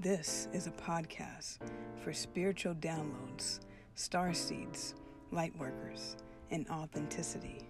This 0.00 0.46
is 0.52 0.68
a 0.68 0.70
podcast 0.70 1.58
for 2.04 2.12
spiritual 2.12 2.72
downloads, 2.76 3.58
star 3.96 4.32
seeds, 4.32 4.94
light 5.32 5.52
workers, 5.58 6.14
and 6.52 6.68
authenticity. 6.68 7.66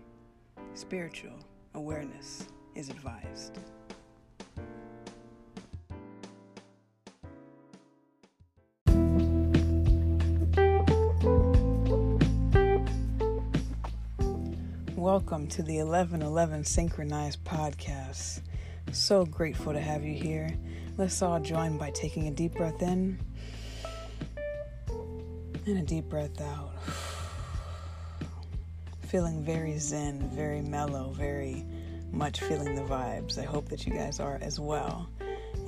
Spiritual 0.74 1.38
awareness 1.72 2.46
is 2.74 2.90
advised. 2.90 3.58
Welcome 14.94 15.46
to 15.46 15.62
the 15.62 15.78
1111 15.78 16.64
Synchronized 16.64 17.42
Podcast. 17.44 18.42
So 18.92 19.24
grateful 19.24 19.72
to 19.72 19.80
have 19.80 20.04
you 20.04 20.12
here. 20.14 20.54
Let's 20.98 21.22
all 21.22 21.38
join 21.38 21.78
by 21.78 21.92
taking 21.92 22.26
a 22.26 22.32
deep 22.32 22.54
breath 22.54 22.82
in 22.82 23.20
and 25.64 25.78
a 25.78 25.82
deep 25.82 26.06
breath 26.06 26.40
out. 26.40 26.72
Feeling 29.06 29.44
very 29.44 29.78
zen, 29.78 30.28
very 30.34 30.60
mellow, 30.60 31.10
very 31.10 31.64
much 32.10 32.40
feeling 32.40 32.74
the 32.74 32.82
vibes. 32.82 33.38
I 33.38 33.44
hope 33.44 33.68
that 33.68 33.86
you 33.86 33.92
guys 33.92 34.18
are 34.18 34.40
as 34.42 34.58
well. 34.58 35.08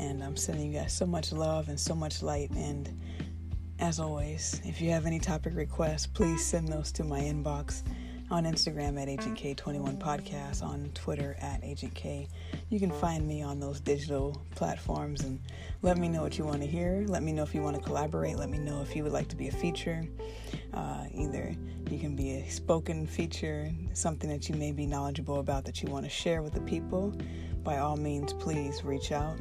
And 0.01 0.25
I'm 0.25 0.37
sending 0.37 0.73
you 0.73 0.81
guys 0.81 0.93
so 0.93 1.07
much 1.07 1.31
love 1.31 1.69
and 1.69 1.79
so 1.79 1.95
much 1.95 2.25
light. 2.25 2.51
And 2.57 3.01
as 3.79 4.01
always, 4.01 4.61
if 4.65 4.81
you 4.81 4.91
have 4.91 5.07
any 5.07 5.21
topic 5.21 5.55
requests, 5.55 6.09
please 6.09 6.45
send 6.45 6.67
those 6.67 6.91
to 6.91 7.05
my 7.05 7.21
inbox 7.21 7.85
on 8.31 8.45
Instagram 8.45 9.01
at 9.01 9.09
Agent 9.09 9.37
K21 9.37 9.99
Podcast, 9.99 10.63
on 10.63 10.91
Twitter 10.95 11.37
at 11.41 11.65
Agent 11.65 11.95
K. 11.95 12.29
You 12.69 12.79
can 12.79 12.93
find 12.93 13.27
me 13.27 13.43
on 13.43 13.59
those 13.59 13.81
digital 13.81 14.41
platforms 14.55 15.23
and 15.23 15.41
let 15.83 15.99
me 15.99 16.09
know 16.09 16.23
what 16.23 16.39
you 16.39 16.45
want 16.45 16.61
to 16.61 16.67
hear. 16.67 17.05
Let 17.09 17.25
me 17.25 17.33
know 17.33 17.43
if 17.43 17.55
you 17.55 17.63
want 17.63 17.77
to 17.77 17.83
collaborate. 17.83 18.37
Let 18.37 18.49
me 18.49 18.59
know 18.59 18.83
if 18.83 18.95
you 18.95 19.03
would 19.03 19.13
like 19.13 19.29
to 19.29 19.37
be 19.37 19.49
a 19.49 19.53
feature. 19.53 20.05
Uh, 20.73 21.07
either 21.13 21.57
you 21.91 21.99
can 21.99 22.15
be 22.15 22.37
a 22.37 22.49
spoken 22.49 23.07
feature, 23.07 23.73
something 23.95 24.31
that 24.31 24.49
you 24.49 24.55
may 24.55 24.71
be 24.71 24.87
knowledgeable 24.87 25.41
about 25.41 25.65
that 25.65 25.83
you 25.83 25.91
want 25.91 26.05
to 26.05 26.11
share 26.11 26.43
with 26.43 26.55
the 26.55 26.61
people. 26.61 27.13
By 27.65 27.79
all 27.79 27.97
means, 27.97 28.33
please 28.35 28.85
reach 28.85 29.11
out. 29.11 29.39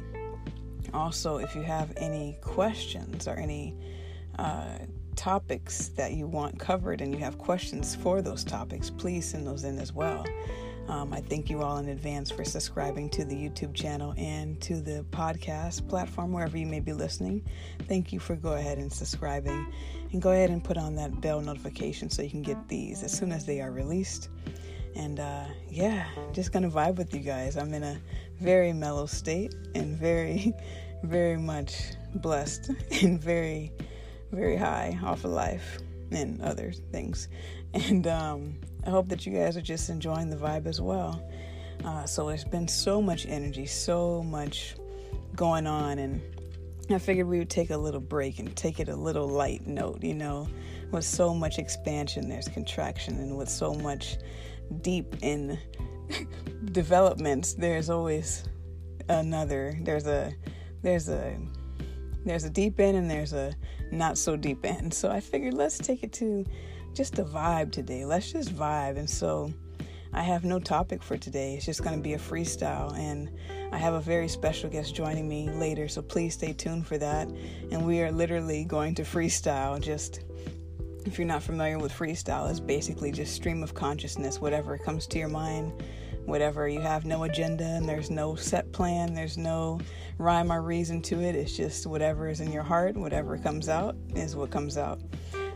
Also, 0.92 1.36
if 1.36 1.54
you 1.54 1.62
have 1.62 1.92
any 1.96 2.36
questions 2.40 3.28
or 3.28 3.36
any 3.36 3.76
uh, 4.38 4.78
topics 5.16 5.88
that 5.88 6.12
you 6.12 6.26
want 6.26 6.58
covered 6.58 7.00
and 7.00 7.12
you 7.14 7.20
have 7.20 7.38
questions 7.38 7.94
for 7.94 8.22
those 8.22 8.44
topics, 8.44 8.90
please 8.90 9.30
send 9.30 9.46
those 9.46 9.64
in 9.64 9.78
as 9.78 9.92
well. 9.92 10.24
Um, 10.88 11.12
I 11.12 11.20
thank 11.20 11.48
you 11.48 11.62
all 11.62 11.76
in 11.76 11.88
advance 11.88 12.32
for 12.32 12.44
subscribing 12.44 13.10
to 13.10 13.24
the 13.24 13.34
YouTube 13.34 13.74
channel 13.74 14.12
and 14.16 14.60
to 14.62 14.80
the 14.80 15.04
podcast 15.10 15.88
platform, 15.88 16.32
wherever 16.32 16.58
you 16.58 16.66
may 16.66 16.80
be 16.80 16.92
listening. 16.92 17.44
Thank 17.86 18.12
you 18.12 18.18
for 18.18 18.34
go 18.34 18.54
ahead 18.54 18.78
and 18.78 18.92
subscribing 18.92 19.72
and 20.12 20.20
go 20.20 20.32
ahead 20.32 20.50
and 20.50 20.64
put 20.64 20.76
on 20.76 20.96
that 20.96 21.20
bell 21.20 21.40
notification 21.40 22.10
so 22.10 22.22
you 22.22 22.30
can 22.30 22.42
get 22.42 22.68
these 22.68 23.04
as 23.04 23.12
soon 23.12 23.30
as 23.30 23.46
they 23.46 23.60
are 23.60 23.70
released. 23.70 24.30
And 24.96 25.20
uh, 25.20 25.44
yeah, 25.68 26.06
just 26.32 26.52
gonna 26.52 26.70
vibe 26.70 26.96
with 26.96 27.14
you 27.14 27.20
guys. 27.20 27.56
I'm 27.56 27.72
in 27.72 27.84
a 27.84 28.00
very 28.40 28.72
mellow 28.72 29.06
state 29.06 29.54
and 29.76 29.96
very, 29.96 30.52
very 31.04 31.36
much 31.36 31.92
blessed 32.16 32.70
and 33.02 33.22
very 33.22 33.72
very 34.32 34.56
high 34.56 34.98
off 35.02 35.24
of 35.24 35.30
life 35.30 35.78
and 36.10 36.40
other 36.42 36.72
things. 36.92 37.28
And 37.72 38.08
um, 38.08 38.58
I 38.84 38.90
hope 38.90 39.08
that 39.10 39.24
you 39.24 39.32
guys 39.32 39.56
are 39.56 39.62
just 39.62 39.90
enjoying 39.90 40.28
the 40.28 40.34
vibe 40.34 40.66
as 40.66 40.80
well. 40.80 41.22
Uh, 41.84 42.04
so 42.04 42.26
there's 42.26 42.42
been 42.42 42.66
so 42.66 43.00
much 43.00 43.26
energy, 43.26 43.64
so 43.64 44.24
much 44.24 44.74
going 45.36 45.68
on, 45.68 46.00
and 46.00 46.20
I 46.90 46.98
figured 46.98 47.28
we 47.28 47.38
would 47.38 47.48
take 47.48 47.70
a 47.70 47.76
little 47.76 48.00
break 48.00 48.40
and 48.40 48.56
take 48.56 48.80
it 48.80 48.88
a 48.88 48.96
little 48.96 49.28
light 49.28 49.68
note. 49.68 50.02
You 50.02 50.14
know, 50.14 50.48
with 50.90 51.04
so 51.04 51.32
much 51.32 51.60
expansion, 51.60 52.28
there's 52.28 52.48
contraction, 52.48 53.14
and 53.18 53.38
with 53.38 53.48
so 53.48 53.72
much 53.72 54.18
deep 54.80 55.14
in 55.22 55.56
developments, 56.72 57.54
there's 57.54 57.88
always 57.88 58.48
another. 59.08 59.78
There's 59.82 60.08
a 60.08 60.34
there's 60.82 61.08
a 61.08 61.38
there's 62.24 62.44
a 62.44 62.50
deep 62.50 62.80
end 62.80 62.96
and 62.96 63.10
there's 63.10 63.32
a 63.32 63.54
not 63.90 64.18
so 64.18 64.36
deep 64.36 64.64
end. 64.64 64.92
So 64.92 65.10
I 65.10 65.20
figured 65.20 65.54
let's 65.54 65.78
take 65.78 66.02
it 66.02 66.12
to 66.14 66.44
just 66.94 67.18
a 67.18 67.24
vibe 67.24 67.72
today. 67.72 68.04
Let's 68.04 68.32
just 68.32 68.54
vibe. 68.54 68.98
And 68.98 69.08
so 69.08 69.52
I 70.12 70.22
have 70.22 70.44
no 70.44 70.58
topic 70.58 71.02
for 71.02 71.16
today. 71.16 71.54
It's 71.54 71.64
just 71.64 71.82
going 71.82 71.96
to 71.96 72.02
be 72.02 72.14
a 72.14 72.18
freestyle. 72.18 72.96
And 72.96 73.30
I 73.72 73.78
have 73.78 73.94
a 73.94 74.00
very 74.00 74.28
special 74.28 74.68
guest 74.68 74.94
joining 74.94 75.28
me 75.28 75.50
later. 75.50 75.88
So 75.88 76.02
please 76.02 76.34
stay 76.34 76.52
tuned 76.52 76.86
for 76.86 76.98
that. 76.98 77.28
And 77.70 77.86
we 77.86 78.02
are 78.02 78.10
literally 78.10 78.64
going 78.64 78.94
to 78.96 79.02
freestyle. 79.02 79.80
Just 79.80 80.20
if 81.06 81.18
you're 81.18 81.26
not 81.26 81.42
familiar 81.42 81.78
with 81.78 81.92
freestyle, 81.92 82.50
it's 82.50 82.60
basically 82.60 83.12
just 83.12 83.34
stream 83.34 83.62
of 83.62 83.74
consciousness, 83.74 84.40
whatever 84.40 84.76
comes 84.76 85.06
to 85.08 85.18
your 85.18 85.28
mind 85.28 85.72
whatever. 86.26 86.68
You 86.68 86.80
have 86.80 87.04
no 87.04 87.24
agenda 87.24 87.64
and 87.64 87.88
there's 87.88 88.10
no 88.10 88.34
set 88.34 88.70
plan, 88.72 89.14
there's 89.14 89.38
no 89.38 89.80
rhyme 90.18 90.52
or 90.52 90.62
reason 90.62 91.00
to 91.02 91.20
it. 91.20 91.34
It's 91.34 91.56
just 91.56 91.86
whatever 91.86 92.28
is 92.28 92.40
in 92.40 92.52
your 92.52 92.62
heart, 92.62 92.96
whatever 92.96 93.38
comes 93.38 93.68
out 93.68 93.96
is 94.14 94.36
what 94.36 94.50
comes 94.50 94.76
out. 94.76 95.00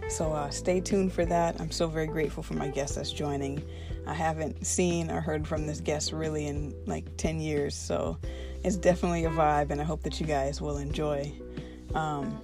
So 0.08 0.32
uh, 0.32 0.50
stay 0.50 0.80
tuned 0.80 1.12
for 1.12 1.24
that. 1.26 1.60
I'm 1.60 1.70
so 1.70 1.86
very 1.86 2.06
grateful 2.06 2.42
for 2.42 2.54
my 2.54 2.68
guest 2.68 2.96
that's 2.96 3.12
joining. 3.12 3.62
I 4.06 4.12
haven't 4.12 4.66
seen 4.66 5.10
or 5.10 5.20
heard 5.20 5.46
from 5.46 5.66
this 5.66 5.80
guest 5.80 6.12
really 6.12 6.46
in 6.46 6.74
like 6.86 7.16
10 7.16 7.40
years, 7.40 7.74
so 7.74 8.18
it's 8.62 8.76
definitely 8.76 9.24
a 9.24 9.30
vibe, 9.30 9.70
and 9.70 9.80
I 9.80 9.84
hope 9.84 10.02
that 10.02 10.20
you 10.20 10.26
guys 10.26 10.60
will 10.60 10.76
enjoy. 10.76 11.32
Um, 11.94 12.38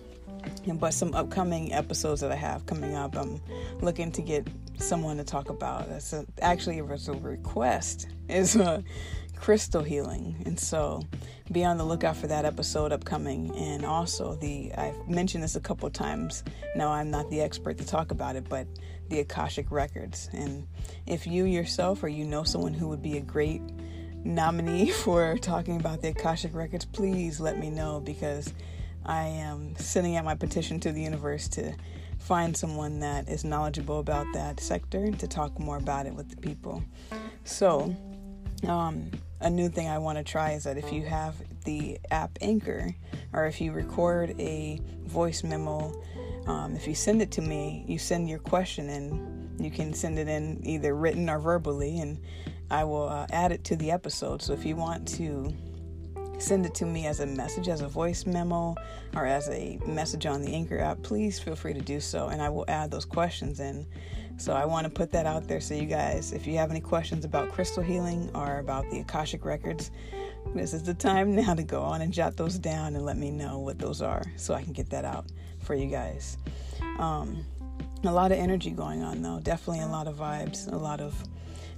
but 0.74 0.94
some 0.94 1.14
upcoming 1.14 1.72
episodes 1.72 2.20
that 2.22 2.32
I 2.32 2.36
have 2.36 2.64
coming 2.64 2.94
up, 2.94 3.16
I'm 3.16 3.40
looking 3.80 4.10
to 4.12 4.22
get 4.22 4.46
someone 4.82 5.16
to 5.18 5.24
talk 5.24 5.48
about. 5.48 5.88
That's 5.88 6.12
a, 6.12 6.26
actually 6.40 6.78
it 6.78 6.86
was 6.86 7.08
a 7.08 7.12
request 7.12 8.08
is 8.28 8.56
a 8.56 8.82
crystal 9.36 9.82
healing, 9.82 10.42
and 10.46 10.58
so 10.58 11.02
be 11.50 11.64
on 11.64 11.78
the 11.78 11.84
lookout 11.84 12.16
for 12.16 12.26
that 12.28 12.44
episode 12.44 12.92
upcoming. 12.92 13.54
And 13.56 13.84
also 13.84 14.34
the 14.34 14.72
I've 14.74 15.08
mentioned 15.08 15.42
this 15.42 15.56
a 15.56 15.60
couple 15.60 15.90
times. 15.90 16.44
Now 16.76 16.90
I'm 16.90 17.10
not 17.10 17.28
the 17.30 17.40
expert 17.40 17.78
to 17.78 17.86
talk 17.86 18.10
about 18.10 18.36
it, 18.36 18.48
but 18.48 18.66
the 19.08 19.20
Akashic 19.20 19.70
records. 19.70 20.28
And 20.32 20.66
if 21.06 21.26
you 21.26 21.44
yourself 21.44 22.02
or 22.02 22.08
you 22.08 22.24
know 22.24 22.44
someone 22.44 22.74
who 22.74 22.88
would 22.88 23.02
be 23.02 23.16
a 23.16 23.20
great 23.20 23.62
nominee 24.24 24.90
for 25.04 25.36
talking 25.38 25.76
about 25.76 26.02
the 26.02 26.08
Akashic 26.08 26.54
records, 26.54 26.84
please 26.84 27.40
let 27.40 27.58
me 27.58 27.70
know 27.70 28.00
because 28.00 28.52
I 29.04 29.24
am 29.24 29.74
sending 29.76 30.16
out 30.16 30.24
my 30.24 30.34
petition 30.34 30.78
to 30.80 30.92
the 30.92 31.02
universe 31.02 31.48
to 31.48 31.74
find 32.20 32.56
someone 32.56 33.00
that 33.00 33.28
is 33.28 33.44
knowledgeable 33.44 33.98
about 33.98 34.26
that 34.34 34.60
sector 34.60 35.10
to 35.10 35.26
talk 35.26 35.58
more 35.58 35.78
about 35.78 36.06
it 36.06 36.14
with 36.14 36.28
the 36.28 36.36
people. 36.36 36.82
So, 37.44 37.94
um, 38.68 39.10
a 39.40 39.48
new 39.48 39.68
thing 39.68 39.88
I 39.88 39.98
want 39.98 40.18
to 40.18 40.24
try 40.24 40.52
is 40.52 40.64
that 40.64 40.76
if 40.76 40.92
you 40.92 41.02
have 41.06 41.34
the 41.64 41.98
app 42.10 42.38
Anchor, 42.40 42.94
or 43.32 43.46
if 43.46 43.60
you 43.60 43.72
record 43.72 44.38
a 44.38 44.80
voice 45.04 45.42
memo, 45.42 45.92
um, 46.46 46.76
if 46.76 46.86
you 46.86 46.94
send 46.94 47.22
it 47.22 47.30
to 47.32 47.42
me, 47.42 47.84
you 47.88 47.98
send 47.98 48.28
your 48.28 48.38
question 48.38 48.90
and 48.90 49.62
you 49.62 49.70
can 49.70 49.92
send 49.92 50.18
it 50.18 50.28
in 50.28 50.60
either 50.64 50.94
written 50.94 51.28
or 51.28 51.38
verbally, 51.38 52.00
and 52.00 52.18
I 52.70 52.84
will 52.84 53.08
uh, 53.08 53.26
add 53.30 53.52
it 53.52 53.64
to 53.64 53.76
the 53.76 53.90
episode. 53.90 54.42
So 54.42 54.52
if 54.52 54.64
you 54.64 54.76
want 54.76 55.08
to 55.16 55.52
send 56.40 56.66
it 56.66 56.74
to 56.74 56.86
me 56.86 57.06
as 57.06 57.20
a 57.20 57.26
message, 57.26 57.68
as 57.68 57.80
a 57.80 57.88
voice 57.88 58.26
memo, 58.26 58.74
or 59.14 59.26
as 59.26 59.48
a 59.48 59.78
message 59.86 60.26
on 60.26 60.42
the 60.42 60.54
Anchor 60.54 60.78
app, 60.78 61.02
please 61.02 61.38
feel 61.38 61.56
free 61.56 61.74
to 61.74 61.80
do 61.80 62.00
so, 62.00 62.28
and 62.28 62.40
I 62.40 62.48
will 62.48 62.64
add 62.68 62.90
those 62.90 63.04
questions 63.04 63.60
in. 63.60 63.86
So 64.38 64.54
I 64.54 64.64
want 64.64 64.84
to 64.84 64.90
put 64.90 65.10
that 65.12 65.26
out 65.26 65.46
there 65.46 65.60
so 65.60 65.74
you 65.74 65.84
guys, 65.84 66.32
if 66.32 66.46
you 66.46 66.56
have 66.56 66.70
any 66.70 66.80
questions 66.80 67.26
about 67.26 67.52
crystal 67.52 67.82
healing 67.82 68.30
or 68.34 68.58
about 68.58 68.88
the 68.90 69.00
Akashic 69.00 69.44
records, 69.44 69.90
this 70.54 70.72
is 70.72 70.82
the 70.82 70.94
time 70.94 71.34
now 71.36 71.54
to 71.54 71.62
go 71.62 71.82
on 71.82 72.00
and 72.00 72.12
jot 72.12 72.36
those 72.36 72.58
down 72.58 72.96
and 72.96 73.04
let 73.04 73.18
me 73.18 73.30
know 73.30 73.58
what 73.58 73.78
those 73.78 74.00
are 74.00 74.22
so 74.36 74.54
I 74.54 74.62
can 74.62 74.72
get 74.72 74.88
that 74.90 75.04
out 75.04 75.26
for 75.58 75.74
you 75.74 75.86
guys. 75.86 76.38
Um, 76.98 77.44
a 78.04 78.10
lot 78.10 78.32
of 78.32 78.38
energy 78.38 78.70
going 78.70 79.02
on 79.02 79.20
though, 79.20 79.40
definitely 79.42 79.82
a 79.82 79.88
lot 79.88 80.08
of 80.08 80.16
vibes, 80.16 80.72
a 80.72 80.76
lot 80.76 81.00
of 81.00 81.14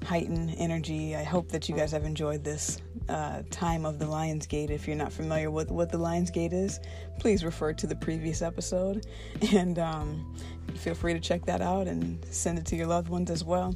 heightened 0.04 0.54
energy. 0.58 1.16
I 1.16 1.22
hope 1.22 1.49
that 1.50 1.69
you 1.69 1.76
guys 1.76 1.93
have 1.93 2.04
enjoyed 2.04 2.44
this 2.44 2.81
uh, 3.08 3.43
time 3.50 3.84
of 3.84 3.99
the 3.99 4.06
Lion's 4.06 4.46
Gate. 4.46 4.70
If 4.70 4.87
you're 4.87 4.96
not 4.96 5.12
familiar 5.12 5.50
with 5.50 5.70
what 5.70 5.90
the 5.90 5.99
Lion's 5.99 6.31
Gate 6.31 6.52
is, 6.52 6.81
please 7.19 7.44
refer 7.44 7.72
to 7.75 7.87
the 7.87 7.96
previous 7.96 8.43
episode 8.43 9.06
and 9.52 9.78
um, 9.78 10.37
feel 10.76 10.94
free 10.94 11.14
to 11.14 11.20
check 11.20 11.44
that 11.46 11.60
out 11.60 11.87
and 11.87 12.25
send 12.31 12.58
it 12.58 12.66
to 12.66 12.76
your 12.76 12.87
loved 12.87 13.08
ones 13.08 13.31
as 13.31 13.44
well. 13.44 13.75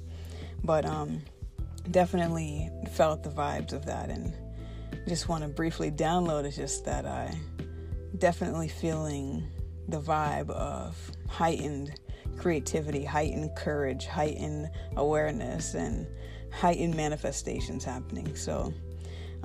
But 0.65 0.85
um, 0.85 1.23
definitely 1.91 2.71
felt 2.93 3.23
the 3.23 3.31
vibes 3.31 3.73
of 3.73 3.87
that 3.87 4.11
and 4.11 4.35
just 5.07 5.29
want 5.29 5.43
to 5.43 5.49
briefly 5.49 5.91
download 5.91 6.45
it's 6.45 6.57
just 6.57 6.85
that 6.85 7.07
I 7.07 7.33
definitely 8.19 8.69
feeling 8.69 9.47
the 9.89 10.01
vibe 10.01 10.51
of 10.51 10.97
heightened 11.29 12.01
creativity, 12.37 13.05
heightened 13.05 13.55
courage, 13.57 14.07
heightened 14.07 14.71
awareness, 14.97 15.75
and 15.75 16.07
heightened 16.53 16.95
manifestations 16.95 17.85
happening. 17.85 18.35
So, 18.37 18.73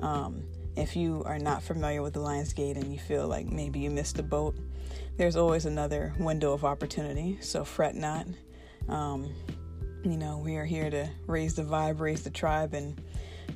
um, 0.00 0.44
if 0.76 0.96
you 0.96 1.22
are 1.26 1.38
not 1.38 1.62
familiar 1.62 2.02
with 2.02 2.14
the 2.14 2.20
Lions 2.20 2.52
Gate 2.52 2.76
and 2.76 2.92
you 2.92 2.98
feel 2.98 3.28
like 3.28 3.46
maybe 3.46 3.80
you 3.80 3.90
missed 3.90 4.18
a 4.18 4.22
boat, 4.22 4.56
there's 5.16 5.36
always 5.36 5.66
another 5.66 6.14
window 6.18 6.52
of 6.52 6.64
opportunity. 6.64 7.38
So 7.40 7.64
fret 7.64 7.94
not. 7.94 8.26
Um, 8.88 9.34
you 10.02 10.16
know, 10.16 10.38
we 10.38 10.56
are 10.56 10.64
here 10.64 10.90
to 10.90 11.08
raise 11.26 11.54
the 11.54 11.62
vibe, 11.62 12.00
raise 12.00 12.22
the 12.22 12.30
tribe, 12.30 12.74
and 12.74 13.00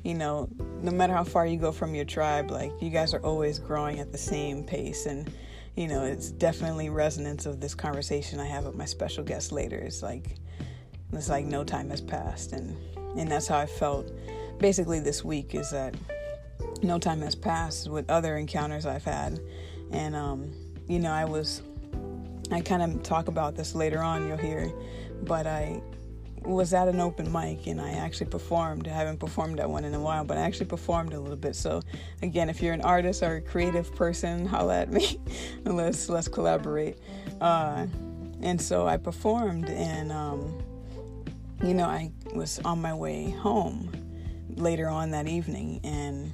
you 0.03 0.13
know, 0.13 0.47
no 0.81 0.91
matter 0.91 1.13
how 1.13 1.23
far 1.23 1.45
you 1.45 1.57
go 1.57 1.71
from 1.71 1.95
your 1.95 2.05
tribe, 2.05 2.51
like 2.51 2.71
you 2.79 2.89
guys 2.89 3.13
are 3.13 3.19
always 3.25 3.59
growing 3.59 3.99
at 3.99 4.11
the 4.11 4.17
same 4.17 4.63
pace. 4.63 5.05
And, 5.05 5.29
you 5.77 5.87
know, 5.87 6.03
it's 6.03 6.31
definitely 6.31 6.89
resonance 6.89 7.45
of 7.45 7.61
this 7.61 7.75
conversation 7.75 8.39
I 8.39 8.47
have 8.47 8.65
with 8.65 8.73
my 8.73 8.85
special 8.85 9.23
guest 9.23 9.51
later. 9.51 9.77
It's 9.77 10.01
like, 10.01 10.35
it's 11.13 11.29
like 11.29 11.45
no 11.45 11.63
time 11.63 11.91
has 11.91 12.01
passed. 12.01 12.51
And, 12.51 12.75
and 13.15 13.29
that's 13.29 13.47
how 13.47 13.59
I 13.59 13.67
felt 13.67 14.11
basically 14.57 14.99
this 14.99 15.23
week 15.23 15.53
is 15.53 15.69
that 15.69 15.93
no 16.81 16.97
time 16.97 17.21
has 17.21 17.35
passed 17.35 17.91
with 17.91 18.09
other 18.09 18.37
encounters 18.37 18.87
I've 18.87 19.03
had. 19.03 19.39
And, 19.91 20.15
um, 20.15 20.51
you 20.87 20.97
know, 20.97 21.11
I 21.11 21.25
was, 21.25 21.61
I 22.51 22.59
kind 22.61 22.81
of 22.81 23.03
talk 23.03 23.27
about 23.27 23.55
this 23.55 23.75
later 23.75 24.01
on, 24.01 24.27
you'll 24.27 24.37
hear, 24.37 24.73
but 25.21 25.45
I, 25.45 25.79
was 26.47 26.73
at 26.73 26.87
an 26.87 26.99
open 26.99 27.31
mic 27.31 27.67
and 27.67 27.81
I 27.81 27.91
actually 27.91 28.27
performed. 28.27 28.87
I 28.87 28.91
haven't 28.91 29.19
performed 29.19 29.59
at 29.59 29.69
one 29.69 29.83
in 29.83 29.93
a 29.93 29.99
while, 29.99 30.23
but 30.23 30.37
I 30.37 30.41
actually 30.41 30.67
performed 30.67 31.13
a 31.13 31.19
little 31.19 31.37
bit. 31.37 31.55
So 31.55 31.81
again, 32.21 32.49
if 32.49 32.61
you're 32.61 32.73
an 32.73 32.81
artist 32.81 33.21
or 33.21 33.35
a 33.35 33.41
creative 33.41 33.93
person, 33.95 34.45
holla 34.45 34.81
at 34.81 34.91
me 34.91 35.19
let's 35.65 36.09
let's 36.09 36.27
collaborate. 36.27 36.99
Uh, 37.41 37.87
and 38.41 38.61
so 38.61 38.87
I 38.87 38.97
performed, 38.97 39.69
and 39.69 40.11
um, 40.11 40.63
you 41.63 41.73
know 41.73 41.85
I 41.85 42.11
was 42.33 42.59
on 42.59 42.81
my 42.81 42.93
way 42.93 43.31
home 43.31 43.91
later 44.55 44.87
on 44.87 45.11
that 45.11 45.27
evening, 45.27 45.81
and 45.83 46.31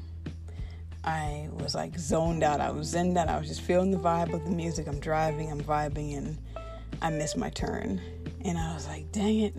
I 1.03 1.49
was 1.53 1.75
like 1.75 1.97
zoned 1.97 2.43
out. 2.43 2.59
I 2.59 2.71
was 2.71 2.93
in 2.93 3.13
that. 3.15 3.29
I 3.29 3.37
was 3.37 3.47
just 3.47 3.61
feeling 3.61 3.91
the 3.91 3.97
vibe 3.97 4.33
of 4.33 4.43
the 4.43 4.51
music. 4.51 4.87
I'm 4.87 4.99
driving, 4.99 5.49
I'm 5.49 5.61
vibing, 5.61 6.17
and 6.17 6.37
I 7.01 7.09
missed 7.09 7.37
my 7.37 7.49
turn. 7.49 8.01
And 8.45 8.57
I 8.57 8.73
was 8.73 8.87
like, 8.87 9.09
dang 9.13 9.39
it 9.39 9.55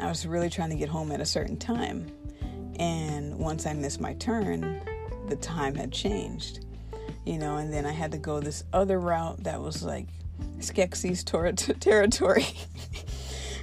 I 0.00 0.08
was 0.08 0.26
really 0.26 0.50
trying 0.50 0.70
to 0.70 0.76
get 0.76 0.88
home 0.88 1.12
at 1.12 1.20
a 1.20 1.26
certain 1.26 1.56
time. 1.56 2.10
And 2.78 3.38
once 3.38 3.66
I 3.66 3.72
missed 3.72 4.00
my 4.00 4.14
turn, 4.14 4.80
the 5.28 5.36
time 5.36 5.74
had 5.74 5.92
changed. 5.92 6.64
You 7.24 7.38
know, 7.38 7.56
and 7.56 7.72
then 7.72 7.86
I 7.86 7.92
had 7.92 8.12
to 8.12 8.18
go 8.18 8.40
this 8.40 8.64
other 8.72 8.98
route 8.98 9.44
that 9.44 9.60
was 9.60 9.82
like 9.82 10.08
Skeksis 10.58 11.24
ter- 11.24 11.52
territory. 11.80 12.46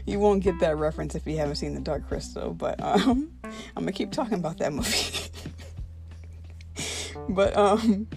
you 0.05 0.19
won't 0.19 0.43
get 0.43 0.59
that 0.59 0.77
reference 0.77 1.15
if 1.15 1.27
you 1.27 1.37
haven't 1.37 1.55
seen 1.55 1.73
The 1.73 1.81
Dark 1.81 2.07
Crystal, 2.07 2.53
but 2.53 2.81
um, 2.81 3.31
I'm 3.43 3.83
gonna 3.83 3.91
keep 3.91 4.11
talking 4.11 4.35
about 4.35 4.57
that 4.59 4.71
movie. 4.71 5.29
but 7.29 7.55
um, 7.57 8.07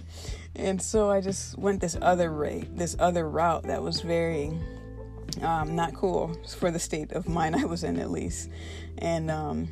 and 0.54 0.80
so 0.80 1.10
I 1.10 1.20
just 1.20 1.58
went 1.58 1.80
this 1.80 1.96
other 2.00 2.30
rate, 2.30 2.76
this 2.76 2.96
other 2.98 3.28
route 3.28 3.64
that 3.64 3.82
was 3.82 4.00
very 4.00 4.52
um, 5.40 5.74
not 5.74 5.94
cool 5.94 6.36
for 6.58 6.70
the 6.70 6.78
state 6.78 7.12
of 7.12 7.28
mind 7.28 7.56
I 7.56 7.64
was 7.64 7.84
in, 7.84 7.98
at 7.98 8.10
least. 8.10 8.50
And 8.98 9.30
um, 9.30 9.68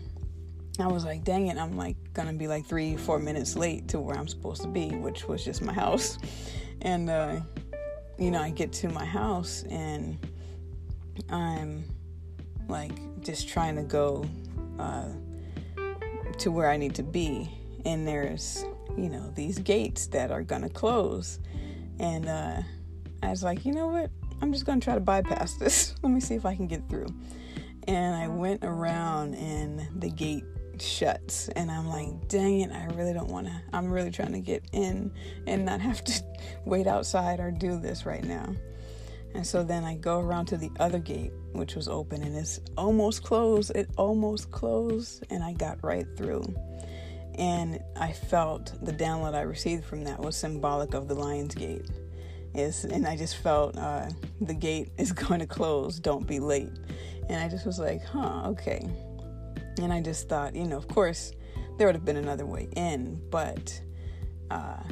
I 0.78 0.86
was 0.86 1.04
like, 1.04 1.24
dang 1.24 1.48
it, 1.48 1.58
I'm 1.58 1.76
like 1.76 1.96
gonna 2.14 2.32
be 2.32 2.48
like 2.48 2.66
three, 2.66 2.96
four 2.96 3.18
minutes 3.18 3.56
late 3.56 3.88
to 3.88 4.00
where 4.00 4.16
I'm 4.16 4.28
supposed 4.28 4.62
to 4.62 4.68
be, 4.68 4.88
which 4.88 5.28
was 5.28 5.44
just 5.44 5.62
my 5.62 5.72
house. 5.84 6.18
And, 6.82 7.10
uh, 7.10 7.40
you 8.18 8.30
know, 8.30 8.40
I 8.40 8.50
get 8.50 8.72
to 8.74 8.88
my 8.88 9.04
house 9.04 9.64
and 9.68 10.18
I'm 11.28 11.84
like 12.68 12.92
just 13.20 13.48
trying 13.48 13.76
to 13.76 13.82
go 13.82 14.24
uh, 14.78 15.08
to 16.38 16.50
where 16.50 16.70
I 16.70 16.76
need 16.76 16.94
to 16.94 17.02
be. 17.02 17.50
And 17.84 18.06
there's, 18.06 18.64
you 18.96 19.08
know, 19.08 19.30
these 19.34 19.58
gates 19.58 20.06
that 20.08 20.30
are 20.30 20.42
gonna 20.42 20.70
close. 20.70 21.38
And 21.98 22.28
uh, 22.28 22.62
I 23.22 23.28
was 23.28 23.42
like, 23.42 23.66
you 23.66 23.72
know 23.72 23.88
what? 23.88 24.10
I'm 24.40 24.52
just 24.52 24.64
gonna 24.64 24.80
try 24.80 24.94
to 24.94 25.00
bypass 25.00 25.54
this. 25.54 25.94
Let 26.02 26.10
me 26.10 26.20
see 26.20 26.34
if 26.34 26.46
I 26.46 26.54
can 26.54 26.66
get 26.66 26.88
through. 26.88 27.08
And 27.86 28.14
I 28.14 28.28
went 28.28 28.64
around 28.64 29.34
and 29.34 29.86
the 30.00 30.10
gate 30.10 30.44
shuts 30.78 31.48
and 31.50 31.70
I'm 31.70 31.88
like, 31.88 32.28
dang 32.28 32.60
it, 32.60 32.70
I 32.72 32.86
really 32.94 33.12
don't 33.12 33.30
wanna 33.30 33.62
I'm 33.72 33.90
really 33.90 34.10
trying 34.10 34.32
to 34.32 34.40
get 34.40 34.64
in 34.72 35.12
and 35.46 35.64
not 35.64 35.80
have 35.88 36.02
to 36.04 36.24
wait 36.64 36.86
outside 36.86 37.40
or 37.40 37.50
do 37.50 37.78
this 37.78 38.06
right 38.06 38.24
now. 38.24 38.54
And 39.34 39.46
so 39.46 39.62
then 39.62 39.84
I 39.84 39.94
go 39.94 40.18
around 40.18 40.46
to 40.46 40.56
the 40.56 40.70
other 40.80 40.98
gate, 40.98 41.32
which 41.52 41.76
was 41.76 41.86
open 41.86 42.22
and 42.22 42.34
it's 42.36 42.60
almost 42.76 43.22
closed. 43.22 43.72
It 43.74 43.88
almost 43.96 44.50
closed 44.50 45.24
and 45.30 45.44
I 45.44 45.52
got 45.52 45.82
right 45.84 46.06
through. 46.16 46.42
And 47.36 47.80
I 47.96 48.12
felt 48.12 48.74
the 48.84 48.92
download 48.92 49.34
I 49.34 49.42
received 49.42 49.84
from 49.84 50.04
that 50.04 50.20
was 50.20 50.36
symbolic 50.36 50.94
of 50.94 51.08
the 51.08 51.14
Lion's 51.14 51.54
Gate 51.54 51.86
is 52.54 52.84
and 52.84 53.06
I 53.06 53.16
just 53.16 53.36
felt 53.36 53.76
uh, 53.76 54.08
the 54.40 54.54
gate 54.54 54.90
is 54.98 55.12
going 55.28 55.40
to 55.40 55.46
close. 55.46 55.98
Don't 55.98 56.26
be 56.26 56.40
late. 56.40 56.72
And 57.28 57.40
I 57.40 57.48
just 57.48 57.66
was 57.66 57.78
like, 57.78 58.04
huh, 58.04 58.42
okay. 58.48 58.88
And 59.78 59.92
I 59.92 60.00
just 60.00 60.28
thought, 60.28 60.54
you 60.54 60.64
know, 60.64 60.76
of 60.76 60.88
course, 60.88 61.32
there 61.78 61.86
would 61.86 61.94
have 61.94 62.04
been 62.04 62.16
another 62.16 62.44
way 62.44 62.68
in, 62.76 63.20
but 63.30 63.80
uh, 64.50 64.82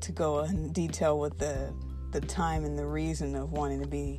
to 0.00 0.12
go 0.12 0.40
in 0.40 0.72
detail 0.72 1.18
with 1.18 1.38
the 1.38 1.72
the 2.12 2.20
time 2.20 2.64
and 2.64 2.78
the 2.78 2.86
reason 2.86 3.34
of 3.34 3.52
wanting 3.52 3.82
to 3.82 3.88
be 3.88 4.18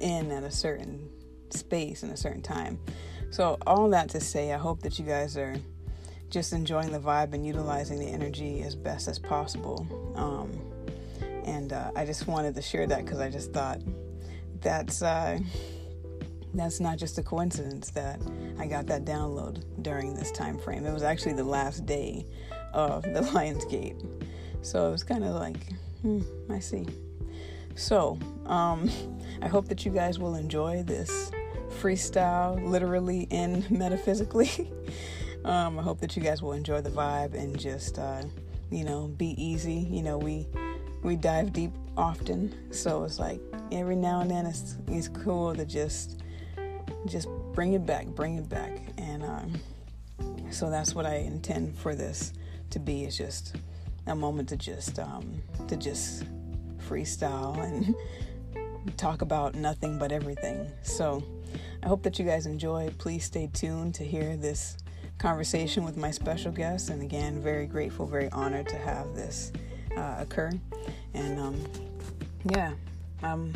in 0.00 0.30
at 0.30 0.42
a 0.42 0.50
certain 0.50 1.08
space 1.50 2.02
and 2.02 2.12
a 2.12 2.16
certain 2.16 2.42
time. 2.42 2.78
So 3.30 3.58
all 3.66 3.88
that 3.90 4.08
to 4.10 4.20
say, 4.20 4.52
I 4.52 4.58
hope 4.58 4.82
that 4.82 4.98
you 4.98 5.04
guys 5.04 5.36
are 5.36 5.56
just 6.30 6.52
enjoying 6.52 6.92
the 6.92 6.98
vibe 6.98 7.32
and 7.32 7.46
utilizing 7.46 7.98
the 7.98 8.06
energy 8.06 8.62
as 8.62 8.74
best 8.74 9.08
as 9.08 9.18
possible. 9.18 9.86
Um, 10.16 10.50
and 11.48 11.72
uh, 11.72 11.90
I 11.96 12.04
just 12.04 12.26
wanted 12.26 12.54
to 12.56 12.62
share 12.62 12.86
that 12.86 13.04
because 13.04 13.20
I 13.20 13.30
just 13.30 13.52
thought 13.52 13.80
that's 14.60 15.02
uh, 15.02 15.38
that's 16.54 16.80
not 16.80 16.98
just 16.98 17.18
a 17.18 17.22
coincidence 17.22 17.90
that 17.90 18.20
I 18.58 18.66
got 18.66 18.86
that 18.86 19.04
download 19.04 19.64
during 19.82 20.14
this 20.14 20.30
time 20.30 20.58
frame. 20.58 20.84
It 20.84 20.92
was 20.92 21.02
actually 21.02 21.34
the 21.34 21.44
last 21.44 21.86
day 21.86 22.26
of 22.72 23.02
the 23.02 23.22
Lions 23.34 23.64
Gate, 23.64 23.96
so 24.62 24.88
it 24.88 24.92
was 24.92 25.04
kind 25.04 25.24
of 25.24 25.34
like, 25.34 25.72
hmm, 26.02 26.20
I 26.50 26.58
see. 26.58 26.86
So 27.74 28.18
um, 28.46 28.90
I 29.40 29.48
hope 29.48 29.68
that 29.68 29.84
you 29.84 29.92
guys 29.92 30.18
will 30.18 30.34
enjoy 30.34 30.82
this 30.82 31.30
freestyle, 31.80 32.62
literally 32.62 33.26
and 33.30 33.68
metaphysically. 33.76 34.70
um, 35.44 35.78
I 35.78 35.82
hope 35.82 36.00
that 36.00 36.16
you 36.16 36.22
guys 36.22 36.42
will 36.42 36.52
enjoy 36.52 36.80
the 36.80 36.90
vibe 36.90 37.34
and 37.34 37.58
just, 37.58 37.98
uh, 37.98 38.22
you 38.70 38.84
know, 38.84 39.06
be 39.06 39.40
easy. 39.42 39.86
You 39.90 40.02
know, 40.02 40.18
we 40.18 40.48
we 41.02 41.16
dive 41.16 41.52
deep 41.52 41.72
often, 41.96 42.72
so 42.72 43.04
it's 43.04 43.18
like 43.18 43.40
every 43.72 43.96
now 43.96 44.20
and 44.20 44.30
then 44.30 44.46
it's 44.46 44.76
it's 44.88 45.08
cool 45.08 45.54
to 45.54 45.64
just 45.64 46.22
just 47.06 47.28
bring 47.52 47.72
it 47.72 47.86
back, 47.86 48.06
bring 48.06 48.36
it 48.36 48.48
back, 48.48 48.80
and 48.98 49.22
um, 49.22 49.52
so 50.50 50.70
that's 50.70 50.94
what 50.94 51.06
I 51.06 51.16
intend 51.16 51.76
for 51.76 51.94
this 51.94 52.32
to 52.70 52.78
be. 52.78 53.04
Is 53.04 53.16
just 53.16 53.56
a 54.06 54.14
moment 54.14 54.48
to 54.50 54.56
just 54.56 54.98
um, 54.98 55.42
to 55.66 55.76
just 55.76 56.24
freestyle 56.88 57.58
and 57.62 57.94
talk 58.96 59.22
about 59.22 59.54
nothing 59.54 59.98
but 59.98 60.12
everything. 60.12 60.70
So 60.82 61.22
I 61.82 61.86
hope 61.86 62.02
that 62.02 62.18
you 62.18 62.24
guys 62.24 62.46
enjoy. 62.46 62.90
Please 62.98 63.24
stay 63.24 63.48
tuned 63.52 63.94
to 63.96 64.04
hear 64.04 64.36
this 64.36 64.76
conversation 65.18 65.84
with 65.84 65.96
my 65.96 66.10
special 66.10 66.52
guest. 66.52 66.90
And 66.90 67.02
again, 67.02 67.40
very 67.42 67.66
grateful, 67.66 68.06
very 68.06 68.30
honored 68.30 68.68
to 68.68 68.76
have 68.76 69.14
this 69.14 69.52
uh, 69.98 70.16
occur. 70.20 70.52
And 71.14 71.38
um, 71.38 71.64
yeah, 72.44 72.72
I'm 73.22 73.54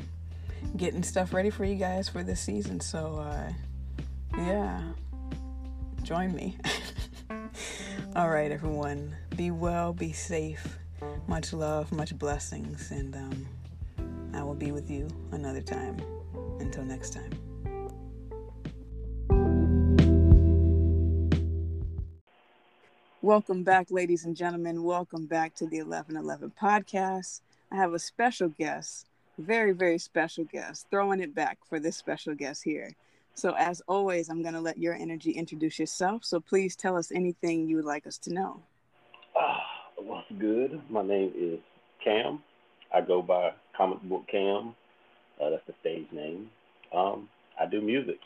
getting 0.77 1.03
stuff 1.03 1.33
ready 1.33 1.51
for 1.51 1.65
you 1.65 1.77
guys 1.77 2.09
for 2.09 2.23
this 2.23 2.41
season. 2.41 2.81
So 2.81 3.17
uh, 3.17 3.53
yeah, 4.37 4.81
join 6.03 6.35
me. 6.35 6.57
All 8.17 8.29
right, 8.29 8.51
everyone. 8.51 9.15
Be 9.37 9.51
well, 9.51 9.93
be 9.93 10.13
safe. 10.13 10.79
Much 11.27 11.53
love, 11.53 11.91
much 11.93 12.17
blessings, 12.19 12.91
and 12.91 13.15
um, 13.17 13.47
I 14.35 14.43
will 14.43 14.55
be 14.55 14.71
with 14.71 14.91
you 14.91 15.09
another 15.33 15.63
time. 15.63 16.01
Until 16.61 16.85
next 16.85 17.13
time. 17.13 17.42
Welcome 23.25 23.63
back, 23.63 23.87
ladies 23.93 24.25
and 24.25 24.35
gentlemen. 24.35 24.83
Welcome 24.83 25.27
back 25.27 25.55
to 25.55 25.67
the 25.69 25.81
1111 25.81 26.55
podcast. 26.61 27.41
I 27.71 27.77
have 27.77 27.95
a 27.95 27.99
special 28.01 28.49
guest, 28.49 29.07
very, 29.39 29.71
very 29.71 29.99
special 29.99 30.43
guest, 30.43 30.89
throwing 30.91 31.21
it 31.21 31.33
back 31.33 31.59
for 31.69 31.79
this 31.79 31.97
special 31.97 32.35
guest 32.35 32.65
here. 32.65 32.91
So, 33.35 33.55
as 33.57 33.81
always, 33.87 34.29
I'm 34.29 34.43
going 34.43 34.55
to 34.55 34.61
let 34.61 34.77
your 34.77 34.95
energy 34.95 35.31
introduce 35.31 35.79
yourself. 35.79 36.25
So, 36.25 36.41
please 36.41 36.75
tell 36.75 36.97
us 36.97 37.13
anything 37.13 37.69
you 37.69 37.77
would 37.77 37.85
like 37.85 38.09
us 38.09 38.19
to 38.19 38.35
know. 38.35 38.61
Uh, 39.41 39.59
what's 39.99 40.27
good? 40.41 40.83
My 40.91 41.03
name 41.03 41.33
is 41.39 41.61
Cam. 42.03 42.43
I 42.93 43.03
go 43.03 43.23
by 43.23 43.53
Comic 43.77 44.03
Book 44.03 44.25
Cam. 44.33 44.75
Uh, 45.41 45.51
that's 45.51 45.67
the 45.69 45.75
stage 45.81 46.09
name. 46.11 46.51
Um, 46.93 47.29
I 47.61 47.67
do 47.67 47.83
music 47.83 48.19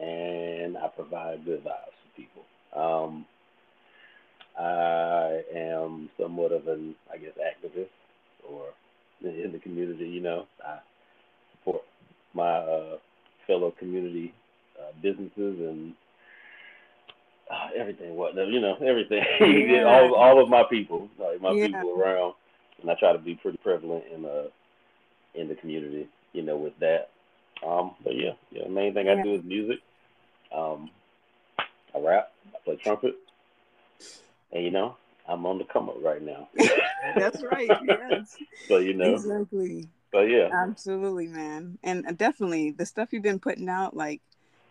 and 0.00 0.76
I 0.76 0.88
provide 0.88 1.44
good 1.44 1.62
vibes 1.62 1.94
for 2.02 2.16
people. 2.16 2.42
Um, 2.74 3.24
I 4.58 5.42
am 5.54 6.08
somewhat 6.18 6.52
of 6.52 6.68
an, 6.68 6.94
I 7.12 7.18
guess, 7.18 7.32
activist 7.32 7.88
or 8.48 8.68
in 9.22 9.52
the 9.52 9.58
community. 9.58 10.08
You 10.08 10.20
know, 10.20 10.46
I 10.64 10.78
support 11.52 11.82
my 12.32 12.56
uh, 12.56 12.96
fellow 13.46 13.70
community 13.70 14.32
uh, 14.80 14.92
businesses 15.02 15.58
and 15.60 15.94
uh, 17.50 17.68
everything. 17.76 18.16
What 18.16 18.34
you 18.34 18.60
know, 18.60 18.76
everything. 18.76 19.24
Yeah. 19.40 19.84
all 19.84 20.14
all 20.14 20.42
of 20.42 20.48
my 20.48 20.64
people, 20.64 21.08
like 21.18 21.40
my 21.40 21.52
yeah. 21.52 21.66
people 21.66 22.00
around, 22.00 22.34
and 22.80 22.90
I 22.90 22.94
try 22.94 23.12
to 23.12 23.18
be 23.18 23.34
pretty 23.34 23.58
prevalent 23.58 24.04
in 24.14 24.24
uh 24.24 24.48
in 25.34 25.48
the 25.48 25.54
community. 25.54 26.08
You 26.32 26.42
know, 26.42 26.56
with 26.56 26.78
that. 26.80 27.10
Um, 27.66 27.92
but 28.04 28.14
yeah, 28.14 28.32
yeah. 28.50 28.64
The 28.64 28.70
main 28.70 28.94
thing 28.94 29.08
I 29.08 29.22
do 29.22 29.34
is 29.34 29.44
music. 29.44 29.78
Um, 30.54 30.90
I 31.58 31.98
rap. 31.98 32.32
I 32.54 32.58
play 32.64 32.76
trumpet. 32.76 33.16
And 34.56 34.64
you 34.64 34.70
know, 34.70 34.96
I'm 35.28 35.44
on 35.44 35.58
the 35.58 35.64
come 35.64 35.90
up 35.90 35.96
right 36.00 36.22
now. 36.22 36.48
That's 37.16 37.42
right. 37.42 37.70
Yes. 37.86 38.38
so 38.68 38.78
you 38.78 38.94
know 38.94 39.16
exactly. 39.16 39.86
But 40.10 40.30
yeah, 40.30 40.48
absolutely, 40.50 41.26
man, 41.26 41.78
and 41.82 42.06
uh, 42.06 42.12
definitely 42.12 42.70
the 42.70 42.86
stuff 42.86 43.12
you've 43.12 43.22
been 43.22 43.38
putting 43.38 43.68
out, 43.68 43.94
like 43.94 44.22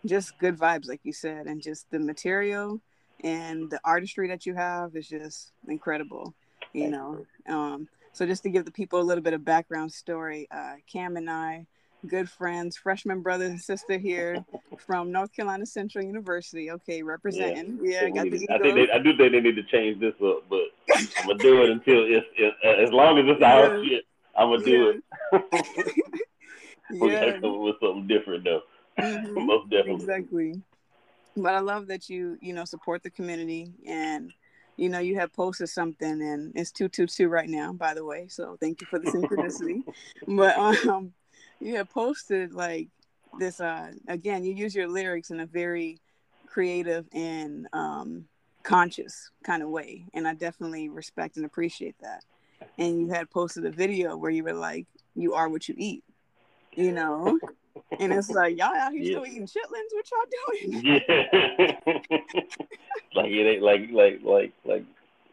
just 0.04 0.36
good 0.38 0.58
vibes, 0.58 0.88
like 0.88 1.00
you 1.04 1.12
said, 1.12 1.46
and 1.46 1.62
just 1.62 1.88
the 1.92 2.00
material 2.00 2.80
and 3.22 3.70
the 3.70 3.78
artistry 3.84 4.26
that 4.28 4.44
you 4.44 4.54
have 4.54 4.96
is 4.96 5.08
just 5.08 5.52
incredible. 5.68 6.34
You 6.72 6.90
know, 6.90 7.26
um, 7.48 7.88
so 8.12 8.26
just 8.26 8.42
to 8.42 8.50
give 8.50 8.64
the 8.64 8.72
people 8.72 9.00
a 9.00 9.02
little 9.06 9.22
bit 9.22 9.34
of 9.34 9.44
background 9.44 9.92
story, 9.92 10.48
uh, 10.50 10.74
Cam 10.90 11.16
and 11.16 11.30
I 11.30 11.66
good 12.06 12.28
friends, 12.28 12.76
freshman 12.76 13.22
brother 13.22 13.44
and 13.44 13.60
sister 13.60 13.98
here 13.98 14.44
from 14.78 15.12
North 15.12 15.32
Carolina 15.34 15.66
Central 15.66 16.04
University. 16.04 16.70
Okay, 16.70 17.02
representing. 17.02 17.78
Yeah, 17.82 18.04
yeah 18.04 18.10
got 18.10 18.30
the 18.30 18.48
I 18.50 18.58
think 18.58 18.74
they, 18.74 18.90
I 18.90 18.98
do 18.98 19.16
think 19.16 19.32
they 19.32 19.40
need 19.40 19.56
to 19.56 19.62
change 19.64 20.00
this 20.00 20.14
up, 20.24 20.44
but 20.48 20.62
I'm 20.94 21.06
gonna 21.26 21.38
do 21.38 21.62
it 21.62 21.70
until 21.70 22.04
it's, 22.04 22.26
it's 22.36 22.56
uh, 22.64 22.68
as 22.68 22.90
long 22.90 23.18
as 23.18 23.24
it's 23.28 23.40
yeah. 23.40 23.54
our 23.54 23.84
shit. 23.84 24.04
I'm 24.36 24.50
gonna 24.50 24.64
do 24.64 25.00
yeah. 25.32 25.38
it. 25.38 26.04
we 27.00 27.12
yeah. 27.12 27.20
gotta 27.20 27.40
come 27.40 27.54
up 27.54 27.60
with 27.60 27.76
something 27.80 28.06
different 28.06 28.44
though. 28.44 28.62
Mm-hmm. 28.98 29.34
Most 29.46 29.70
definitely. 29.70 29.94
Exactly. 29.94 30.62
But 31.36 31.54
I 31.54 31.60
love 31.60 31.88
that 31.88 32.08
you 32.08 32.38
you 32.40 32.52
know 32.52 32.64
support 32.64 33.02
the 33.02 33.10
community 33.10 33.72
and 33.86 34.32
you 34.76 34.88
know, 34.88 34.98
you 34.98 35.16
have 35.16 35.32
posted 35.32 35.68
something 35.68 36.22
and 36.22 36.52
it's 36.54 36.70
222 36.70 37.28
right 37.28 37.48
now, 37.48 37.72
by 37.72 37.94
the 37.94 38.04
way. 38.04 38.26
So 38.28 38.56
thank 38.60 38.80
you 38.80 38.86
for 38.86 38.98
the 38.98 39.10
synchronicity. 39.10 39.82
but 40.28 40.56
um, 40.88 41.12
you 41.60 41.76
have 41.76 41.90
posted 41.90 42.52
like 42.52 42.88
this 43.38 43.60
uh 43.60 43.90
again 44.08 44.44
you 44.44 44.54
use 44.54 44.74
your 44.74 44.88
lyrics 44.88 45.30
in 45.30 45.40
a 45.40 45.46
very 45.46 45.98
creative 46.46 47.06
and 47.12 47.66
um 47.72 48.24
conscious 48.62 49.30
kind 49.44 49.62
of 49.62 49.68
way 49.68 50.04
and 50.14 50.26
i 50.26 50.34
definitely 50.34 50.88
respect 50.88 51.36
and 51.36 51.46
appreciate 51.46 51.94
that. 52.00 52.24
And 52.78 52.98
you 52.98 53.08
had 53.08 53.30
posted 53.30 53.66
a 53.66 53.70
video 53.70 54.16
where 54.16 54.30
you 54.30 54.42
were 54.42 54.54
like 54.54 54.86
you 55.14 55.34
are 55.34 55.48
what 55.48 55.68
you 55.68 55.74
eat 55.76 56.02
you 56.76 56.92
know? 56.92 57.38
And 57.98 58.12
it's 58.12 58.30
like 58.30 58.56
y'all 58.56 58.74
out 58.74 58.92
here 58.92 59.02
yeah. 59.02 59.10
still 59.10 59.26
eating 59.26 59.46
chitlins? 59.46 59.92
What 59.92 60.06
y'all 60.10 60.70
doing? 60.70 61.02
Yeah. 61.08 61.72
Like 63.14 63.30
it 63.30 63.46
ain't 63.46 63.62
like 63.62 63.88
like 63.92 64.20
like 64.22 64.52
like 64.66 64.84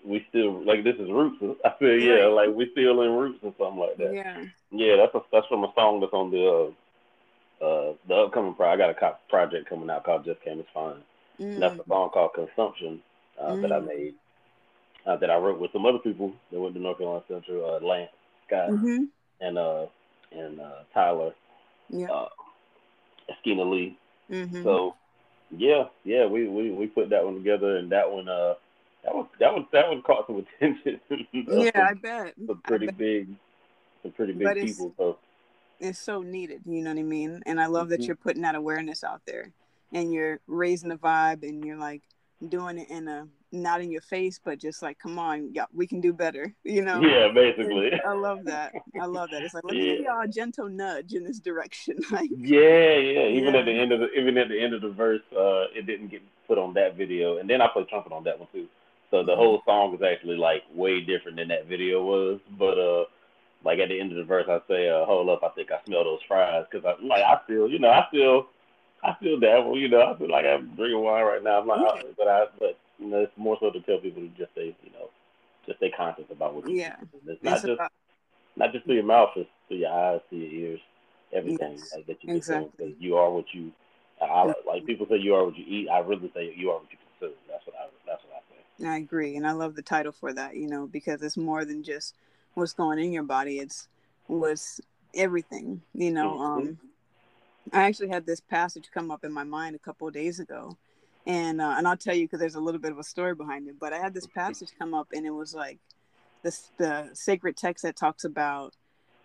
we 0.05 0.25
still 0.29 0.63
like 0.63 0.83
this 0.83 0.95
is 0.95 1.09
roots. 1.09 1.41
I 1.65 1.71
feel 1.79 1.99
yeah, 1.99 2.25
like 2.25 2.49
we 2.49 2.69
still 2.71 3.01
in 3.01 3.11
roots 3.11 3.39
or 3.41 3.53
something 3.57 3.79
like 3.79 3.97
that. 3.97 4.13
Yeah. 4.13 4.45
Yeah, 4.71 4.95
that's 4.97 5.15
a, 5.15 5.21
that's 5.31 5.47
from 5.47 5.63
a 5.63 5.73
song 5.75 5.99
that's 6.01 6.13
on 6.13 6.31
the 6.31 6.73
uh, 7.61 7.65
uh 7.65 7.93
the 8.07 8.15
upcoming 8.15 8.55
project. 8.55 8.97
I 8.97 8.99
got 8.99 9.13
a 9.13 9.29
project 9.29 9.69
coming 9.69 9.89
out 9.89 10.03
called 10.03 10.25
Just 10.25 10.41
Came 10.41 10.59
As 10.59 10.65
Fine. 10.73 11.03
Mm. 11.39 11.59
that's 11.59 11.79
a 11.79 11.87
song 11.87 12.09
called 12.13 12.33
Consumption 12.35 13.01
uh, 13.41 13.51
mm. 13.51 13.61
that 13.61 13.71
I 13.71 13.79
mm. 13.79 13.87
made 13.87 14.13
uh, 15.05 15.17
that 15.17 15.29
I 15.29 15.37
wrote 15.37 15.59
with 15.59 15.71
some 15.71 15.85
other 15.85 15.99
people 15.99 16.33
that 16.51 16.59
went 16.59 16.75
to 16.75 16.81
North 16.81 16.97
Carolina 16.97 17.23
Central, 17.27 17.65
uh, 17.65 17.85
Lance, 17.85 18.11
Scott, 18.47 18.69
mm-hmm. 18.69 19.03
and 19.41 19.57
uh 19.57 19.85
and 20.31 20.59
uh, 20.59 20.83
Tyler, 20.93 21.31
yeah, 21.89 22.07
uh, 22.07 22.29
Eskina 23.29 23.69
Lee. 23.69 23.97
Mm-hmm. 24.31 24.63
So 24.63 24.95
yeah, 25.55 25.85
yeah, 26.03 26.25
we, 26.25 26.47
we 26.47 26.71
we 26.71 26.87
put 26.87 27.09
that 27.09 27.23
one 27.23 27.35
together, 27.35 27.77
and 27.77 27.91
that 27.91 28.11
one 28.11 28.27
uh 28.29 28.55
that 29.03 29.13
was 29.13 29.27
that 29.39 29.53
was 29.53 29.65
that 29.71 29.87
one 29.87 30.01
caught 30.01 30.27
some 30.27 30.45
attention. 30.61 30.99
yeah, 31.33 31.71
some, 31.75 31.87
I 31.87 31.93
bet. 31.93 32.33
Some 32.45 32.61
pretty 32.63 32.87
bet. 32.87 32.97
big, 32.97 33.27
some 34.01 34.11
pretty 34.11 34.33
big 34.33 34.43
but 34.43 34.55
people. 34.57 34.87
It's, 34.87 34.97
so 34.97 35.17
it's 35.79 35.99
so 35.99 36.21
needed. 36.21 36.61
You 36.65 36.81
know 36.81 36.91
what 36.91 36.99
I 36.99 37.03
mean? 37.03 37.41
And 37.45 37.59
I 37.59 37.65
love 37.65 37.87
mm-hmm. 37.87 37.91
that 37.91 38.01
you're 38.03 38.15
putting 38.15 38.43
that 38.43 38.55
awareness 38.55 39.03
out 39.03 39.21
there, 39.25 39.51
and 39.91 40.13
you're 40.13 40.39
raising 40.47 40.89
the 40.89 40.95
vibe, 40.95 41.43
and 41.43 41.63
you're 41.65 41.77
like 41.77 42.01
doing 42.49 42.77
it 42.77 42.89
in 42.89 43.07
a 43.07 43.27
not 43.53 43.81
in 43.81 43.91
your 43.91 44.01
face, 44.01 44.39
but 44.43 44.59
just 44.59 44.81
like, 44.81 44.97
come 44.97 45.19
on, 45.19 45.51
yeah, 45.53 45.65
we 45.73 45.85
can 45.85 46.01
do 46.01 46.11
better. 46.11 46.53
You 46.63 46.81
know? 46.81 47.01
Yeah, 47.01 47.31
basically. 47.31 47.91
And 47.91 48.01
I 48.07 48.13
love 48.13 48.45
that. 48.45 48.73
I 48.99 49.05
love 49.05 49.29
that. 49.31 49.43
It's 49.43 49.53
like 49.53 49.63
let 49.63 49.75
me 49.75 49.85
yeah. 49.85 49.95
give 49.97 50.05
y'all 50.05 50.21
a 50.23 50.27
gentle 50.27 50.67
nudge 50.67 51.13
in 51.13 51.23
this 51.23 51.39
direction. 51.39 51.97
like, 52.11 52.31
yeah, 52.35 52.97
yeah. 52.97 53.27
Even 53.27 53.53
yeah. 53.53 53.59
at 53.59 53.65
the 53.65 53.71
end 53.71 53.91
of 53.91 53.99
the 53.99 54.11
even 54.13 54.37
at 54.39 54.49
the 54.49 54.59
end 54.59 54.73
of 54.73 54.81
the 54.81 54.89
verse, 54.89 55.21
uh, 55.33 55.65
it 55.75 55.85
didn't 55.85 56.07
get 56.07 56.21
put 56.47 56.57
on 56.57 56.73
that 56.73 56.97
video, 56.97 57.37
and 57.37 57.47
then 57.49 57.61
I 57.61 57.67
played 57.67 57.89
trumpet 57.89 58.11
on 58.11 58.23
that 58.23 58.39
one 58.39 58.47
too. 58.51 58.67
So 59.13 59.21
the 59.23 59.35
whole 59.35 59.61
song 59.63 59.93
is 59.93 60.01
actually 60.01 60.37
like 60.37 60.63
way 60.73 60.99
different 60.99 61.37
than 61.37 61.49
that 61.49 61.67
video 61.67 62.03
was. 62.03 62.39
But 62.57 62.79
uh, 62.79 63.05
like 63.63 63.77
at 63.77 63.89
the 63.89 63.99
end 63.99 64.11
of 64.11 64.17
the 64.17 64.23
verse, 64.23 64.47
I 64.49 64.57
say, 64.67 64.89
uh, 64.89 65.05
"Hold 65.05 65.29
up, 65.29 65.43
I 65.43 65.49
think 65.49 65.69
I 65.71 65.77
smell 65.85 66.03
those 66.03 66.25
fries," 66.27 66.65
because 66.65 66.83
I 66.83 66.99
like 67.05 67.21
I 67.21 67.37
feel, 67.45 67.69
you 67.69 67.77
know, 67.77 67.91
I 67.91 68.07
feel, 68.09 68.47
I 69.03 69.15
feel 69.21 69.39
devil, 69.39 69.77
you 69.77 69.87
know, 69.87 70.01
I 70.01 70.17
feel 70.17 70.31
like 70.31 70.45
I'm 70.45 70.73
drinking 70.75 70.99
wine 70.99 71.25
right 71.25 71.43
now. 71.43 71.61
I'm 71.61 71.67
like, 71.67 71.79
oh, 71.79 71.99
but 72.17 72.27
I, 72.27 72.45
but 72.57 72.79
you 72.97 73.05
know, 73.05 73.19
it's 73.19 73.37
more 73.37 73.55
so 73.59 73.69
to 73.69 73.79
tell 73.81 73.99
people 73.99 74.23
to 74.23 74.29
just 74.29 74.51
stay, 74.53 74.75
you 74.83 74.91
know, 74.93 75.11
just 75.67 75.77
stay 75.77 75.91
conscious 75.95 76.25
about 76.31 76.55
what 76.55 76.67
yeah. 76.67 76.95
It's 77.27 77.43
not 77.43 77.53
it's 77.53 77.61
just 77.61 77.73
about... 77.73 77.91
not 78.55 78.73
just 78.73 78.85
through 78.85 78.95
your 78.95 79.03
mouth, 79.03 79.29
it's 79.35 79.47
through 79.67 79.77
your 79.77 79.93
eyes, 79.93 80.21
through 80.29 80.39
your 80.39 80.69
ears, 80.69 80.79
everything 81.31 81.73
yes. 81.77 81.93
like, 81.95 82.07
that 82.07 82.23
you 82.23 82.29
do. 82.29 82.35
exactly. 82.37 82.95
You 82.97 83.17
are 83.17 83.29
what 83.29 83.45
you. 83.53 83.71
I, 84.19 84.51
like 84.65 84.87
people 84.87 85.05
say, 85.07 85.17
you 85.17 85.35
are 85.35 85.45
what 85.45 85.55
you 85.55 85.65
eat. 85.67 85.87
I 85.87 85.99
really 85.99 86.31
say 86.33 86.51
you 86.57 86.71
are 86.71 86.79
what 86.79 86.89
you 86.89 86.97
consume. 87.19 87.37
That's 87.47 87.63
what 87.67 87.75
I. 87.75 87.85
That's 88.07 88.23
what 88.23 88.32
I 88.87 88.97
agree, 88.97 89.35
and 89.35 89.47
I 89.47 89.51
love 89.51 89.75
the 89.75 89.81
title 89.81 90.11
for 90.11 90.33
that. 90.33 90.55
You 90.55 90.67
know, 90.67 90.87
because 90.87 91.21
it's 91.21 91.37
more 91.37 91.65
than 91.65 91.83
just 91.83 92.15
what's 92.53 92.73
going 92.73 92.99
in 92.99 93.11
your 93.11 93.23
body; 93.23 93.59
it's 93.59 93.87
what's 94.27 94.81
everything. 95.13 95.81
You 95.93 96.11
know, 96.11 96.31
mm-hmm. 96.33 96.67
um, 96.67 96.79
I 97.71 97.83
actually 97.83 98.09
had 98.09 98.25
this 98.25 98.39
passage 98.39 98.89
come 98.93 99.11
up 99.11 99.23
in 99.23 99.31
my 99.31 99.43
mind 99.43 99.75
a 99.75 99.79
couple 99.79 100.07
of 100.07 100.13
days 100.13 100.39
ago, 100.39 100.77
and 101.25 101.61
uh, 101.61 101.75
and 101.77 101.87
I'll 101.87 101.97
tell 101.97 102.15
you 102.15 102.25
because 102.25 102.39
there's 102.39 102.55
a 102.55 102.61
little 102.61 102.81
bit 102.81 102.91
of 102.91 102.99
a 102.99 103.03
story 103.03 103.35
behind 103.35 103.67
it. 103.67 103.75
But 103.79 103.93
I 103.93 103.99
had 103.99 104.13
this 104.13 104.27
passage 104.27 104.69
come 104.77 104.93
up, 104.93 105.07
and 105.13 105.25
it 105.25 105.31
was 105.31 105.53
like 105.53 105.79
this 106.41 106.71
the 106.77 107.09
sacred 107.13 107.57
text 107.57 107.83
that 107.83 107.95
talks 107.95 108.25
about 108.25 108.73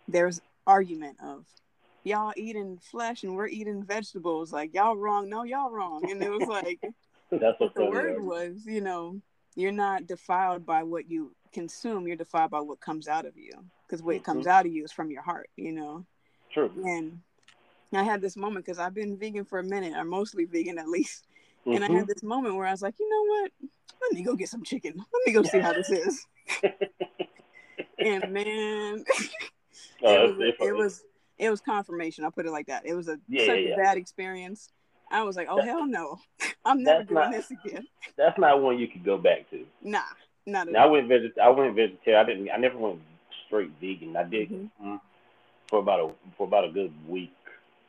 there's 0.06 0.40
argument 0.66 1.16
of 1.22 1.44
y'all 2.04 2.32
eating 2.36 2.78
flesh 2.78 3.22
and 3.22 3.34
we're 3.34 3.48
eating 3.48 3.82
vegetables. 3.82 4.52
Like 4.52 4.74
y'all 4.74 4.96
wrong, 4.96 5.28
no, 5.28 5.42
y'all 5.42 5.70
wrong, 5.70 6.10
and 6.10 6.22
it 6.22 6.30
was 6.30 6.48
like. 6.48 6.80
That's 7.30 7.60
what 7.60 7.74
the 7.74 7.84
word 7.84 8.22
was, 8.24 8.64
you 8.64 8.80
know, 8.80 9.20
you're 9.58 9.72
not 9.72 10.06
defiled 10.06 10.64
by 10.64 10.84
what 10.84 11.10
you 11.10 11.34
consume 11.52 12.06
you're 12.06 12.16
defiled 12.16 12.50
by 12.50 12.60
what 12.60 12.80
comes 12.80 13.08
out 13.08 13.26
of 13.26 13.36
you 13.36 13.50
because 13.86 14.02
what 14.02 14.14
mm-hmm. 14.16 14.24
comes 14.24 14.46
out 14.46 14.64
of 14.64 14.72
you 14.72 14.84
is 14.84 14.92
from 14.92 15.10
your 15.10 15.22
heart 15.22 15.50
you 15.56 15.72
know? 15.72 16.04
True. 16.52 16.70
And 16.84 17.20
i 17.92 18.02
had 18.02 18.20
this 18.20 18.36
moment 18.36 18.64
because 18.64 18.78
i've 18.78 18.94
been 18.94 19.18
vegan 19.18 19.44
for 19.44 19.58
a 19.58 19.64
minute 19.64 19.94
or 19.96 20.04
mostly 20.04 20.44
vegan 20.44 20.78
at 20.78 20.88
least. 20.88 21.26
Mm-hmm. 21.60 21.72
and 21.72 21.84
i 21.84 21.88
had 21.88 21.96
mm-hmm. 21.96 22.06
this 22.06 22.22
moment 22.22 22.54
where 22.54 22.66
i 22.66 22.70
was 22.70 22.82
like 22.82 22.94
you 22.98 23.08
know 23.08 23.34
what? 23.34 23.52
Let 24.00 24.12
me 24.12 24.22
go 24.22 24.36
get 24.36 24.48
some 24.48 24.62
chicken. 24.62 24.94
Let 24.96 25.26
me 25.26 25.32
go 25.32 25.42
see 25.42 25.58
how 25.58 25.72
this 25.72 25.90
is. 25.90 26.26
And 28.00 28.32
man 28.32 29.04
oh, 30.04 30.24
it, 30.24 30.36
was, 30.36 30.54
it, 30.60 30.76
was, 30.76 31.04
it 31.36 31.50
was 31.50 31.60
confirmation 31.60 32.24
i'll 32.24 32.30
put 32.30 32.46
it 32.46 32.52
like 32.52 32.66
that. 32.66 32.86
It 32.86 32.94
was 32.94 33.08
a 33.08 33.18
yeah, 33.28 33.46
such 33.46 33.58
yeah, 33.58 33.74
a 33.74 33.76
bad 33.76 33.96
experience 33.96 34.68
I 35.10 35.22
was 35.22 35.36
like, 35.36 35.48
oh 35.50 35.62
hell 35.62 35.86
no, 35.86 36.18
I'm 36.64 36.82
never 36.82 37.04
doing 37.04 37.14
not, 37.14 37.32
this 37.32 37.50
again. 37.50 37.86
That's 38.16 38.38
not 38.38 38.60
one 38.60 38.78
you 38.78 38.88
could 38.88 39.04
go 39.04 39.18
back 39.18 39.48
to. 39.50 39.64
Nah, 39.82 40.00
not 40.46 40.68
at 40.68 40.76
all. 40.76 40.82
I 40.82 40.86
went 40.86 41.08
veget. 41.08 41.38
I 41.42 41.48
went 41.50 41.74
vegetarian. 41.74 42.24
I 42.24 42.28
didn't. 42.28 42.50
I 42.50 42.56
never 42.56 42.78
went 42.78 43.00
straight 43.46 43.70
vegan. 43.80 44.16
I 44.16 44.24
did 44.24 44.50
mm-hmm. 44.50 44.86
mm, 44.86 45.00
for 45.68 45.78
about 45.78 46.00
a 46.00 46.12
for 46.36 46.46
about 46.46 46.64
a 46.64 46.72
good 46.72 46.92
week 47.08 47.32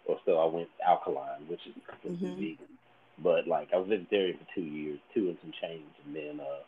or 0.06 0.18
so. 0.26 0.40
I 0.40 0.46
went 0.46 0.70
alkaline, 0.86 1.48
which 1.48 1.62
is 1.68 1.74
mm-hmm. 2.06 2.36
vegan. 2.36 2.78
But 3.22 3.48
like 3.48 3.70
I 3.74 3.78
was 3.78 3.90
vegetarian 3.90 4.38
for 4.38 4.56
two 4.56 4.66
years, 4.66 5.00
two 5.14 5.30
and 5.30 5.38
some 5.42 5.54
change, 5.62 5.92
and 6.06 6.16
then 6.16 6.40
uh, 6.40 6.64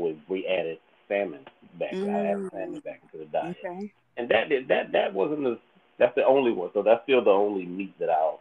we 0.00 0.20
we 0.28 0.46
added 0.46 0.78
salmon 1.08 1.44
back. 1.78 1.92
Mm. 1.92 2.14
I 2.14 2.26
added 2.26 2.50
salmon 2.50 2.80
back 2.80 3.00
into 3.04 3.24
the 3.24 3.30
diet, 3.30 3.56
okay. 3.64 3.92
and 4.16 4.28
that 4.30 4.48
that 4.68 4.92
that 4.92 5.12
wasn't 5.12 5.42
the 5.42 5.58
that's 5.98 6.14
the 6.14 6.24
only 6.24 6.52
one. 6.52 6.70
So 6.72 6.82
that's 6.82 7.02
still 7.02 7.22
the 7.22 7.30
only 7.30 7.66
meat 7.66 7.98
that 7.98 8.08
I'll 8.08 8.40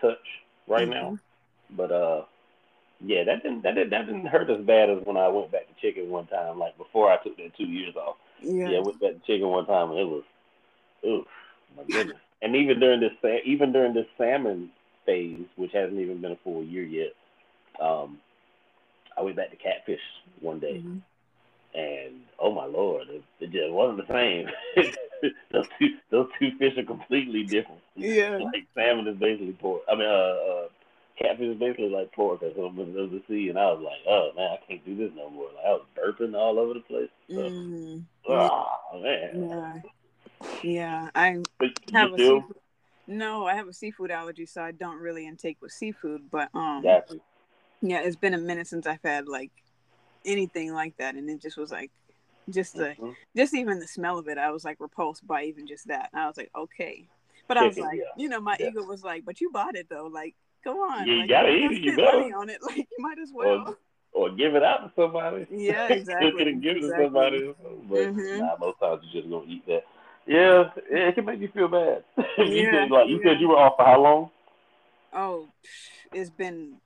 touch 0.00 0.18
right 0.72 0.88
mm-hmm. 0.88 1.14
now. 1.14 1.18
But 1.70 1.92
uh, 1.92 2.22
yeah, 3.04 3.24
that 3.24 3.42
didn't 3.42 3.62
that 3.62 3.74
didn't 3.74 3.90
that 3.90 4.06
didn't 4.06 4.26
hurt 4.26 4.50
as 4.50 4.64
bad 4.64 4.90
as 4.90 5.04
when 5.04 5.16
I 5.16 5.28
went 5.28 5.52
back 5.52 5.68
to 5.68 5.80
chicken 5.80 6.10
one 6.10 6.26
time. 6.26 6.58
Like 6.58 6.76
before 6.78 7.10
I 7.10 7.22
took 7.22 7.36
that 7.36 7.56
two 7.56 7.66
years 7.66 7.94
off. 7.96 8.16
Yeah, 8.40 8.70
yeah 8.70 8.78
I 8.78 8.80
went 8.80 9.00
back 9.00 9.12
to 9.12 9.20
chicken 9.26 9.48
one 9.48 9.66
time 9.66 9.90
and 9.90 10.00
it 10.00 10.04
was, 10.04 10.24
oof, 11.06 11.26
my 11.76 11.84
goodness. 11.84 12.16
and 12.40 12.56
even 12.56 12.80
during 12.80 13.00
this 13.00 13.12
even 13.44 13.72
during 13.72 13.94
this 13.94 14.06
salmon 14.18 14.70
phase, 15.06 15.44
which 15.56 15.72
hasn't 15.72 16.00
even 16.00 16.20
been 16.20 16.32
a 16.32 16.38
full 16.44 16.62
year 16.62 16.84
yet, 16.84 17.12
um, 17.80 18.18
I 19.16 19.22
went 19.22 19.36
back 19.36 19.50
to 19.50 19.56
catfish 19.56 20.00
one 20.40 20.58
day, 20.58 20.80
Mhm. 20.80 21.02
And 21.74 22.20
oh 22.38 22.52
my 22.52 22.66
lord, 22.66 23.08
it, 23.08 23.22
it 23.40 23.50
just 23.50 23.70
wasn't 23.72 24.06
the 24.06 24.12
same. 24.12 24.48
those 25.52 25.66
two 25.78 25.88
those 26.10 26.28
two 26.38 26.50
fish 26.58 26.76
are 26.76 26.84
completely 26.84 27.44
different. 27.44 27.80
Yeah. 27.96 28.38
Like 28.38 28.66
salmon 28.74 29.08
is 29.08 29.16
basically 29.18 29.52
pork. 29.52 29.82
I 29.90 29.94
mean, 29.94 30.08
uh, 30.08 30.10
uh 30.10 30.68
catfish 31.18 31.46
is 31.46 31.58
basically 31.58 31.88
like 31.90 32.12
pork 32.12 32.42
or 32.42 32.50
something 32.56 32.96
of 32.98 33.10
the 33.10 33.22
sea, 33.28 33.48
and 33.48 33.58
I 33.58 33.66
was 33.66 33.82
like, 33.82 34.00
oh 34.08 34.30
man, 34.36 34.50
I 34.50 34.66
can't 34.66 34.84
do 34.84 34.96
this 34.96 35.12
no 35.16 35.30
more. 35.30 35.48
Like 35.54 35.64
I 35.66 35.72
was 35.72 35.86
burping 35.96 36.34
all 36.34 36.58
over 36.58 36.74
the 36.74 36.80
place. 36.80 37.10
So, 37.28 37.34
Mm, 37.36 38.04
oh 38.28 38.68
man. 38.94 39.48
yeah. 39.48 39.80
Yeah. 40.62 41.10
I 41.14 41.42
But 41.58 41.70
have 41.92 42.12
a 42.12 42.18
seafood. 42.18 42.56
No, 43.06 43.46
I 43.46 43.54
have 43.54 43.68
a 43.68 43.72
seafood 43.72 44.10
allergy, 44.10 44.46
so 44.46 44.62
I 44.62 44.70
don't 44.72 44.98
really 45.00 45.26
intake 45.26 45.58
with 45.60 45.72
seafood. 45.72 46.30
But 46.30 46.50
um, 46.54 46.84
yeah, 46.84 48.00
it's 48.00 48.16
been 48.16 48.34
a 48.34 48.38
minute 48.38 48.68
since 48.68 48.86
I've 48.86 49.02
had 49.02 49.26
like 49.26 49.50
anything 50.24 50.72
like 50.72 50.96
that, 50.98 51.14
and 51.14 51.28
it 51.28 51.40
just 51.40 51.56
was 51.56 51.70
like, 51.70 51.90
just 52.50 52.74
the, 52.74 52.94
Mhm. 52.98 53.14
just 53.36 53.54
even 53.54 53.78
the 53.78 53.86
smell 53.86 54.18
of 54.18 54.28
it, 54.28 54.38
I 54.38 54.50
was 54.50 54.64
like 54.64 54.80
repulsed 54.80 55.26
by 55.26 55.44
even 55.44 55.66
just 55.66 55.88
that. 55.88 56.10
And 56.12 56.22
I 56.22 56.26
was 56.26 56.36
like, 56.36 56.50
okay, 56.56 57.06
but 57.48 57.56
I 57.56 57.66
was 57.66 57.78
like, 57.78 57.98
yeah. 57.98 58.04
you 58.16 58.28
know, 58.28 58.40
my 58.40 58.56
Yeah. 58.58 58.68
ego 58.68 58.84
was 58.84 59.02
like, 59.02 59.24
but 59.24 59.40
you 59.40 59.50
bought 59.50 59.76
it 59.76 59.88
though, 59.88 60.06
like, 60.06 60.34
come 60.64 60.76
on, 60.76 61.06
you 61.06 61.18
like, 61.18 61.28
gotta 61.28 61.50
you 61.52 61.70
eat 61.70 61.78
it, 61.78 61.82
you 61.84 61.96
better. 61.96 62.18
money 62.18 62.32
on 62.32 62.48
it, 62.48 62.62
like 62.66 62.76
you 62.76 62.86
might 62.98 63.18
as 63.18 63.30
well. 63.32 63.76
Or, 64.12 64.28
or 64.28 64.30
give 64.30 64.54
it 64.54 64.62
out 64.62 64.82
to 64.84 64.92
somebody. 65.00 65.46
Yeah, 65.50 65.88
exactly, 65.88 66.42
and 66.50 66.62
give 66.62 66.76
it 66.76 66.84
exactly. 66.84 67.04
to 67.04 67.06
somebody. 67.06 67.54
But 67.88 68.14
Mhm. 68.14 68.38
nah, 68.38 68.56
most 68.58 68.78
times 68.80 69.02
you 69.04 69.20
just 69.20 69.30
gonna 69.30 69.46
eat 69.48 69.66
that. 69.66 69.84
Yeah, 70.26 70.70
yeah, 70.90 71.08
it 71.08 71.14
can 71.16 71.24
make 71.24 71.40
you 71.40 71.48
feel 71.48 71.68
bad. 71.68 72.04
you 72.38 72.44
Yeah, 72.46 72.70
said, 72.82 72.90
like 72.90 73.08
you 73.08 73.20
yeah. 73.22 73.32
said 73.32 73.40
you 73.40 73.48
were 73.48 73.58
off 73.58 73.74
for 73.76 73.84
how 73.84 74.00
long? 74.00 74.30
Oh, 75.12 75.48
it's 76.12 76.30
been 76.30 76.76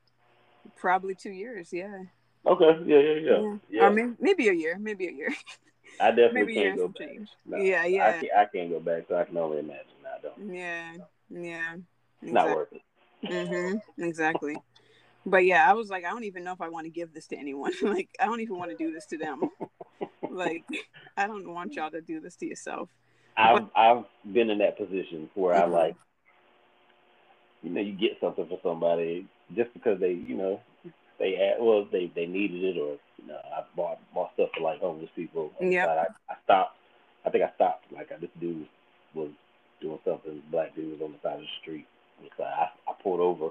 probably 0.77 1.15
two 1.15 1.31
years. 1.31 1.69
Yeah. 1.73 2.05
Okay, 2.47 2.79
yeah, 2.87 2.99
yeah, 2.99 3.13
yeah. 3.15 3.57
yeah. 3.71 3.83
Or 3.83 3.91
maybe, 3.91 4.13
maybe 4.21 4.49
a 4.49 4.53
year. 4.53 4.79
Maybe 4.79 5.09
a 5.09 5.13
year. 5.13 5.35
I 6.01 6.11
definitely 6.11 6.33
maybe 6.41 6.55
can't 6.55 6.77
go 6.77 6.89
back. 6.89 7.09
change. 7.09 7.29
No, 7.47 7.57
Yeah, 7.59 7.83
I 7.83 7.87
yeah, 7.89 8.13
can't, 8.13 8.33
I 8.37 8.45
can't 8.45 8.71
go 8.71 8.81
back, 8.81 9.05
so 9.09 9.17
I 9.17 9.25
can 9.25 9.37
only 9.37 9.59
imagine. 9.59 9.87
I 10.07 10.21
don't. 10.21 10.55
yeah, 10.55 10.93
yeah. 11.31 11.77
It's 12.23 12.33
not 12.33 12.49
worth 12.51 12.73
it. 12.73 12.83
Mm-hmm. 13.25 14.03
Exactly. 14.03 14.57
But 15.25 15.45
yeah, 15.45 15.69
I 15.69 15.73
was 15.75 15.89
like, 15.89 16.05
I 16.05 16.11
don't 16.11 16.25
even 16.25 16.45
know 16.45 16.53
if 16.53 16.61
I 16.61 16.69
want 16.69 16.85
to 16.85 16.91
give 16.91 17.13
this 17.13 17.27
to 17.29 17.37
anyone. 17.37 17.73
like, 17.83 18.09
I 18.21 18.27
don't 18.27 18.41
even 18.41 18.59
want 18.59 18.71
to 18.71 18.77
do 18.77 18.93
this 18.93 19.07
to 19.07 19.19
them. 19.19 19.51
like, 20.31 20.65
I 21.17 21.27
don't 21.27 21.53
want 21.53 21.75
y'all 21.75 21.91
to 21.91 22.01
do 22.01 22.21
this 22.21 22.37
to 22.37 22.47
yourself. 22.47 22.89
I've 23.37 23.65
I've 23.75 24.05
been 24.33 24.51
in 24.51 24.59
that 24.59 24.79
position 24.79 25.29
where 25.35 25.55
I 25.55 25.67
Mhm. 25.67 25.73
like, 25.73 25.97
you 27.63 27.71
know, 27.71 27.81
you 27.81 27.93
get 27.93 28.19
something 28.21 28.47
for 28.47 28.59
somebody 28.63 29.27
just 29.55 29.73
because 29.75 29.99
they, 30.01 30.13
you 30.13 30.37
know, 30.37 30.61
they 31.19 31.37
add, 31.37 31.61
well 31.61 31.87
they 31.91 32.11
they 32.15 32.27
needed 32.27 32.63
it 32.65 32.79
or 32.79 32.97
you 33.19 33.27
know 33.29 33.39
I 33.57 33.63
bought 33.77 33.99
bought 34.15 34.33
stuff 34.35 34.51
for 34.57 34.63
like 34.63 34.81
homeless 34.81 35.11
people. 35.17 35.51
the 35.61 35.67
I, 36.31 36.33
I 36.33 36.37
stopped. 36.45 36.77
I 37.25 37.31
think 37.31 37.45
I 37.45 37.53
stopped. 37.55 37.85
Like 37.93 38.09
this 38.21 38.31
dude 38.41 38.67
was 39.15 39.31
doing 39.81 39.99
something. 40.05 40.43
Black 40.51 40.75
dude 40.75 40.93
was 40.99 41.03
on 41.05 41.13
the 41.13 41.19
side 41.23 41.35
of 41.37 41.41
the 41.41 41.57
street. 41.63 41.87
So 42.37 42.45
I 42.45 42.69
I 42.89 42.93
pulled 43.03 43.21
over 43.21 43.49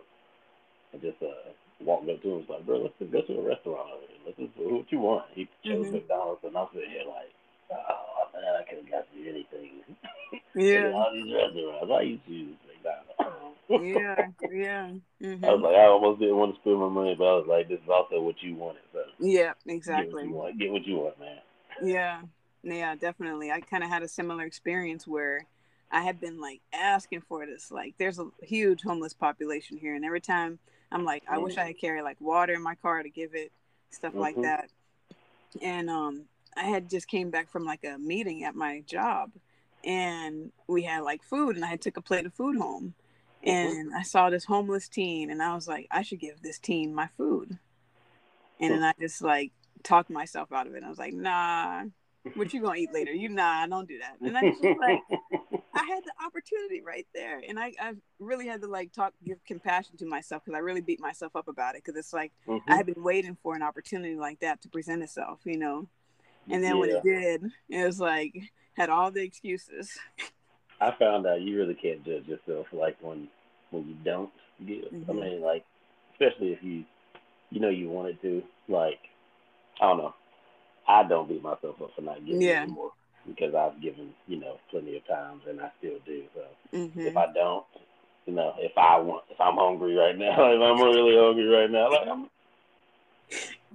and 0.94 1.02
just 1.02 1.22
uh 1.22 1.52
walked 1.82 2.10
up 2.10 2.22
to 2.22 2.28
him. 2.28 2.40
and 2.40 2.48
Was 2.48 2.50
like, 2.50 2.66
bro, 2.66 2.78
let's 2.82 2.98
just 3.00 3.12
go 3.12 3.22
to 3.22 3.40
a 3.40 3.48
restaurant 3.48 3.90
over 3.92 4.06
here. 4.08 4.22
Let's 4.26 4.38
just 4.40 4.54
what 4.58 4.92
you 4.92 5.00
want. 5.00 5.26
He 5.34 5.48
chose 5.66 5.86
Mhm. 5.88 5.94
McDonald's 5.94 6.44
and 6.44 6.58
I'm 6.58 6.68
sitting 6.74 6.90
here 6.90 7.06
like, 7.10 7.34
oh 7.74 8.30
man, 8.34 8.56
I 8.62 8.64
could 8.70 8.80
have 8.86 8.92
got 8.92 9.06
you 9.16 9.30
anything. 9.30 9.82
Yeah. 10.56 10.92
All 10.96 11.12
these 11.14 11.34
restaurants. 11.34 11.92
I 11.92 12.02
used 12.02 12.26
to 12.26 12.32
use 12.32 12.58
McDonald's. 12.68 13.45
Yeah. 13.70 14.28
Yeah. 14.52 14.92
I 15.44 15.52
was 15.52 15.62
hmm 15.62 15.62
like, 15.62 15.76
I 15.76 15.86
almost 15.86 16.20
didn't 16.20 16.38
want 16.38 16.56
to 16.56 16.62
spend 16.62 16.80
my 16.80 16.90
money, 16.90 17.16
but 17.18 17.26
I 17.26 17.36
was 17.36 17.46
like, 17.48 17.68
this 17.70 17.80
is 17.80 17.90
also 17.90 18.22
what 18.22 18.36
you 18.42 18.56
wanted. 18.56 18.82
So 18.94 19.02
Yeah. 19.20 19.54
get 19.60 19.68
what 19.68 19.74
Exactly. 19.74 20.24
you 20.24 20.32
want. 20.32 20.60
Get 20.60 20.72
what 20.72 20.86
you 20.86 20.96
want, 20.98 21.20
man. 21.20 21.38
Yeah, 21.84 22.22
yeah, 22.64 22.96
definitely. 22.96 23.52
I 23.52 23.60
kind 23.60 23.84
of 23.84 23.90
had 23.90 24.04
a 24.04 24.08
similar 24.08 24.44
experience 24.44 25.08
where 25.08 25.46
I 25.92 26.02
had 26.02 26.20
been 26.20 26.40
like 26.40 26.62
asking 26.74 27.22
for 27.22 27.46
this. 27.46 27.72
Like, 27.72 27.96
there's 27.98 28.20
a 28.20 28.28
huge 28.42 28.82
homeless 28.82 29.14
population 29.14 29.78
here, 29.78 29.94
and 29.96 30.06
every 30.06 30.22
time 30.22 30.60
I'm 30.92 31.04
like, 31.04 31.24
I 31.30 31.38
wish 31.38 31.58
I 31.58 31.66
had 31.66 31.78
carried 31.78 32.04
like 32.04 32.18
water 32.20 32.54
in 32.54 32.62
my 32.64 32.76
car 32.76 33.04
to 33.04 33.10
give 33.10 33.36
it, 33.36 33.52
stuff 33.92 34.14
like 34.16 34.36
Mhm. 34.36 34.42
that. 34.44 34.70
And 35.62 35.90
um, 35.90 36.24
I 36.56 36.64
had 36.64 36.90
just 36.90 37.08
came 37.08 37.30
back 37.30 37.50
from 37.50 37.66
like 37.66 37.84
a 37.84 37.98
meeting 37.98 38.44
at 38.44 38.56
my 38.56 38.82
job, 38.88 39.32
and 39.84 40.52
we 40.68 40.84
had 40.84 41.04
like 41.04 41.24
food, 41.24 41.56
and 41.56 41.66
I 41.66 41.70
had 41.70 41.82
took 41.82 41.98
a 41.98 42.02
plate 42.02 42.26
of 42.26 42.34
food 42.34 42.58
home. 42.58 42.94
And 43.46 43.94
I 43.96 44.04
saw 44.04 44.30
this 44.30 44.46
homeless 44.46 44.88
teen, 44.88 45.30
and 45.30 45.42
I 45.42 45.56
was 45.56 45.68
like, 45.68 45.88
I 45.92 46.02
should 46.02 46.20
give 46.20 46.42
this 46.42 46.60
teen 46.60 46.94
my 46.94 47.08
food, 47.18 47.58
and 48.60 48.74
then 48.74 48.84
I 48.84 48.94
just 49.00 49.22
like 49.22 49.52
talked 49.84 50.10
myself 50.10 50.52
out 50.52 50.68
of 50.68 50.76
it. 50.76 50.84
I 50.84 50.90
was 50.90 51.00
like, 51.00 51.14
Nah, 51.14 51.84
what 52.36 52.54
you 52.54 52.62
gonna 52.62 52.78
eat 52.78 52.94
later? 52.94 53.12
You 53.12 53.30
nah, 53.30 53.66
don't 53.68 53.88
do 53.88 54.00
that. 54.00 54.18
And 54.26 54.38
I 54.38 54.44
just 54.44 54.62
like, 54.80 55.00
I 55.74 55.84
had 55.84 56.04
the 56.04 56.26
opportunity 56.26 56.82
right 56.82 57.08
there, 57.14 57.42
and 57.48 57.60
I, 57.60 57.74
I 57.80 57.94
really 58.20 58.48
had 58.48 58.62
to 58.62 58.68
like 58.68 58.94
talk, 58.94 59.14
give 59.26 59.44
compassion 59.46 59.98
to 59.98 60.06
myself 60.06 60.44
because 60.46 60.58
I 60.58 60.62
really 60.62 60.82
beat 60.82 61.00
myself 61.02 61.36
up 61.36 61.48
about 61.48 61.76
it 61.76 61.84
because 61.84 61.98
it's 62.00 62.14
like 62.14 62.32
Mhm. 62.48 62.62
I 62.68 62.76
had 62.78 62.86
been 62.86 63.04
waiting 63.04 63.38
for 63.44 63.56
an 63.56 63.64
opportunity 63.64 64.16
like 64.16 64.40
that 64.40 64.62
to 64.64 64.70
present 64.70 65.04
itself, 65.04 65.40
you 65.46 65.58
know. 65.58 65.88
And 66.50 66.64
then 66.64 66.78
when 66.80 66.90
it 66.90 67.04
did, 67.04 67.44
it 67.70 67.86
was 67.86 68.00
like 68.00 68.36
had 68.74 68.90
all 68.90 69.12
the 69.12 69.24
excuses. 69.24 69.98
I 70.82 70.92
found 71.00 71.26
out 71.26 71.42
you 71.42 71.58
really 71.58 71.76
can't 71.76 72.04
judge 72.06 72.28
yourself 72.28 72.68
like 72.72 72.98
when 73.02 73.28
when 73.72 73.88
you 73.88 73.96
don't 74.04 74.30
give. 74.66 74.86
I 75.10 75.14
Mhm. 75.14 75.20
mean, 75.20 75.42
like 75.42 75.64
especially 76.14 76.54
if 76.54 76.64
you 76.64 76.84
you 77.50 77.60
know 77.60 77.70
you 77.70 77.90
wanted 77.90 78.22
to. 78.22 78.44
Like 78.68 79.00
I 79.82 79.88
don't 79.88 79.98
know. 79.98 80.14
I 80.88 81.04
don't 81.04 81.28
beat 81.28 81.42
myself 81.44 81.82
up 81.82 81.92
for 81.96 82.02
not 82.02 82.26
giving 82.26 82.42
Yeah. 82.42 82.64
anymore 82.64 82.92
because 83.28 83.56
I've 83.56 83.82
given 83.82 84.14
you 84.28 84.40
know 84.40 84.58
plenty 84.70 84.98
of 84.98 85.08
times 85.08 85.44
and 85.50 85.60
I 85.62 85.72
still 85.80 86.00
do. 86.06 86.24
So 86.34 86.42
hmm 86.72 87.08
if 87.08 87.16
I 87.18 87.32
don't, 87.34 87.66
you 88.26 88.34
know, 88.34 88.54
if 88.60 88.78
I 88.78 89.00
want, 89.00 89.24
if 89.30 89.40
I'm 89.40 89.56
hungry 89.56 89.96
right 89.96 90.18
now, 90.18 90.32
if 90.52 90.62
I'm 90.62 90.82
really 90.82 91.16
hungry 91.18 91.48
right 91.48 91.70
now, 91.72 91.92
like 91.92 92.08
I'm, 92.08 92.30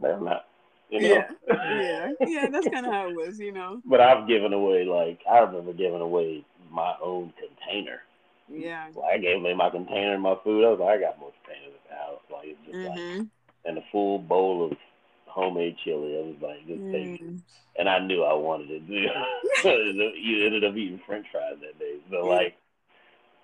I'm 0.04 0.24
not. 0.24 0.46
You 0.90 1.00
know? 1.00 1.24
Yeah, 1.48 1.54
yeah, 1.80 2.08
yeah. 2.26 2.48
That's 2.50 2.66
kind 2.68 2.84
of 2.84 2.92
how 2.92 3.08
it 3.08 3.14
was, 3.14 3.38
you 3.38 3.52
know. 3.52 3.80
But 3.84 4.00
I've 4.00 4.26
given 4.26 4.52
away 4.52 4.84
like 4.84 5.20
I 5.30 5.38
remember 5.38 5.72
giving 5.72 6.00
away 6.00 6.44
my 6.70 6.94
own 7.02 7.32
container. 7.38 8.00
Yeah. 8.48 8.88
Like 8.94 9.14
I 9.14 9.18
gave 9.18 9.42
me 9.42 9.54
my 9.54 9.70
container 9.70 10.14
and 10.14 10.22
my 10.22 10.36
food. 10.42 10.64
I 10.64 10.70
was 10.70 10.80
like, 10.80 10.98
I 10.98 11.00
got 11.00 11.18
more 11.20 11.32
containers 11.44 11.74
at 11.84 11.90
the 11.90 11.96
house. 11.96 12.20
Like 12.32 12.46
it's 12.48 12.60
just 12.66 12.84
like 12.84 13.00
hmm 13.00 13.22
and 13.66 13.76
a 13.76 13.82
full 13.92 14.18
bowl 14.18 14.70
of 14.70 14.78
homemade 15.26 15.76
chili. 15.84 16.16
I 16.18 16.22
was 16.22 16.36
like, 16.40 16.66
just. 16.66 16.80
Mm. 16.80 17.40
And 17.78 17.88
I 17.88 17.98
knew 18.00 18.24
I 18.24 18.32
wanted 18.34 18.68
it. 18.70 18.82
you 20.20 20.44
ended 20.46 20.64
up 20.64 20.74
eating 20.76 21.00
French 21.06 21.26
fries 21.30 21.54
that 21.60 21.78
day. 21.78 21.98
So 22.10 22.26
like, 22.26 22.56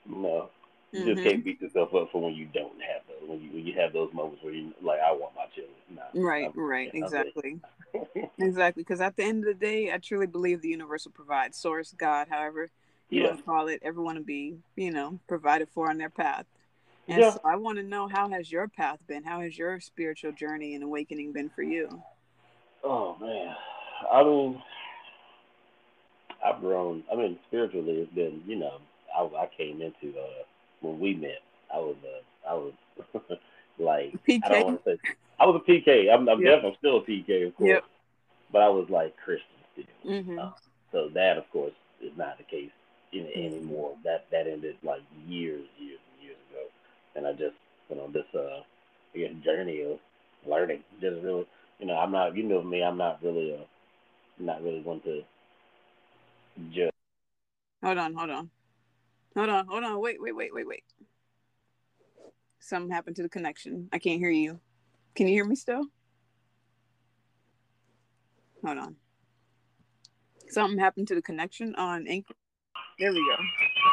no, 0.05 0.51
you 0.93 1.05
just 1.05 1.21
Mhm. 1.21 1.23
can't 1.23 1.45
beat 1.45 1.61
yourself 1.63 1.95
up 1.95 2.11
for 2.11 2.21
when 2.23 2.35
you 2.35 2.47
don't 2.47 2.81
have 2.83 3.03
those. 3.09 3.29
When 3.29 3.41
you 3.41 3.51
when 3.51 3.67
you 3.67 3.75
have 3.81 3.93
those 3.93 4.13
moments 4.13 4.43
where 4.43 4.53
you 4.53 4.75
like, 4.83 5.01
I 5.01 5.13
want 5.13 5.35
my 5.37 5.47
chili. 5.55 5.69
Nah, 5.91 6.03
Right, 6.15 6.45
I'm- 6.45 6.53
right, 6.59 6.91
I'm 6.95 7.03
exactly. 7.05 7.61
Exactly, 8.39 8.83
because 8.83 9.01
at 9.01 9.17
the 9.17 9.23
end 9.25 9.39
of 9.39 9.59
the 9.59 9.67
day, 9.67 9.91
I 9.91 9.97
truly 9.97 10.27
believe 10.27 10.61
the 10.61 10.69
universe 10.69 11.07
will 11.07 11.13
provide. 11.13 11.55
Source, 11.55 11.95
God, 11.97 12.27
however 12.29 12.71
you 13.11 13.23
yeah, 13.23 13.27
want 13.29 13.39
to 13.39 13.45
call 13.45 13.69
it, 13.69 13.81
everyone 13.83 14.17
to 14.17 14.23
be, 14.23 14.57
you 14.77 14.91
know, 14.91 15.21
provided 15.29 15.69
for 15.71 15.91
on 15.91 15.99
their 15.99 16.11
path. 16.11 16.47
And 17.09 17.23
Yeah. 17.23 17.31
so 17.31 17.41
I 17.45 17.57
want 17.57 17.79
to 17.79 17.85
know 17.85 18.09
how 18.09 18.29
has 18.31 18.51
your 18.51 18.69
path 18.69 18.99
been? 19.07 19.25
How 19.25 19.41
has 19.41 19.57
your 19.57 19.81
spiritual 19.81 20.33
journey 20.33 20.75
and 20.75 20.83
awakening 20.85 21.33
been 21.33 21.51
for 21.51 21.63
you? 21.63 22.03
Oh 22.85 23.17
man, 23.21 23.55
I 24.13 24.23
mean, 24.23 24.63
I've 26.45 26.61
grown. 26.61 27.03
I 27.13 27.17
mean, 27.17 27.39
spiritually, 27.49 28.01
it's 28.03 28.13
been. 28.13 28.43
You 28.47 28.57
know, 28.57 28.79
I 29.17 29.23
I 29.23 29.49
came 29.57 29.81
into 29.83 30.19
uh 30.19 30.43
when 30.81 30.99
we 31.01 31.15
met. 31.15 31.41
I 31.73 31.79
was 31.79 31.97
uh 32.05 32.51
I 32.51 32.55
was 32.55 32.73
like 33.79 34.15
I 34.43 34.49
don't 34.49 34.65
want 34.67 34.85
to 34.85 34.91
say 34.91 34.99
I 35.39 35.47
was 35.47 35.61
a 35.67 35.71
PK. 35.71 36.13
I'm, 36.13 36.29
I'm 36.29 36.41
Yep. 36.41 36.55
definitely 36.55 36.77
still 36.79 36.97
a 36.99 37.03
PK, 37.03 37.47
of 37.49 37.57
course. 37.57 37.69
Yep. 37.69 37.85
But 38.53 38.63
I 38.63 38.69
was 38.69 38.89
like 38.89 39.15
Christian 39.25 39.49
still. 39.73 40.13
Mm-hmm. 40.13 40.39
Uh, 40.39 40.51
so 40.93 41.09
that, 41.15 41.37
of 41.37 41.51
course, 41.51 41.75
is 42.01 42.13
not 42.17 42.39
the 42.39 42.45
case 42.45 42.71
in, 43.19 43.27
Mhm. 43.27 43.47
anymore. 43.47 43.97
That 44.05 44.31
that 44.31 44.47
ended 44.47 44.77
like 44.83 45.03
years, 45.27 45.67
years, 45.79 46.01
and 46.13 46.23
years 46.23 46.37
ago. 46.51 46.67
And 47.15 47.27
I 47.27 47.33
just 47.33 47.57
went 47.89 48.03
on 48.03 48.13
this 48.13 48.27
uh 48.35 48.63
I 49.15 49.19
guess 49.19 49.33
journey 49.45 49.83
of 49.83 49.99
learning. 50.47 50.85
Just 51.01 51.23
really, 51.23 51.47
you 51.79 51.87
know, 51.87 51.97
I'm 51.97 52.13
not. 52.13 52.37
You 52.37 52.43
know 52.43 52.63
me. 52.63 52.83
I'm 52.83 52.99
not 52.99 53.23
really 53.23 53.53
a. 53.53 53.67
Not 54.39 54.63
really 54.63 54.83
one 54.83 55.01
to 55.01 55.25
judge. 56.73 56.91
Hold 57.83 57.99
on, 57.99 58.15
hold 58.15 58.31
on. 58.31 58.51
Hold 59.35 59.49
on, 59.49 59.67
hold 59.67 59.85
on. 59.85 60.01
Wait, 60.01 60.21
wait, 60.21 60.37
wait, 60.37 60.53
wait, 60.53 60.67
wait. 60.67 60.85
Something 62.59 62.91
happened 62.91 63.17
to 63.17 63.23
the 63.23 63.29
connection. 63.29 63.89
I 63.93 63.99
can't 63.99 64.19
hear 64.19 64.31
you. 64.31 64.61
Can 65.15 65.27
you 65.27 65.35
hear 65.35 65.45
me 65.45 65.57
still? 65.57 65.87
Hold 68.65 68.79
on. 68.79 68.97
Something 70.49 70.79
happened 70.79 71.09
to 71.09 71.15
the 71.15 71.23
connection 71.23 71.75
on 71.77 72.07
Anchor. 72.07 72.35
There 72.99 73.13
we 73.13 73.19
go. 73.27 73.37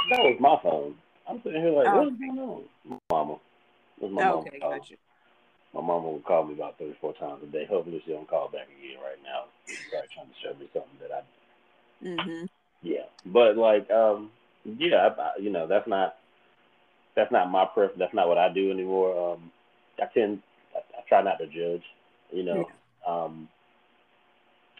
That 0.09 0.19
was 0.23 0.37
my 0.39 0.57
phone. 0.63 0.95
I'm 1.27 1.41
sitting 1.43 1.61
here 1.61 1.71
like, 1.71 1.87
Oh. 1.87 2.03
what's 2.03 2.17
going 2.17 2.39
on? 2.39 2.63
My 2.85 2.97
mama. 3.11 3.39
Was 3.99 4.11
my 4.11 4.21
Oh, 4.21 4.25
mama's 4.25 4.47
okay, 4.47 4.59
gotcha. 4.59 4.95
my 5.73 5.81
mama 5.81 6.09
would 6.09 6.25
call 6.25 6.45
me 6.45 6.53
about 6.53 6.77
three, 6.77 6.93
four 7.01 7.13
times 7.13 7.43
a 7.43 7.47
day. 7.47 7.65
Hopefully, 7.65 8.01
she 8.05 8.11
don't 8.11 8.27
call 8.27 8.49
back 8.49 8.67
again 8.67 8.99
right 9.01 9.21
now. 9.23 9.45
She's 9.67 9.77
probably 9.89 10.09
trying 10.13 10.27
to 10.27 10.33
show 10.41 10.53
me 10.59 10.69
something 10.73 10.99
that 11.01 11.11
I. 11.11 12.05
Mm-hmm. 12.05 12.45
Yeah, 12.81 13.05
but 13.25 13.55
like, 13.57 13.89
um, 13.91 14.31
yeah, 14.65 15.09
I, 15.17 15.39
you 15.39 15.49
know, 15.49 15.67
that's 15.67 15.87
not 15.87 16.15
that's 17.15 17.31
not 17.31 17.49
my 17.49 17.65
preference. 17.65 17.99
That's 17.99 18.13
not 18.13 18.27
what 18.27 18.37
I 18.37 18.51
do 18.51 18.71
anymore. 18.71 19.33
Um, 19.33 19.51
I 20.01 20.05
tend, 20.13 20.41
I, 20.75 20.79
I 20.79 21.01
try 21.07 21.21
not 21.21 21.37
to 21.37 21.47
judge, 21.47 21.83
you 22.31 22.43
know. 22.43 22.69
Um, 23.07 23.47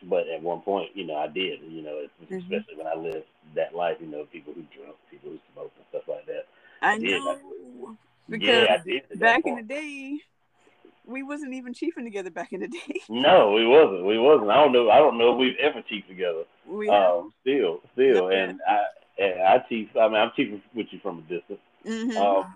but 0.10 0.28
at 0.28 0.42
one 0.42 0.62
point, 0.62 0.90
you 0.96 1.06
know, 1.06 1.16
I 1.16 1.28
did, 1.28 1.60
you 1.68 1.82
know, 1.82 2.06
mm-hmm. 2.22 2.36
especially 2.36 2.76
when 2.76 2.88
I 2.88 2.96
lived 2.96 3.26
that 3.56 3.76
life, 3.76 3.98
you 4.00 4.08
know, 4.08 4.26
people 4.32 4.54
who 4.54 4.64
drink, 4.76 4.96
people 5.10 5.32
who 5.32 5.40
smoke, 5.54 5.72
and 5.76 5.86
stuff 5.90 6.04
like 6.08 6.26
that. 6.26 6.48
I, 6.82 6.94
I 6.94 6.98
know. 6.98 7.32
I, 7.32 7.96
because 8.30 8.48
yeah, 8.48 8.78
I 8.80 8.84
did 8.84 9.20
back 9.20 9.46
in 9.46 9.56
the 9.56 9.64
day, 9.64 10.20
we 11.06 11.24
wasn't 11.24 11.54
even 11.54 11.74
chiefing 11.74 12.04
together 12.04 12.32
back 12.32 12.54
in 12.54 12.62
the 12.62 12.68
day. 12.68 13.02
no, 13.10 13.52
we 13.52 13.68
wasn't. 13.68 14.06
We 14.06 14.18
wasn't. 14.18 14.50
I 14.50 14.56
don't 14.56 14.72
know. 14.72 14.90
I 14.90 14.98
don't 14.98 15.18
know 15.18 15.34
if 15.34 15.40
we've 15.40 15.58
ever 15.60 15.82
chiefed 15.82 16.08
together. 16.08 16.44
We 16.66 16.90
um, 16.90 17.34
still, 17.42 17.82
still, 17.94 18.30
and 18.30 18.60
I, 18.68 18.84
and 19.22 19.42
I 19.42 19.66
chief. 19.68 19.90
I 20.00 20.08
mean, 20.08 20.18
I'm 20.18 20.32
chiefing 20.38 20.62
with 20.74 20.88
you 20.92 21.00
from 21.02 21.20
a 21.20 21.22
distance. 21.22 21.60
Mm-hmm. 21.86 22.18
Um, 22.18 22.56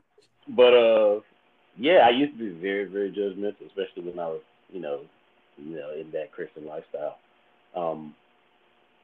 but 0.50 0.74
uh, 0.74 1.20
yeah, 1.78 2.00
I 2.06 2.10
used 2.10 2.38
to 2.38 2.40
be 2.40 2.60
very, 2.60 2.86
very 2.86 3.12
judgmental, 3.12 3.68
especially 3.68 4.10
when 4.10 4.20
I 4.20 4.28
was, 4.28 4.42
you 4.72 4.80
know, 4.80 5.02
you 5.58 5.76
know, 5.76 5.92
in 6.00 6.12
that 6.12 6.32
Christian 6.32 6.66
lifestyle. 6.66 7.18
Um, 7.76 8.16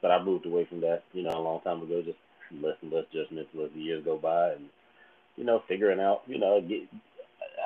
but 0.01 0.11
I 0.11 0.23
moved 0.23 0.45
away 0.45 0.65
from 0.65 0.81
that, 0.81 1.03
you 1.13 1.23
know, 1.23 1.31
a 1.37 1.41
long 1.41 1.61
time 1.61 1.81
ago. 1.81 2.01
Just 2.03 2.17
less 2.51 2.77
and 2.81 2.91
less 2.91 3.05
judgmental 3.13 3.65
as 3.65 3.71
the 3.73 3.81
years 3.81 4.03
go 4.05 4.17
by, 4.17 4.51
and 4.53 4.65
you 5.37 5.43
know, 5.43 5.63
figuring 5.67 5.99
out, 5.99 6.21
you 6.27 6.39
know, 6.39 6.61
get 6.61 6.87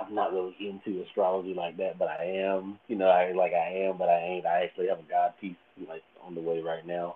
I'm 0.02 0.14
not 0.16 0.32
really 0.34 0.56
into 0.60 1.02
astrology 1.04 1.54
like 1.54 1.78
that, 1.78 1.98
but 1.98 2.08
I 2.10 2.26
am. 2.26 2.80
You 2.88 2.96
know, 2.96 3.08
I 3.08 3.32
like 3.34 3.54
I 3.54 3.88
am, 3.88 3.98
but 3.98 4.10
I 4.10 4.20
ain't. 4.20 4.46
I 4.46 4.64
actually 4.64 4.88
have 4.88 5.00
a 5.00 5.10
God 5.10 5.34
piece 5.40 5.56
like 5.88 6.04
on 6.26 6.36
the 6.36 6.42
way 6.42 6.62
right 6.62 6.86
now. 6.86 7.16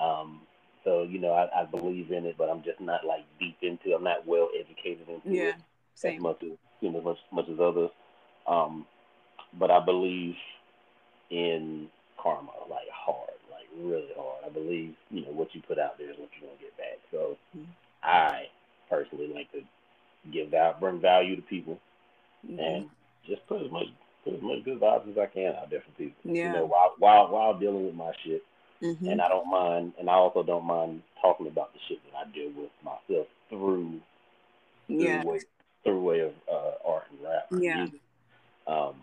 Um, 0.00 0.42
so 0.84 1.02
you 1.02 1.18
know, 1.18 1.32
I, 1.32 1.62
I 1.62 1.64
believe 1.64 2.12
in 2.12 2.26
it, 2.26 2.36
but 2.38 2.48
I'm 2.50 2.62
just 2.62 2.80
not 2.80 3.04
like 3.06 3.24
deep 3.40 3.56
into. 3.62 3.94
I'm 3.94 4.04
not 4.04 4.26
well 4.26 4.48
educated 4.58 5.08
into 5.08 5.28
yeah, 5.34 5.48
it 5.50 5.56
same. 5.94 6.16
as 6.16 6.22
much 6.22 6.42
as 6.42 6.56
you 6.80 6.90
know, 6.90 7.00
much 7.00 7.18
much 7.32 7.48
as 7.48 7.58
others. 7.60 7.90
Um, 8.46 8.86
but 9.58 9.70
I 9.70 9.84
believe 9.84 10.34
in 11.30 11.88
karma, 12.20 12.50
like 12.68 12.88
hard, 12.92 13.36
like 13.50 13.66
really 13.78 14.12
hard. 14.16 14.44
I 14.44 14.50
believe 14.50 14.94
you 15.10 15.24
know 15.24 15.32
what 15.32 15.54
you 15.54 15.62
put 15.66 15.78
out 15.78 15.98
there 15.98 16.10
is 16.10 16.18
what 16.18 16.28
you're 16.38 16.48
gonna 16.48 16.60
get 16.60 16.76
back. 16.76 16.98
So 17.10 17.36
mm-hmm. 17.56 17.70
I 18.02 18.46
personally 18.90 19.32
like 19.32 19.50
to 19.52 19.60
give 20.32 20.50
that 20.50 20.80
bring 20.80 21.00
value 21.00 21.36
to 21.36 21.42
people 21.42 21.78
mm-hmm. 22.46 22.58
and 22.58 22.90
just 23.26 23.46
put 23.46 23.62
as 23.62 23.70
much 23.70 23.86
put 24.24 24.34
as 24.34 24.42
much 24.42 24.64
good 24.64 24.80
vibes 24.80 25.10
as 25.10 25.18
I 25.18 25.26
can 25.26 25.54
out 25.54 25.70
there 25.70 25.80
for 25.80 25.92
people. 25.92 26.16
Yeah. 26.24 26.48
You 26.48 26.58
know, 26.58 26.66
while 26.66 26.94
while 26.98 27.28
while 27.28 27.58
dealing 27.58 27.86
with 27.86 27.94
my 27.94 28.12
shit. 28.24 28.42
Mm-hmm. 28.82 29.08
And 29.08 29.20
I 29.20 29.28
don't 29.28 29.50
mind 29.50 29.94
and 29.98 30.08
I 30.08 30.12
also 30.12 30.44
don't 30.44 30.64
mind 30.64 31.02
talking 31.20 31.48
about 31.48 31.72
the 31.72 31.80
shit 31.88 31.98
that 32.04 32.16
I 32.16 32.30
deal 32.30 32.52
with 32.56 32.70
myself 32.84 33.26
through 33.50 34.00
yeah. 34.86 35.22
through 35.22 35.32
way 35.32 35.40
through 35.82 36.00
way 36.00 36.20
of 36.20 36.32
uh, 36.48 36.88
art 36.88 37.04
and 37.10 37.20
rap. 37.20 37.46
Yeah. 37.50 37.86
Um 38.68 38.94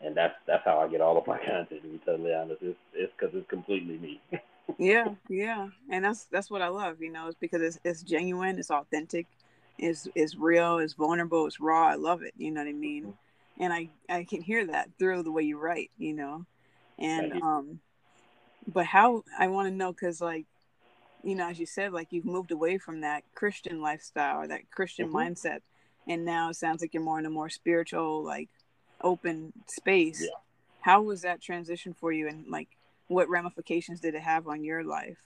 and 0.00 0.16
that's 0.16 0.34
that's 0.46 0.64
how 0.64 0.78
I 0.78 0.88
get 0.88 1.00
all 1.00 1.18
of 1.18 1.26
my 1.26 1.38
content. 1.46 1.82
To 1.82 1.88
be 1.88 2.00
totally 2.04 2.34
honest, 2.34 2.62
it's 2.62 2.78
it's 2.94 3.12
because 3.18 3.34
it's 3.34 3.48
completely 3.48 3.98
me. 3.98 4.20
yeah, 4.78 5.14
yeah, 5.28 5.68
and 5.90 6.04
that's 6.04 6.24
that's 6.24 6.50
what 6.50 6.62
I 6.62 6.68
love. 6.68 7.00
You 7.00 7.12
know, 7.12 7.28
it's 7.28 7.38
because 7.38 7.62
it's 7.62 7.78
it's 7.84 8.02
genuine, 8.02 8.58
it's 8.58 8.70
authentic, 8.70 9.26
it's 9.78 10.08
is 10.14 10.36
real, 10.36 10.78
it's 10.78 10.94
vulnerable, 10.94 11.46
it's 11.46 11.60
raw. 11.60 11.88
I 11.88 11.94
love 11.94 12.22
it. 12.22 12.34
You 12.36 12.50
know 12.50 12.60
what 12.60 12.68
I 12.68 12.72
mean? 12.72 13.04
Mm-hmm. 13.04 13.62
And 13.62 13.72
I 13.72 13.88
I 14.08 14.24
can 14.24 14.42
hear 14.42 14.66
that 14.66 14.90
through 14.98 15.22
the 15.22 15.32
way 15.32 15.42
you 15.42 15.58
write. 15.58 15.90
You 15.98 16.14
know, 16.14 16.46
and 16.98 17.42
um, 17.42 17.80
but 18.66 18.86
how 18.86 19.24
I 19.38 19.48
want 19.48 19.68
to 19.68 19.74
know 19.74 19.92
because 19.92 20.20
like, 20.20 20.46
you 21.24 21.34
know, 21.34 21.48
as 21.48 21.58
you 21.58 21.66
said, 21.66 21.92
like 21.92 22.08
you've 22.12 22.24
moved 22.24 22.52
away 22.52 22.78
from 22.78 23.00
that 23.00 23.24
Christian 23.34 23.80
lifestyle 23.80 24.42
or 24.42 24.46
that 24.48 24.70
Christian 24.70 25.08
mm-hmm. 25.08 25.16
mindset, 25.16 25.60
and 26.06 26.24
now 26.24 26.50
it 26.50 26.56
sounds 26.56 26.82
like 26.82 26.94
you're 26.94 27.02
more 27.02 27.18
in 27.18 27.26
a 27.26 27.30
more 27.30 27.48
spiritual, 27.48 28.22
like 28.22 28.48
open 29.02 29.52
space. 29.66 30.20
Yeah. 30.22 30.36
How 30.80 31.02
was 31.02 31.22
that 31.22 31.42
transition 31.42 31.92
for 31.92 32.12
you, 32.12 32.28
and 32.28 32.46
like, 32.48 32.68
what 33.08 33.28
ramifications 33.28 34.00
did 34.00 34.14
it 34.14 34.22
have 34.22 34.48
on 34.48 34.64
your 34.64 34.84
life? 34.84 35.18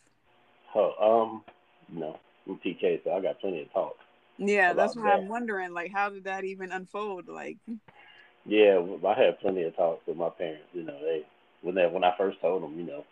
Oh, 0.74 0.94
um, 1.00 1.44
no, 1.88 2.18
I'm 2.48 2.58
TK, 2.58 3.04
so 3.04 3.12
I 3.12 3.20
got 3.20 3.40
plenty 3.40 3.62
of 3.62 3.72
talk. 3.72 3.96
Yeah, 4.38 4.72
that's 4.72 4.96
why 4.96 5.12
I'm 5.12 5.28
wondering, 5.28 5.72
like, 5.72 5.92
how 5.92 6.08
did 6.08 6.24
that 6.24 6.44
even 6.44 6.72
unfold? 6.72 7.28
Like, 7.28 7.58
yeah, 8.46 8.82
I 9.06 9.14
had 9.14 9.40
plenty 9.40 9.62
of 9.62 9.76
talks 9.76 10.06
with 10.06 10.16
my 10.16 10.30
parents. 10.30 10.64
You 10.72 10.84
know, 10.84 10.98
they 11.00 11.24
when 11.60 11.74
they 11.74 11.86
when 11.86 12.04
I 12.04 12.12
first 12.16 12.40
told 12.40 12.62
them, 12.62 12.78
you 12.78 12.84
know, 12.84 13.04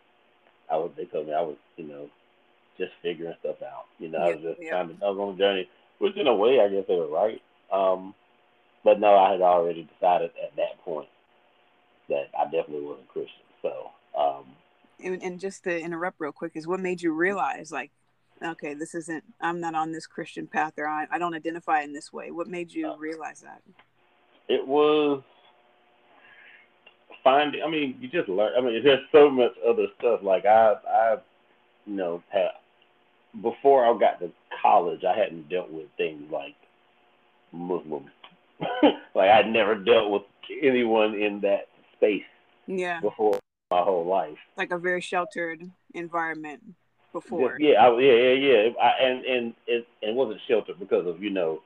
I 0.71 0.77
was 0.77 0.91
they 0.97 1.05
told 1.05 1.27
me 1.27 1.35
I 1.35 1.43
was, 1.43 1.57
you 1.77 1.85
know, 1.85 2.09
just 2.79 2.93
figuring 3.03 3.35
stuff 3.41 3.63
out. 3.63 3.87
You 3.99 4.09
know, 4.09 4.19
yeah, 4.19 4.25
I 4.25 4.35
was 4.35 4.43
just 4.43 4.61
yeah. 4.61 4.71
trying 4.71 4.89
to 4.89 5.05
I 5.05 5.11
was 5.11 5.19
on 5.19 5.35
a 5.35 5.39
journey, 5.39 5.69
which 5.99 6.17
in 6.17 6.27
a 6.27 6.35
way 6.35 6.61
I 6.61 6.69
guess 6.69 6.85
they 6.89 6.97
were 6.97 7.09
right. 7.09 7.41
Um, 7.73 8.15
but 8.85 9.01
no, 9.01 9.17
I 9.17 9.33
had 9.33 9.41
already 9.41 9.89
decided 9.95 10.31
at 10.43 10.57
that 10.57 10.83
point 10.85 11.09
that 12.09 12.31
I 12.39 12.45
definitely 12.45 12.87
wasn't 12.87 13.09
Christian. 13.09 13.43
So, 13.63 13.91
um, 14.19 14.45
and, 15.03 15.23
and 15.23 15.41
just 15.41 15.65
to 15.65 15.79
interrupt 15.79 16.17
real 16.19 16.33
quick, 16.33 16.53
is 16.55 16.67
what 16.67 16.81
made 16.81 17.03
you 17.03 17.13
realize 17.13 17.71
like 17.71 17.91
okay, 18.45 18.75
this 18.75 18.95
isn't, 18.95 19.25
I'm 19.41 19.61
not 19.61 19.75
on 19.75 19.93
this 19.93 20.07
Christian 20.07 20.47
path 20.47 20.75
or 20.79 20.87
I, 20.87 21.07
I 21.11 21.19
don't 21.19 21.35
identify 21.35 21.83
in 21.83 21.93
this 21.93 22.13
way. 22.13 22.31
What 22.31 22.49
made 22.49 22.73
you 22.73 22.95
realize 22.97 23.41
that? 23.41 23.63
It 24.49 24.67
was 24.67 25.23
finding, 27.23 27.63
I 27.63 27.71
mean, 27.71 27.97
you 28.01 28.09
just 28.09 28.29
learn, 28.29 28.53
I 28.57 28.61
mean, 28.61 28.83
there's 28.83 29.05
so 29.13 29.31
much 29.31 29.53
other 29.69 29.87
stuff. 29.99 30.21
Like 30.23 30.47
I, 30.47 30.75
I, 30.89 31.17
you 31.87 31.95
know, 31.95 32.23
had, 32.31 32.49
before 33.43 33.87
I 33.87 33.99
got 33.99 34.21
to 34.21 34.31
college, 34.63 35.05
I 35.05 35.17
hadn't 35.17 35.49
dealt 35.49 35.71
with 35.71 35.87
things 35.97 36.25
like 36.33 36.57
Muslims. 37.53 38.11
like 39.15 39.31
I'd 39.31 39.49
never 39.49 39.75
dealt 39.75 40.11
with 40.11 40.23
anyone 40.63 41.15
in 41.15 41.41
that 41.43 41.69
space. 41.97 42.23
Yeah. 42.67 43.01
Before 43.01 43.39
my 43.71 43.83
whole 43.83 44.07
life. 44.07 44.39
Like 44.57 44.73
a 44.73 44.79
very 44.79 45.01
sheltered 45.01 45.71
environment 45.95 46.63
before. 47.13 47.57
Yeah, 47.59 47.75
I, 47.81 47.99
yeah, 48.01 48.13
yeah, 48.13 48.33
yeah. 48.33 48.69
I, 48.81 49.05
and 49.05 49.25
and 49.25 49.55
it, 49.67 49.87
it 50.03 50.15
wasn't 50.15 50.41
sheltered 50.49 50.79
because 50.79 51.07
of 51.07 51.23
you 51.23 51.31
know 51.31 51.63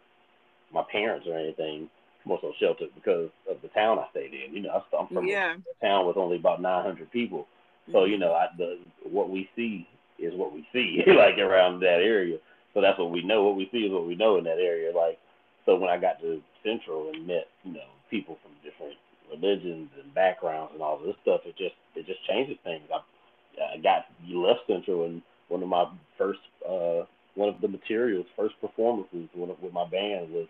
my 0.73 0.83
parents 0.91 1.27
or 1.29 1.39
anything. 1.39 1.89
More 2.27 2.39
so 2.41 2.53
sheltered 2.59 2.89
because 2.95 3.29
of 3.51 3.61
the 3.61 3.69
town 3.69 3.99
I 3.99 4.07
stayed 4.11 4.33
in. 4.33 4.55
You 4.55 4.63
know, 4.63 4.83
I'm 4.99 5.09
from 5.09 5.27
yeah. 5.27 5.57
a 5.57 5.87
town 5.87 6.07
with 6.07 6.17
only 6.17 6.37
about 6.37 6.63
900 6.63 7.11
people, 7.11 7.47
so 7.93 7.99
mm-hmm. 7.99 8.13
you 8.13 8.19
know, 8.19 8.33
I, 8.33 8.47
the 8.57 8.79
what 9.03 9.29
we 9.29 9.49
see 9.55 9.87
is 10.19 10.33
what 10.35 10.53
we 10.53 10.67
see, 10.73 11.03
like 11.07 11.39
around 11.39 11.81
that 11.81 12.01
area. 12.01 12.39
So 12.73 12.81
that's 12.81 12.99
what 12.99 13.11
we 13.11 13.23
know. 13.23 13.45
What 13.45 13.57
we 13.57 13.69
see 13.71 13.79
is 13.79 13.93
what 13.93 14.07
we 14.07 14.15
know 14.15 14.39
in 14.39 14.45
that 14.45 14.59
area. 14.59 14.95
Like, 14.95 15.19
so 15.67 15.77
when 15.77 15.91
I 15.91 15.99
got 15.99 16.21
to 16.23 16.41
Central 16.65 17.11
and 17.13 17.27
met, 17.27 17.47
you 17.63 17.73
know, 17.73 17.91
people 18.11 18.39
from 18.43 18.53
different 18.65 18.97
religions 19.31 19.89
and 20.03 20.15
backgrounds 20.15 20.73
and 20.75 20.83
all 20.83 20.99
this 20.99 21.17
stuff, 21.23 21.41
it 21.45 21.57
just 21.57 21.75
it 21.95 22.07
just 22.07 22.25
changes 22.27 22.57
things. 22.65 22.83
I, 22.93 23.75
I 23.75 23.79
got 23.79 24.07
you 24.25 24.45
left 24.45 24.61
Central 24.67 25.05
and 25.05 25.23
one 25.49 25.63
of 25.63 25.69
my 25.69 25.85
first 26.19 26.41
uh, 26.69 27.05
one 27.35 27.49
of 27.49 27.61
the 27.61 27.69
materials, 27.69 28.27
first 28.37 28.55
performances 28.61 29.29
of, 29.35 29.63
with 29.63 29.73
my 29.73 29.89
band 29.89 30.31
was 30.31 30.47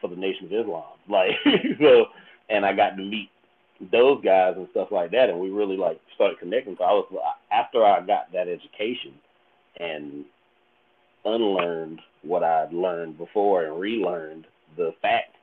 for 0.00 0.08
the 0.08 0.16
Nation 0.16 0.46
of 0.46 0.52
Islam. 0.52 0.84
Like 1.08 1.30
so, 1.80 2.06
and 2.48 2.64
I 2.64 2.72
got 2.72 2.96
to 2.96 3.02
meet 3.02 3.28
those 3.90 4.22
guys 4.24 4.54
and 4.56 4.68
stuff 4.70 4.88
like 4.90 5.10
that, 5.10 5.30
and 5.30 5.40
we 5.40 5.50
really 5.50 5.76
like 5.76 6.00
started 6.14 6.38
connecting. 6.38 6.76
So 6.78 6.84
I 6.84 6.92
was 6.92 7.06
after 7.50 7.84
I 7.84 8.00
got 8.00 8.32
that 8.32 8.48
education 8.48 9.14
and 9.78 10.24
unlearned 11.24 12.00
what 12.22 12.42
I'd 12.44 12.72
learned 12.72 13.18
before 13.18 13.64
and 13.64 13.80
relearned 13.80 14.46
the 14.76 14.94
facts 15.02 15.36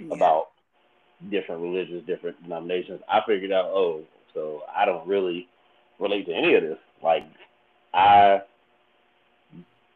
yeah. 0.00 0.14
about 0.14 0.48
different 1.30 1.62
religions, 1.62 2.06
different 2.06 2.42
denominations. 2.42 3.00
I 3.08 3.20
figured 3.26 3.52
out, 3.52 3.66
oh, 3.66 4.02
so 4.34 4.62
I 4.74 4.84
don't 4.84 5.06
really 5.06 5.48
relate 5.98 6.26
to 6.26 6.32
any 6.32 6.54
of 6.54 6.62
this. 6.62 6.78
Like 7.02 7.24
I 7.92 8.42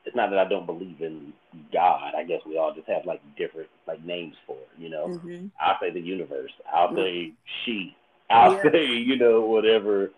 it's 0.04 0.14
not 0.14 0.30
that 0.30 0.38
I 0.38 0.48
don't 0.48 0.66
believe 0.66 1.00
in 1.00 1.32
God. 1.72 2.12
I 2.16 2.24
guess 2.24 2.40
we 2.46 2.58
all 2.58 2.74
just 2.74 2.88
have 2.88 3.06
like 3.06 3.22
different 3.36 3.68
like 3.86 4.04
names 4.04 4.34
for 4.46 4.56
it. 4.56 4.68
You 4.78 4.90
know, 4.90 5.08
mm-hmm. 5.08 5.46
I'll 5.60 5.78
say 5.80 5.90
the 5.90 6.00
universe. 6.00 6.52
I'll 6.72 6.94
say 6.94 7.32
she. 7.64 7.96
I'll 8.30 8.54
yeah. 8.56 8.70
say 8.70 8.86
you 8.86 9.16
know 9.16 9.42
whatever 9.42 10.10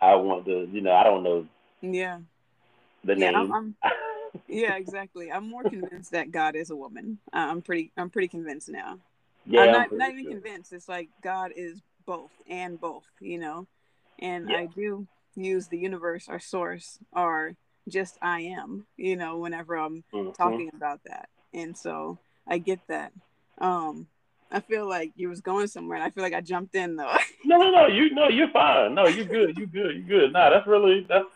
I 0.00 0.14
want 0.16 0.44
to. 0.46 0.68
You 0.70 0.80
know, 0.82 0.92
I 0.92 1.04
don't 1.04 1.22
know. 1.22 1.46
Yeah. 1.80 2.18
The 3.04 3.16
yeah, 3.16 3.30
name. 3.30 3.52
I'm, 3.52 3.74
I'm, 3.82 3.92
yeah, 4.48 4.76
exactly. 4.76 5.32
I'm 5.32 5.48
more 5.48 5.62
convinced 5.62 6.12
that 6.12 6.30
God 6.30 6.54
is 6.54 6.70
a 6.70 6.76
woman. 6.76 7.18
Uh, 7.32 7.38
I'm 7.38 7.62
pretty. 7.62 7.92
I'm 7.96 8.10
pretty 8.10 8.28
convinced 8.28 8.68
now. 8.68 8.98
Yeah, 9.46 9.62
I'm 9.62 9.72
not, 9.72 9.92
not 9.92 10.10
even 10.10 10.24
sure. 10.24 10.32
convinced. 10.32 10.72
It's 10.72 10.88
like 10.88 11.08
God 11.22 11.52
is 11.56 11.80
both 12.06 12.30
and 12.48 12.80
both. 12.80 13.04
You 13.20 13.38
know, 13.38 13.66
and 14.18 14.48
Yeah. 14.48 14.58
I 14.58 14.66
do 14.66 15.06
use 15.36 15.68
the 15.68 15.78
universe, 15.78 16.28
our 16.28 16.40
source, 16.40 16.98
our 17.12 17.54
just 17.88 18.18
I 18.22 18.40
am, 18.42 18.86
you 18.96 19.16
know, 19.16 19.38
whenever 19.38 19.76
I'm 19.76 20.04
Mhm. 20.12 20.34
talking 20.34 20.70
about 20.74 21.00
that. 21.06 21.28
And 21.52 21.76
so 21.76 22.18
I 22.46 22.58
get 22.58 22.80
that. 22.88 23.12
Um 23.58 24.06
I 24.52 24.60
feel 24.60 24.88
like 24.88 25.12
you 25.14 25.28
was 25.28 25.40
going 25.40 25.68
somewhere, 25.68 25.96
and 25.96 26.04
I 26.04 26.10
feel 26.10 26.24
like 26.24 26.34
I 26.34 26.40
jumped 26.40 26.74
in 26.74 26.96
though. 26.96 27.14
no, 27.44 27.56
no, 27.56 27.70
no. 27.70 27.86
You 27.86 28.12
no, 28.14 28.28
you're 28.28 28.48
fine. 28.50 28.94
No, 28.94 29.06
you're 29.06 29.24
good. 29.24 29.56
You 29.56 29.66
good. 29.66 29.96
You 29.96 30.02
good. 30.02 30.32
Nah, 30.32 30.50
that's 30.50 30.66
really 30.66 31.06
that's. 31.08 31.28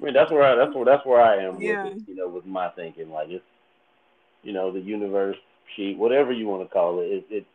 I 0.00 0.04
mean, 0.04 0.14
that's 0.14 0.30
where 0.30 0.42
I 0.42 0.54
that's 0.56 0.74
where 0.74 0.84
that's 0.84 1.06
where 1.06 1.20
I 1.20 1.42
am 1.42 1.60
Yeah. 1.60 1.84
with 1.84 1.92
it. 1.92 2.02
You 2.06 2.14
know, 2.16 2.28
with 2.28 2.46
my 2.46 2.68
thinking, 2.70 3.10
like 3.10 3.28
it's, 3.28 3.44
you 4.42 4.52
know, 4.52 4.70
the 4.70 4.80
universe, 4.80 5.36
sheet, 5.74 5.96
whatever 5.98 6.32
you 6.32 6.46
want 6.46 6.68
to 6.68 6.72
call 6.72 7.00
it, 7.00 7.06
it 7.06 7.24
it, 7.30 7.46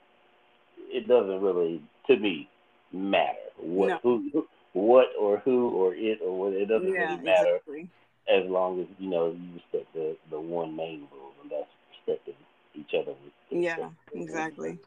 it 0.90 1.08
doesn't 1.08 1.42
really 1.42 1.82
to 2.08 2.18
me 2.18 2.50
matter 2.92 3.38
what 3.58 3.88
No. 3.88 4.00
who, 4.04 4.30
who 4.34 4.48
what 4.74 5.08
or 5.20 5.38
who 5.40 5.70
or 5.70 5.94
it 5.94 6.20
or 6.24 6.38
what. 6.38 6.54
It 6.54 6.68
doesn't 6.68 6.92
yeah, 6.92 7.12
really 7.12 7.24
matter 7.24 7.56
exactly. 7.56 7.90
as 8.30 8.50
long 8.50 8.82
as 8.82 8.88
you 9.00 9.10
know 9.10 9.32
you 9.32 9.54
respect 9.54 9.94
the 9.94 10.18
the 10.30 10.40
one 10.40 10.76
main 10.76 11.08
rule, 11.12 11.32
and 11.42 11.52
that's 11.52 11.68
respecting 12.08 12.36
each 12.76 12.94
other. 13.00 13.14
Yeah, 13.50 13.90
exactly. 14.14 14.80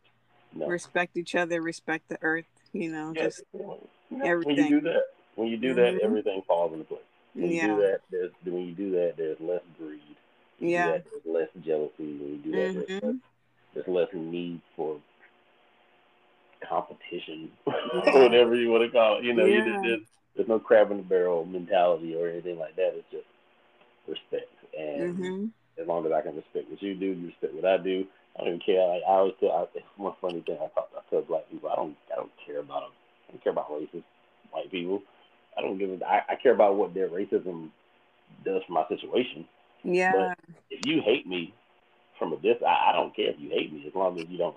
No. 0.55 0.67
Respect 0.67 1.17
each 1.17 1.35
other, 1.35 1.61
respect 1.61 2.09
the 2.09 2.19
earth. 2.23 2.47
You 2.73 2.91
know, 2.91 3.13
Yes. 3.15 3.37
just 3.37 3.45
Yeah. 3.53 4.35
When 4.35 4.57
you 4.57 4.69
do 4.69 4.81
that, 4.83 5.03
when 5.35 5.49
you 5.49 5.57
do 5.57 5.73
Mhm. 5.73 5.77
that, 5.77 5.99
everything 6.01 6.43
falls 6.43 6.73
into 6.73 6.85
place. 6.85 7.01
When 7.35 7.51
you 7.51 7.63
do 7.63 7.77
that, 7.83 8.01
there's 8.11 8.33
when 8.45 8.67
you 8.67 8.75
do 8.75 8.91
that, 8.93 9.17
there's 9.17 9.41
less 9.41 9.63
greed. 9.77 9.94
When 10.65 10.71
you 10.73 10.79
do 10.79 10.83
yeah. 10.83 10.99
there's 11.13 11.27
less 11.27 11.65
jealousy. 11.65 11.93
When 11.99 12.29
you 12.33 12.39
do 12.43 12.51
that, 12.53 12.57
there's, 12.57 12.77
less, 12.89 13.03
Mhm. 13.03 13.21
there's 13.75 13.89
less 13.89 14.09
need 14.15 14.61
for 14.77 15.01
competition, 16.67 17.53
Yeah. 17.67 17.73
whatever 18.23 18.55
you 18.55 18.71
want 18.71 18.85
to 18.85 18.91
call 18.91 19.19
it. 19.19 19.25
You 19.25 19.35
know, 19.35 19.45
you, 19.45 19.59
Yeah. 19.63 19.81
there's, 19.83 20.03
there's 20.35 20.49
no 20.49 20.59
crab 20.59 20.91
in 20.91 20.97
the 20.97 21.03
barrel 21.03 21.45
mentality 21.45 22.15
or 22.17 22.29
anything 22.29 22.59
like 22.59 22.77
that. 22.77 22.95
It's 22.95 23.11
just 23.11 23.27
respect. 24.09 24.49
And 24.77 25.19
Mhm. 25.19 25.51
as 25.77 25.87
long 25.87 26.07
as 26.07 26.13
I 26.13 26.23
can 26.23 26.37
respect 26.37 26.71
what 26.71 26.81
you 26.83 26.95
do, 26.95 27.07
you 27.07 27.27
respect 27.27 27.53
what 27.55 27.67
I 27.67 27.77
do. 27.77 28.07
I 28.37 28.41
don't 28.41 28.49
even 28.49 28.61
care. 28.61 28.87
Like 28.87 29.03
I 29.03 29.13
always 29.13 29.35
tell, 29.39 29.53
I, 29.53 29.63
it's 29.75 29.87
one 29.97 30.15
funny 30.21 30.41
thing 30.41 30.57
I 30.57 30.69
talk, 30.69 30.91
I 30.97 31.01
tell 31.11 31.23
black 31.23 31.49
people, 31.51 31.69
I 31.69 31.77
don't, 31.77 31.97
I 32.11 32.17
don't 32.17 32.33
care 32.47 32.61
about 32.61 32.81
them. 32.85 32.93
I 33.29 33.33
don't 33.33 33.43
care 33.45 33.53
about 33.53 33.71
racist 33.71 34.03
white 34.51 34.71
people. 34.71 35.03
I 35.57 35.61
don't 35.61 35.77
give 35.79 35.91
a, 35.91 36.05
I, 36.07 36.23
I 36.31 36.35
care 36.37 36.55
about 36.55 36.77
what 36.77 36.95
their 36.95 37.09
racism 37.11 37.69
does 38.45 38.63
for 38.67 38.73
my 38.73 38.89
situation. 38.89 39.47
Yeah, 39.85 40.35
If 40.71 40.87
you 40.87 41.01
hate 41.05 41.27
me 41.27 41.55
from 42.19 42.33
a 42.33 42.37
distance, 42.37 42.65
I, 42.67 42.91
I 42.91 42.93
don't 42.93 43.15
care 43.15 43.31
if 43.31 43.37
you 43.39 43.51
hate 43.51 43.73
me 43.73 43.85
as 43.87 43.95
long 43.95 44.19
as 44.21 44.27
you 44.29 44.39
don't, 44.39 44.57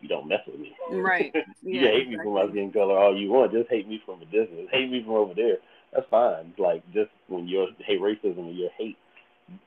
you 0.00 0.08
don't 0.08 0.28
mess 0.28 0.40
with 0.46 0.60
me. 0.60 0.72
right. 0.90 1.34
you 1.70 1.80
Yeah, 1.80 1.80
can 1.80 1.90
hate 1.92 2.08
me 2.08 2.16
for 2.22 2.34
my 2.34 2.50
skin 2.52 2.72
color 2.72 2.98
all 2.98 3.16
you 3.16 3.30
want. 3.30 3.52
Just 3.52 3.70
hate 3.70 3.88
me 3.88 4.00
from 4.04 4.22
a 4.22 4.26
distance. 4.26 4.68
Hate 4.72 4.90
me 4.90 5.02
from 5.02 5.14
over 5.14 5.34
there. 5.34 5.58
That's 5.92 6.06
fine. 6.10 6.54
Like 6.58 6.84
just 6.92 7.10
when 7.28 7.48
your 7.48 7.68
hate 7.86 8.00
racism 8.00 8.38
and 8.38 8.58
your 8.58 8.70
hate 8.78 8.96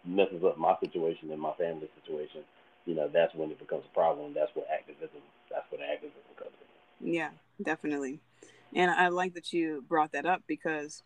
messes 0.05 0.43
up 0.45 0.57
my 0.57 0.75
situation 0.81 1.31
and 1.31 1.41
my 1.41 1.53
family 1.53 1.89
situation, 2.01 2.41
you 2.85 2.95
know, 2.95 3.09
that's 3.11 3.33
when 3.35 3.51
it 3.51 3.59
becomes 3.59 3.85
a 3.89 3.93
problem. 3.93 4.33
That's 4.33 4.51
what 4.55 4.67
activism. 4.73 5.21
That's 5.51 5.65
what 5.71 5.81
activism 5.81 6.21
comes 6.37 6.51
in. 6.61 6.67
Yeah, 6.99 7.31
definitely. 7.63 8.21
And 8.73 8.91
I 8.91 9.09
like 9.09 9.33
that 9.35 9.53
you 9.53 9.83
brought 9.87 10.11
that 10.13 10.25
up 10.25 10.43
because 10.47 11.03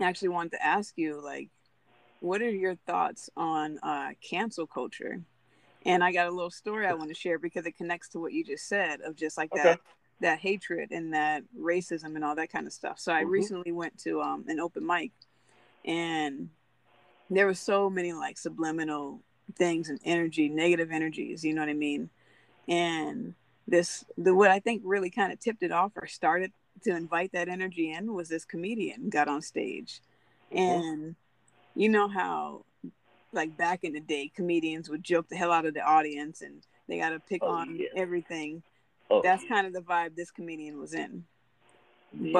I 0.00 0.04
actually 0.04 0.28
wanted 0.30 0.52
to 0.52 0.66
ask 0.66 0.94
you, 0.96 1.20
like, 1.22 1.50
what 2.20 2.42
are 2.42 2.50
your 2.50 2.76
thoughts 2.86 3.30
on 3.36 3.78
uh, 3.82 4.10
cancel 4.22 4.66
culture? 4.66 5.22
And 5.86 6.02
I 6.02 6.12
got 6.12 6.26
a 6.26 6.30
little 6.30 6.50
story 6.50 6.86
I 6.86 6.94
want 6.94 7.08
to 7.10 7.14
share 7.14 7.38
because 7.38 7.66
it 7.66 7.76
connects 7.76 8.08
to 8.10 8.18
what 8.20 8.32
you 8.32 8.44
just 8.44 8.68
said 8.68 9.00
of 9.00 9.16
just 9.16 9.38
like 9.38 9.52
Okay. 9.52 9.62
that 9.62 9.80
that 10.20 10.40
hatred 10.40 10.90
and 10.90 11.14
that 11.14 11.44
racism 11.56 12.16
and 12.16 12.24
all 12.24 12.34
that 12.34 12.50
kind 12.50 12.66
of 12.66 12.72
stuff. 12.72 12.98
So 12.98 13.12
I 13.12 13.20
Mhm. 13.20 13.30
recently 13.30 13.70
went 13.70 13.98
to 14.00 14.20
um, 14.20 14.44
an 14.48 14.58
open 14.58 14.84
mic, 14.84 15.12
and 15.84 16.50
there 17.30 17.46
were 17.46 17.54
so 17.54 17.88
many 17.88 18.12
like 18.12 18.38
subliminal 18.38 19.22
things 19.56 19.88
and 19.88 20.00
energy, 20.04 20.48
negative 20.48 20.90
energies. 20.90 21.44
You 21.44 21.54
know 21.54 21.62
what 21.62 21.70
I 21.70 21.74
mean? 21.74 22.10
And 22.68 23.34
this 23.66 24.04
the 24.16 24.34
what 24.34 24.50
I 24.50 24.60
think 24.60 24.82
really 24.84 25.10
kind 25.10 25.32
of 25.32 25.40
tipped 25.40 25.62
it 25.62 25.72
off 25.72 25.92
or 25.96 26.06
started 26.06 26.52
to 26.84 26.96
invite 26.96 27.32
that 27.32 27.48
energy 27.48 27.92
in 27.92 28.12
was 28.14 28.28
this 28.28 28.44
comedian 28.44 29.08
got 29.10 29.28
on 29.28 29.42
stage 29.42 30.00
Mhm. 30.54 30.84
and 30.90 31.16
you 31.78 31.88
know 31.88 32.08
how 32.08 32.64
like 33.32 33.56
back 33.56 33.84
in 33.84 33.92
the 33.92 34.00
day 34.00 34.30
comedians 34.34 34.90
would 34.90 35.02
joke 35.04 35.28
the 35.28 35.36
hell 35.36 35.52
out 35.52 35.64
of 35.64 35.74
the 35.74 35.80
audience 35.80 36.42
and 36.42 36.62
they 36.88 36.98
got 36.98 37.10
to 37.10 37.20
pick 37.20 37.42
Oh, 37.44 37.48
on 37.50 37.76
yeah. 37.76 37.86
everything 37.96 38.62
Oh, 39.10 39.22
that's 39.22 39.42
yeah. 39.44 39.48
kind 39.48 39.66
of 39.66 39.72
the 39.72 39.80
vibe 39.80 40.14
this 40.16 40.30
comedian 40.30 40.78
was 40.78 40.92
in 40.92 41.24
yeah, 42.18 42.32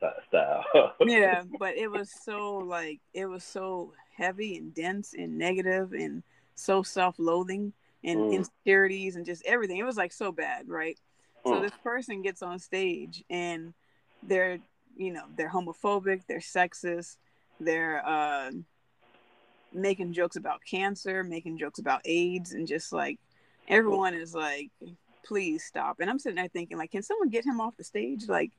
but- 0.00 0.22
style. 0.28 0.64
yeah 1.00 1.42
but 1.58 1.76
it 1.76 1.88
was 1.90 2.10
so 2.24 2.58
like 2.58 3.00
it 3.14 3.26
was 3.26 3.42
so 3.44 3.92
heavy 4.16 4.56
and 4.56 4.74
dense 4.74 5.14
and 5.14 5.36
negative 5.38 5.92
and 5.92 6.22
so 6.54 6.82
self-loathing 6.82 7.72
and 8.04 8.20
Mm. 8.20 8.32
insecurities 8.32 9.16
and 9.16 9.26
just 9.26 9.44
everything 9.44 9.78
it 9.78 9.82
was 9.84 9.96
like 9.96 10.12
so 10.12 10.30
bad 10.30 10.68
right 10.68 10.98
so 11.44 11.54
Mm. 11.54 11.62
this 11.62 11.72
person 11.82 12.22
gets 12.22 12.42
on 12.42 12.58
stage 12.58 13.24
and 13.30 13.74
they're 14.22 14.58
you 14.96 15.12
know 15.12 15.24
they're 15.36 15.50
homophobic 15.50 16.22
they're 16.28 16.38
sexist 16.38 17.16
they're 17.60 18.06
uh 18.06 18.50
making 19.72 20.12
jokes 20.12 20.36
about 20.36 20.60
cancer 20.64 21.22
making 21.22 21.58
jokes 21.58 21.78
about 21.78 22.00
aids 22.04 22.52
and 22.52 22.66
just 22.66 22.92
like 22.92 23.18
everyone 23.68 24.14
is 24.14 24.34
like 24.34 24.70
please 25.24 25.62
stop 25.64 26.00
and 26.00 26.08
i'm 26.08 26.18
sitting 26.18 26.36
there 26.36 26.48
thinking 26.48 26.78
like 26.78 26.90
can 26.90 27.02
someone 27.02 27.28
get 27.28 27.44
him 27.44 27.60
off 27.60 27.76
the 27.76 27.84
stage 27.84 28.28
like 28.28 28.50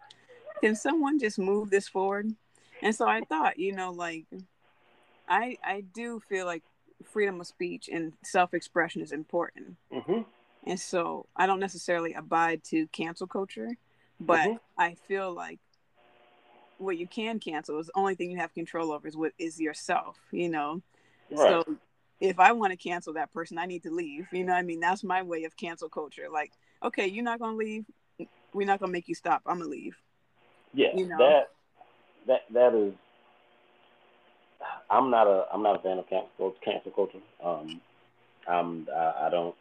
can 0.62 0.76
someone 0.76 1.18
just 1.20 1.40
move 1.40 1.70
this 1.70 1.88
forward 1.88 2.28
and 2.84 2.96
so 2.96 3.08
i 3.08 3.22
thought 3.22 3.58
you 3.58 3.72
know 3.74 3.92
like 3.92 4.26
i 5.28 5.58
i 5.64 5.82
do 5.94 6.22
feel 6.30 6.46
like 6.46 6.64
freedom 7.04 7.42
of 7.42 7.48
speech 7.48 7.90
and 7.92 8.14
self-expression 8.24 9.02
is 9.02 9.12
important 9.12 9.76
Mhm. 9.92 10.26
and 10.66 10.80
so 10.80 11.26
I 11.36 11.48
don't 11.48 11.60
necessarily 11.60 12.14
abide 12.14 12.64
to 12.66 12.86
cancel 12.88 13.26
culture, 13.26 13.78
but 14.20 14.46
Mhm. 14.46 14.60
I 14.78 14.94
feel 14.96 15.32
like 15.34 15.60
what 16.80 16.98
you 16.98 17.08
can 17.08 17.40
cancel 17.40 17.80
is 17.80 17.88
the 17.88 17.98
only 17.98 18.16
thing 18.16 18.32
you 18.32 18.38
have 18.38 18.54
control 18.54 18.92
over 18.92 19.08
is 19.08 19.16
what 19.16 19.34
is 19.38 19.60
yourself, 19.60 20.18
you 20.32 20.50
know. 20.50 20.82
Right. 21.32 21.64
So 21.66 21.78
if 22.20 22.40
I 22.40 22.52
want 22.54 22.72
to 22.72 22.78
cancel 22.78 23.14
that 23.14 23.32
person, 23.32 23.58
I 23.58 23.66
need 23.66 23.84
to 23.84 23.92
leave. 23.92 24.28
You 24.32 24.44
know 24.44 24.54
what 24.54 24.60
I 24.60 24.64
mean? 24.64 24.80
That's 24.80 25.04
my 25.04 25.22
way 25.22 25.44
of 25.44 25.56
cancel 25.56 25.90
culture. 25.90 26.28
Like, 26.32 26.52
okay, 26.84 27.08
you're 27.08 27.24
not 27.24 27.40
gonna 27.40 27.58
leave, 27.58 27.86
we're 28.54 28.68
not 28.68 28.80
gonna 28.80 28.92
make 28.92 29.08
you 29.08 29.16
stop. 29.16 29.42
I'm 29.46 29.60
gonna 29.60 29.70
leave. 29.70 29.96
Yeah, 30.74 30.96
you 30.96 31.08
know. 31.08 31.18
that 31.18 31.50
that 32.28 32.42
that 32.54 32.74
is. 32.74 32.94
I'm 34.90 35.10
not 35.10 35.28
a 35.28 35.46
I'm 35.54 35.64
not 35.64 35.80
a 35.80 35.84
fan 35.84 36.00
of 36.00 36.10
cancel 36.10 36.56
cancel 36.64 36.92
culture. 36.92 37.20
Um, 37.44 37.82
I'm 38.48 38.88
I, 38.94 39.28
I 39.28 39.30
don't 39.30 39.56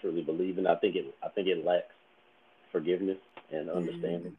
truly 0.00 0.22
believe 0.22 0.58
in. 0.58 0.66
I 0.66 0.76
think 0.76 0.96
it 0.96 1.14
I 1.22 1.28
think 1.28 1.48
it 1.48 1.64
lacks 1.64 1.92
forgiveness 2.72 3.18
and 3.50 3.70
understanding, 3.70 4.36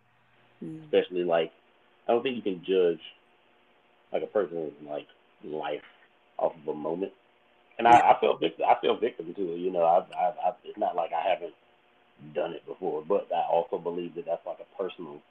Mm. 0.63 0.83
especially 0.85 1.23
like 1.23 1.51
I 2.07 2.11
don't 2.13 2.23
think 2.23 2.35
you 2.35 2.41
can 2.41 2.63
judge 2.65 3.01
like 4.13 4.23
a 4.23 4.27
person's 4.27 4.73
like 4.87 5.07
life 5.43 5.83
off 6.37 6.53
of 6.55 6.67
a 6.67 6.77
moment. 6.77 7.11
And 7.77 7.87
I, 7.87 7.91
I 7.91 8.17
feel 8.19 8.37
victim. 8.37 8.65
I 8.67 8.79
feel 8.81 8.97
victim 8.97 9.33
to 9.33 9.53
it. 9.53 9.59
You 9.59 9.71
know, 9.71 9.83
I, 9.83 9.99
I, 10.15 10.49
I 10.49 10.53
it's 10.63 10.77
not 10.77 10.95
like 10.95 11.11
I 11.13 11.27
haven't 11.27 11.53
done 12.33 12.53
it 12.53 12.65
before, 12.65 13.03
but 13.07 13.27
I 13.33 13.45
also 13.51 13.77
believe 13.77 14.15
that 14.15 14.25
that's 14.25 14.45
like 14.45 14.57
a 14.59 14.81
personal 14.81 15.21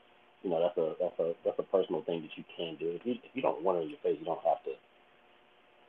you 0.43 0.51
know, 0.51 0.63
that's 0.63 0.79
a 0.79 0.95
that's 1.01 1.19
a 1.19 1.35
that's 1.45 1.59
a 1.59 1.67
personal 1.75 2.03
thing 2.07 2.23
that 2.23 2.31
you 2.37 2.45
can 2.57 2.77
do. 2.79 2.95
If 2.95 3.03
you 3.05 3.19
if 3.19 3.33
you 3.35 3.43
don't 3.43 3.63
want 3.63 3.79
it 3.79 3.91
in 3.91 3.91
your 3.91 4.03
face, 4.03 4.17
you 4.19 4.27
don't 4.27 4.47
have 4.47 4.63
to. 4.63 4.79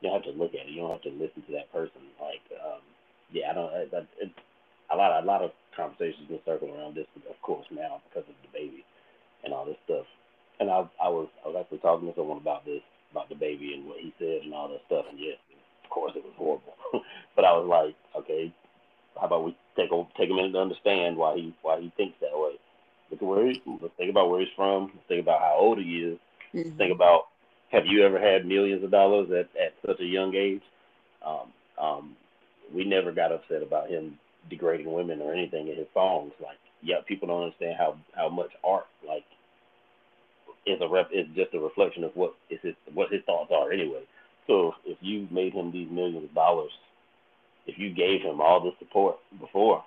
You 0.00 0.10
don't 0.10 0.18
have 0.18 0.34
to 0.34 0.38
look 0.38 0.54
at 0.54 0.66
it. 0.66 0.74
You 0.74 0.82
don't 0.82 0.94
have 0.94 1.06
to 1.06 1.14
listen 1.14 1.42
to 1.46 1.52
that 1.58 1.70
person. 1.70 2.02
Like, 2.18 2.42
um, 2.58 2.82
yeah, 3.30 3.50
I 3.50 3.54
don't. 3.54 3.70
I, 3.70 3.82
I, 3.86 4.94
a 4.94 4.96
lot. 4.96 5.22
A 5.22 5.26
lot 5.26 5.42
of 5.42 5.54
conversations 5.76 6.26
been 6.26 6.42
circling 6.46 6.74
around 6.74 6.96
this, 6.96 7.06
of 7.30 7.38
course, 7.42 7.66
now 7.70 8.02
because 8.08 8.26
of 8.28 8.34
DaBaby 8.50 8.82
and 9.44 9.54
all 9.54 9.64
this 9.64 9.78
stuff. 9.84 10.06
And 10.60 10.70
I 10.70 10.86
I 11.02 11.08
was 11.08 11.28
I 11.44 11.48
was 11.48 11.56
actually 11.60 11.78
talking 11.78 12.08
to 12.08 12.14
someone 12.16 12.38
about 12.38 12.64
this 12.64 12.82
about 13.10 13.30
DaBaby 13.30 13.74
and 13.74 13.86
what 13.86 13.98
he 14.00 14.12
said 14.18 14.42
and 14.44 14.54
all 14.54 14.68
that 14.68 14.82
stuff. 14.86 15.06
And 15.08 15.18
yes, 15.18 15.38
of 15.84 15.90
course, 15.90 16.12
it 16.16 16.24
was 16.24 16.34
horrible. 16.36 16.74
but 17.36 17.44
I 17.44 17.52
was 17.52 17.66
like, 17.68 17.94
okay, 18.22 18.52
how 19.18 19.26
about 19.26 19.44
we 19.44 19.56
take 19.76 19.90
a 19.92 20.04
take 20.18 20.30
a 20.30 20.34
minute 20.34 20.52
to 20.52 20.58
understand 20.58 21.16
why 21.16 21.36
he 21.36 21.54
why 21.62 21.80
he 21.80 21.92
thinks 21.96 22.16
that 22.20 22.36
way. 22.36 22.58
Look 23.10 23.22
at 23.22 23.28
where 23.28 23.46
he, 23.46 23.62
let's 23.80 23.94
think 23.96 24.10
about 24.10 24.28
where 24.30 24.40
he's 24.40 24.52
from. 24.54 24.90
Let's 24.94 25.08
think 25.08 25.22
about 25.22 25.40
how 25.40 25.56
old 25.58 25.78
he 25.78 26.02
is. 26.02 26.18
Mhm. 26.54 26.76
Think 26.76 26.92
about 26.92 27.28
have 27.70 27.86
you 27.86 28.04
ever 28.04 28.18
had 28.18 28.46
millions 28.46 28.82
of 28.82 28.90
dollars 28.90 29.28
at, 29.30 29.48
at 29.60 29.74
such 29.86 30.00
a 30.00 30.04
young 30.04 30.34
age? 30.34 30.62
Um, 31.24 31.52
um, 31.78 32.16
we 32.74 32.84
never 32.84 33.12
got 33.12 33.32
upset 33.32 33.62
about 33.62 33.88
him 33.88 34.18
degrading 34.48 34.90
women 34.90 35.20
or 35.20 35.32
anything 35.32 35.68
in 35.68 35.76
his 35.76 35.86
songs. 35.92 36.32
Like, 36.42 36.58
yeah, 36.82 36.96
people 37.06 37.28
don't 37.28 37.44
understand 37.44 37.76
how 37.78 37.96
how 38.14 38.28
much 38.28 38.50
art 38.64 38.86
like 39.06 39.24
is 40.68 40.80
a 40.82 40.88
rep 40.88 41.10
is 41.12 41.26
just 41.36 41.54
a 41.54 41.60
reflection 41.60 42.04
of 42.04 42.12
what 42.16 42.34
is 42.50 42.60
his 42.62 42.74
what 42.94 43.12
his 43.12 43.22
thoughts 43.26 43.52
are 43.54 43.72
anyway. 43.72 44.02
So 44.46 44.74
if 44.86 44.98
you 45.00 45.28
made 45.30 45.54
him 45.54 45.72
these 45.72 45.90
millions 45.90 46.24
of 46.24 46.34
dollars, 46.34 46.72
if 47.66 47.78
you 47.78 47.94
gave 47.94 48.22
him 48.22 48.40
all 48.40 48.60
the 48.60 48.72
support 48.78 49.18
before 49.40 49.84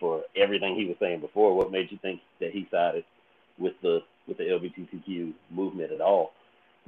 for 0.00 0.22
everything 0.36 0.76
he 0.76 0.86
was 0.86 0.96
saying 1.00 1.20
before, 1.20 1.56
what 1.56 1.72
made 1.72 1.90
you 1.92 1.98
think 2.02 2.20
that 2.40 2.52
he 2.52 2.68
sided 2.70 3.04
with 3.58 3.74
the 3.82 4.00
with 4.28 4.38
the 4.38 4.44
LGBTQ 4.44 5.34
movement 5.50 5.92
at 5.92 6.00
all? 6.00 6.32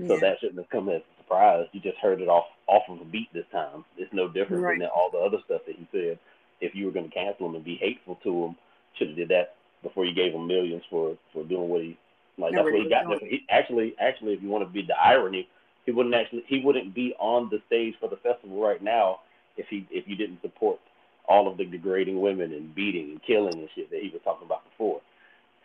So 0.08 0.18
that 0.20 0.38
shouldn't 0.40 0.58
have 0.58 0.70
come 0.70 0.88
as 0.88 1.02
a 1.02 1.22
surprise. 1.22 1.66
You 1.72 1.80
just 1.80 1.98
heard 1.98 2.20
it 2.22 2.28
off 2.28 2.46
off 2.68 2.84
of 2.88 3.00
a 3.00 3.04
beat 3.04 3.32
this 3.34 3.46
time. 3.52 3.84
It's 3.98 4.12
no 4.12 4.28
different 4.28 4.64
Right. 4.64 4.78
than 4.80 4.88
all 4.88 5.10
the 5.10 5.18
other 5.18 5.38
stuff 5.46 5.62
that 5.66 5.76
he 5.76 5.88
said. 5.92 6.18
If 6.60 6.74
you 6.74 6.86
were 6.86 6.92
going 6.92 7.08
to 7.08 7.14
cancel 7.14 7.46
him 7.48 7.56
and 7.56 7.64
be 7.64 7.76
hateful 7.76 8.16
to 8.24 8.46
him 8.46 8.56
should 8.98 9.08
have 9.08 9.16
did 9.16 9.28
that 9.30 9.56
before 9.82 10.04
you 10.06 10.14
gave 10.14 10.32
him 10.34 10.46
millions 10.46 10.82
for 10.90 11.16
for 11.32 11.44
doing 11.44 11.68
what 11.68 11.82
he 11.82 11.98
like. 12.38 12.54
That's 12.54 12.64
what 12.64 12.74
he 12.74 12.88
got. 12.88 13.22
He 13.22 13.44
actually, 13.50 13.94
actually, 14.00 14.34
if 14.34 14.42
you 14.42 14.48
want 14.48 14.66
to 14.66 14.72
be 14.72 14.82
the 14.82 14.96
irony, 14.98 15.48
he 15.86 15.92
wouldn't 15.92 16.14
actually 16.14 16.44
he 16.46 16.60
wouldn't 16.60 16.94
be 16.94 17.14
on 17.18 17.48
the 17.50 17.62
stage 17.66 17.94
for 18.00 18.08
the 18.08 18.16
festival 18.16 18.60
right 18.60 18.82
now 18.82 19.20
if 19.56 19.66
he 19.68 19.86
if 19.90 20.06
you 20.06 20.16
didn't 20.16 20.42
support 20.42 20.80
all 21.28 21.48
of 21.50 21.56
the 21.56 21.64
degrading 21.64 22.20
women 22.20 22.52
and 22.52 22.74
beating 22.74 23.10
and 23.10 23.22
killing 23.22 23.58
and 23.58 23.68
shit 23.74 23.90
that 23.90 24.00
he 24.00 24.10
was 24.10 24.20
talking 24.24 24.46
about 24.46 24.64
before. 24.70 25.00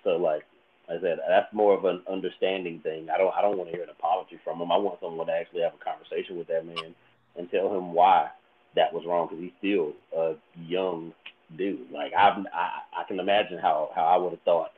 So 0.04 0.12
like 0.12 0.44
I 0.90 1.00
said, 1.02 1.20
that's 1.28 1.54
more 1.54 1.74
of 1.78 1.86
an 1.86 2.02
understanding 2.10 2.80
thing. 2.80 3.10
I 3.10 3.18
don't 3.18 3.34
I 3.36 3.42
don't 3.42 3.58
want 3.58 3.70
to 3.70 3.76
hear 3.76 3.84
an 3.84 3.90
apology 3.90 4.40
from 4.44 4.62
him. 4.62 4.72
I 4.72 4.78
want 4.78 5.00
someone 5.02 5.28
to 5.28 5.34
actually 5.34 5.62
have 5.62 5.74
a 5.74 5.84
conversation 5.84 6.38
with 6.38 6.48
that 6.48 6.66
man 6.66 6.96
and 7.36 7.50
tell 7.50 7.76
him 7.76 7.94
why 7.94 8.30
that 8.76 8.94
was 8.94 9.04
wrong 9.06 9.28
because 9.28 9.44
he's 9.44 9.52
still 9.60 9.94
a 10.16 10.36
young 10.56 11.14
dude. 11.58 11.92
Like 11.92 12.14
I've, 12.14 12.46
I 12.54 13.02
I 13.02 13.04
can 13.08 13.20
imagine 13.20 13.58
how 13.58 13.90
how 13.96 14.06
I 14.06 14.18
would 14.18 14.32
have 14.32 14.42
thought 14.42 14.72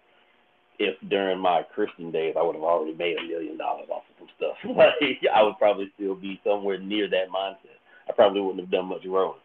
if 0.79 0.95
during 1.09 1.39
my 1.39 1.63
Christian 1.73 2.11
days 2.11 2.35
I 2.37 2.43
would 2.43 2.55
have 2.55 2.63
already 2.63 2.95
made 2.95 3.17
a 3.17 3.23
million 3.23 3.57
dollars 3.57 3.87
off 3.89 4.03
of 4.09 4.15
some 4.19 4.29
stuff. 4.37 4.55
like 4.77 5.19
I 5.33 5.43
would 5.43 5.57
probably 5.57 5.91
still 5.95 6.15
be 6.15 6.39
somewhere 6.43 6.79
near 6.79 7.09
that 7.09 7.29
mindset. 7.29 7.79
I 8.07 8.13
probably 8.13 8.41
wouldn't 8.41 8.61
have 8.61 8.71
done 8.71 8.85
much 8.87 9.05
wrong. 9.05 9.35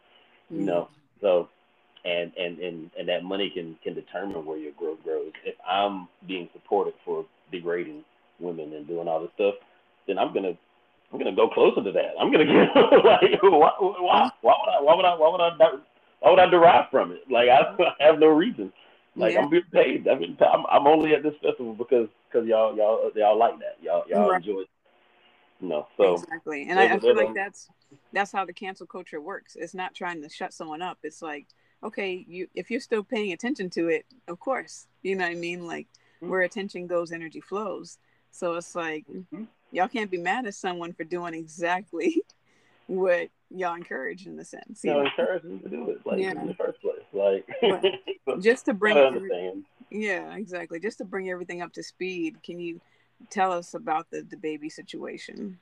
You 0.50 0.62
know. 0.62 0.88
Mm. 0.90 1.20
So 1.20 1.48
and 2.04 2.32
and 2.36 2.58
and 2.58 2.90
and 2.98 3.08
that 3.08 3.24
money 3.24 3.50
can 3.50 3.76
can 3.82 3.94
determine 3.94 4.44
where 4.46 4.58
your 4.58 4.72
growth 4.72 4.98
grows. 5.04 5.32
If 5.44 5.54
I'm 5.68 6.08
being 6.26 6.48
supported 6.52 6.94
for 7.04 7.24
degrading 7.52 8.04
women 8.40 8.72
and 8.72 8.86
doing 8.86 9.08
all 9.08 9.20
this 9.20 9.30
stuff, 9.34 9.54
then 10.06 10.18
I'm 10.18 10.32
gonna 10.32 10.52
I'm 11.12 11.18
gonna 11.18 11.34
go 11.34 11.48
closer 11.48 11.82
to 11.82 11.92
that. 11.92 12.14
I'm 12.20 12.30
gonna 12.30 12.44
get 12.46 12.74
like 13.04 13.42
why 13.42 13.70
why 13.78 14.30
why 14.40 14.54
would 14.60 14.70
I 14.70 14.80
why 14.80 14.96
would 14.96 15.04
I 15.04 15.14
why 15.16 15.30
would 15.30 15.40
I 15.40 15.50
why 16.20 16.30
would 16.30 16.40
I 16.40 16.46
derive 16.46 16.90
from 16.90 17.12
it? 17.12 17.22
Like 17.30 17.48
I, 17.48 17.74
I 18.00 18.04
have 18.04 18.18
no 18.18 18.28
reason. 18.28 18.72
Like 19.18 19.34
yeah. 19.34 19.40
I'm 19.40 19.50
being 19.50 19.64
paid. 19.72 20.08
I 20.08 20.14
mean, 20.14 20.36
I'm, 20.40 20.64
I'm 20.70 20.86
only 20.86 21.14
at 21.14 21.22
this 21.22 21.34
festival 21.42 21.74
because 21.74 22.08
because 22.30 22.46
y'all 22.46 22.76
y'all 22.76 23.10
y'all 23.14 23.36
like 23.36 23.58
that. 23.58 23.76
Y'all 23.82 24.04
y'all 24.08 24.30
right. 24.30 24.36
enjoy 24.36 24.60
it. 24.60 24.68
You 25.60 25.68
know, 25.68 25.88
so 25.96 26.14
exactly. 26.14 26.68
And 26.68 26.78
I, 26.78 26.94
I 26.94 26.98
feel 27.00 27.16
like 27.16 27.34
that's 27.34 27.68
that's 28.12 28.30
how 28.30 28.44
the 28.44 28.52
cancel 28.52 28.86
culture 28.86 29.20
works. 29.20 29.56
It's 29.56 29.74
not 29.74 29.94
trying 29.94 30.22
to 30.22 30.28
shut 30.28 30.54
someone 30.54 30.82
up. 30.82 30.98
It's 31.02 31.20
like 31.20 31.46
okay, 31.82 32.24
you 32.28 32.48
if 32.54 32.70
you're 32.70 32.80
still 32.80 33.02
paying 33.02 33.32
attention 33.32 33.70
to 33.70 33.88
it, 33.88 34.06
of 34.28 34.38
course, 34.38 34.86
you 35.02 35.16
know 35.16 35.24
what 35.24 35.32
I 35.32 35.34
mean. 35.34 35.66
Like 35.66 35.88
mm-hmm. 36.22 36.30
where 36.30 36.42
attention 36.42 36.86
goes, 36.86 37.10
energy 37.10 37.40
flows. 37.40 37.98
So 38.30 38.54
it's 38.54 38.76
like 38.76 39.04
mm-hmm. 39.06 39.44
y'all 39.72 39.88
can't 39.88 40.10
be 40.10 40.18
mad 40.18 40.46
at 40.46 40.54
someone 40.54 40.92
for 40.92 41.02
doing 41.02 41.34
exactly 41.34 42.22
what 42.86 43.30
y'all 43.50 43.74
encourage 43.74 44.26
in 44.26 44.36
the 44.36 44.44
sense. 44.44 44.80
You 44.84 44.92
all 44.92 45.06
encourage 45.06 45.42
them 45.42 45.58
to 45.60 45.68
do 45.68 45.90
it, 45.90 46.06
like 46.06 46.20
yeah. 46.20 46.40
in 46.40 46.46
the 46.46 46.54
first 46.54 46.80
place, 46.80 46.97
like 47.12 47.46
just 48.40 48.66
to 48.66 48.74
bring. 48.74 48.96
Every, 48.96 49.52
yeah, 49.90 50.34
exactly. 50.34 50.80
Just 50.80 50.98
to 50.98 51.04
bring 51.04 51.30
everything 51.30 51.62
up 51.62 51.72
to 51.74 51.82
speed, 51.82 52.42
can 52.42 52.60
you 52.60 52.80
tell 53.30 53.52
us 53.52 53.74
about 53.74 54.10
the 54.10 54.22
DaBaby 54.22 54.70
situation? 54.70 55.58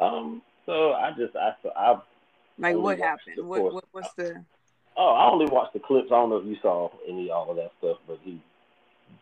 Um. 0.00 0.42
So 0.66 0.92
I 0.92 1.10
just 1.16 1.34
I 1.36 1.54
I 1.76 1.98
like 2.58 2.76
what 2.76 2.98
happened. 2.98 3.46
What 3.46 3.72
what 3.72 3.84
was 3.92 4.06
the 4.16 4.44
Oh, 4.96 5.14
I 5.14 5.30
only 5.30 5.46
watched 5.46 5.72
the 5.72 5.80
clips. 5.80 6.08
I 6.12 6.16
don't 6.16 6.30
know 6.30 6.36
if 6.36 6.46
you 6.46 6.56
saw 6.60 6.90
any 7.08 7.30
all 7.30 7.50
of 7.50 7.56
that 7.56 7.72
stuff, 7.78 7.96
but 8.06 8.18
he 8.22 8.42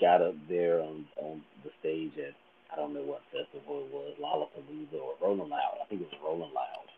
got 0.00 0.22
up 0.22 0.34
there 0.48 0.80
on 0.80 1.06
on 1.16 1.42
the 1.62 1.70
stage 1.80 2.12
at 2.18 2.34
I 2.72 2.76
don't 2.76 2.92
know 2.92 3.02
what 3.02 3.22
festival 3.32 3.86
it 3.86 3.92
was, 3.92 4.14
Lollapalooza 4.20 5.00
or 5.00 5.14
Rolling 5.22 5.48
Loud. 5.48 5.78
I 5.80 5.86
think 5.86 6.02
it 6.02 6.08
was 6.10 6.20
Rolling 6.22 6.52
Loud, 6.52 6.88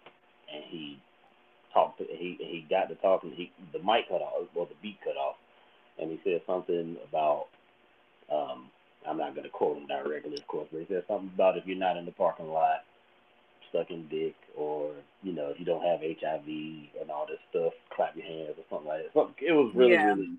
and 0.52 0.64
he 0.64 0.98
talked. 1.72 1.98
To, 1.98 2.04
he 2.04 2.36
he 2.38 2.66
got 2.68 2.88
to 2.88 2.94
talking. 2.96 3.32
He 3.32 3.52
the 3.72 3.78
mic 3.78 4.08
cut 4.08 4.22
off, 4.22 4.48
or 4.54 4.66
the 4.66 4.74
beat 4.82 4.98
cut 5.02 5.16
off, 5.16 5.36
and 5.98 6.10
he 6.10 6.20
said 6.24 6.42
something 6.46 6.96
about. 7.08 7.46
Um, 8.32 8.66
I'm 9.08 9.16
not 9.16 9.34
going 9.34 9.44
to 9.44 9.50
quote 9.50 9.78
him 9.78 9.86
directly, 9.86 10.34
of 10.34 10.46
course, 10.46 10.68
but 10.70 10.80
he 10.80 10.86
said 10.86 11.04
something 11.08 11.32
about 11.34 11.56
if 11.56 11.66
you're 11.66 11.78
not 11.78 11.96
in 11.96 12.04
the 12.04 12.12
parking 12.12 12.52
lot 12.52 12.84
sucking 13.72 14.08
dick 14.10 14.34
or 14.56 14.92
you 15.22 15.32
know 15.32 15.48
if 15.48 15.58
you 15.58 15.64
don't 15.64 15.84
have 15.84 16.00
HIV 16.00 16.46
and 16.46 17.10
all 17.10 17.26
this 17.26 17.38
stuff, 17.50 17.72
clap 17.94 18.16
your 18.16 18.26
hands 18.26 18.54
or 18.56 18.64
something 18.68 18.88
like 18.88 19.12
that. 19.12 19.44
it 19.46 19.52
was 19.52 19.72
really, 19.74 19.92
yeah. 19.92 20.06
really, 20.06 20.38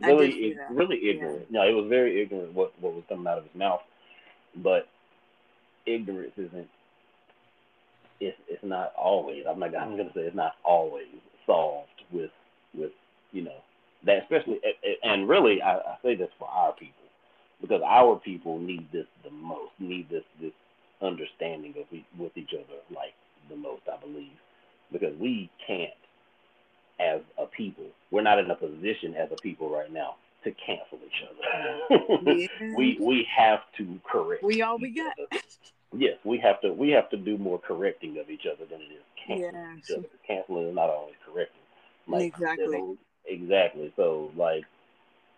really, 0.00 0.56
really 0.70 1.10
ignorant. 1.10 1.46
Yeah. 1.50 1.60
No, 1.60 1.68
it 1.68 1.72
was 1.72 1.86
very 1.88 2.22
ignorant 2.22 2.52
what 2.54 2.72
what 2.80 2.94
was 2.94 3.04
coming 3.08 3.26
out 3.26 3.38
of 3.38 3.44
his 3.44 3.54
mouth. 3.54 3.82
But 4.56 4.88
ignorance 5.84 6.32
isn't. 6.36 6.68
It's 8.20 8.36
it's 8.48 8.64
not 8.64 8.92
always. 8.96 9.44
I'm 9.48 9.58
not. 9.58 9.76
I'm 9.76 9.96
gonna 9.96 10.12
say 10.14 10.22
it's 10.22 10.36
not 10.36 10.54
always 10.64 11.06
solved 11.46 11.88
with 12.10 12.30
with 12.74 12.92
you 13.32 13.42
know 13.42 13.58
that 14.04 14.22
especially 14.22 14.60
and 15.02 15.28
really 15.28 15.60
I, 15.62 15.76
I 15.76 15.96
say 16.02 16.14
this 16.14 16.30
for 16.38 16.48
our 16.48 16.72
people 16.72 17.06
because 17.60 17.82
our 17.84 18.16
people 18.16 18.58
need 18.58 18.90
this 18.92 19.06
the 19.24 19.30
most. 19.30 19.72
Need 19.78 20.08
this 20.10 20.24
this 20.40 20.52
understanding 21.02 21.74
of 21.78 21.84
we, 21.90 22.04
with 22.18 22.36
each 22.36 22.50
other 22.54 22.80
like 22.94 23.14
the 23.48 23.56
most, 23.56 23.82
I 23.92 24.00
believe, 24.00 24.32
because 24.92 25.14
we 25.18 25.50
can't, 25.66 25.90
as 26.98 27.20
a 27.38 27.46
people, 27.46 27.84
we're 28.10 28.22
not 28.22 28.38
in 28.38 28.50
a 28.50 28.54
position 28.54 29.14
as 29.14 29.28
a 29.30 29.40
people 29.42 29.70
right 29.70 29.92
now 29.92 30.14
to 30.44 30.52
cancel 30.52 30.98
each 31.04 31.22
other. 31.28 32.30
yeah. 32.38 32.74
we 32.76 32.98
we 33.00 33.26
have 33.36 33.60
to 33.78 33.98
correct. 34.10 34.42
We 34.42 34.62
all 34.62 34.78
we 34.78 34.90
got. 34.90 35.14
Yes, 35.96 36.16
we 36.24 36.38
have 36.38 36.60
to 36.60 36.72
we 36.72 36.90
have 36.90 37.08
to 37.10 37.16
do 37.16 37.38
more 37.38 37.58
correcting 37.58 38.18
of 38.18 38.30
each 38.30 38.46
other 38.46 38.64
than 38.68 38.80
it 38.80 38.92
is 38.92 39.02
canceling 39.26 39.80
other. 39.98 40.08
Canceling 40.26 40.68
is 40.68 40.74
not 40.74 40.90
always 40.90 41.14
correcting. 41.24 41.60
Like, 42.08 42.22
exactly. 42.22 42.96
exactly. 43.26 43.92
So 43.96 44.30
like, 44.36 44.64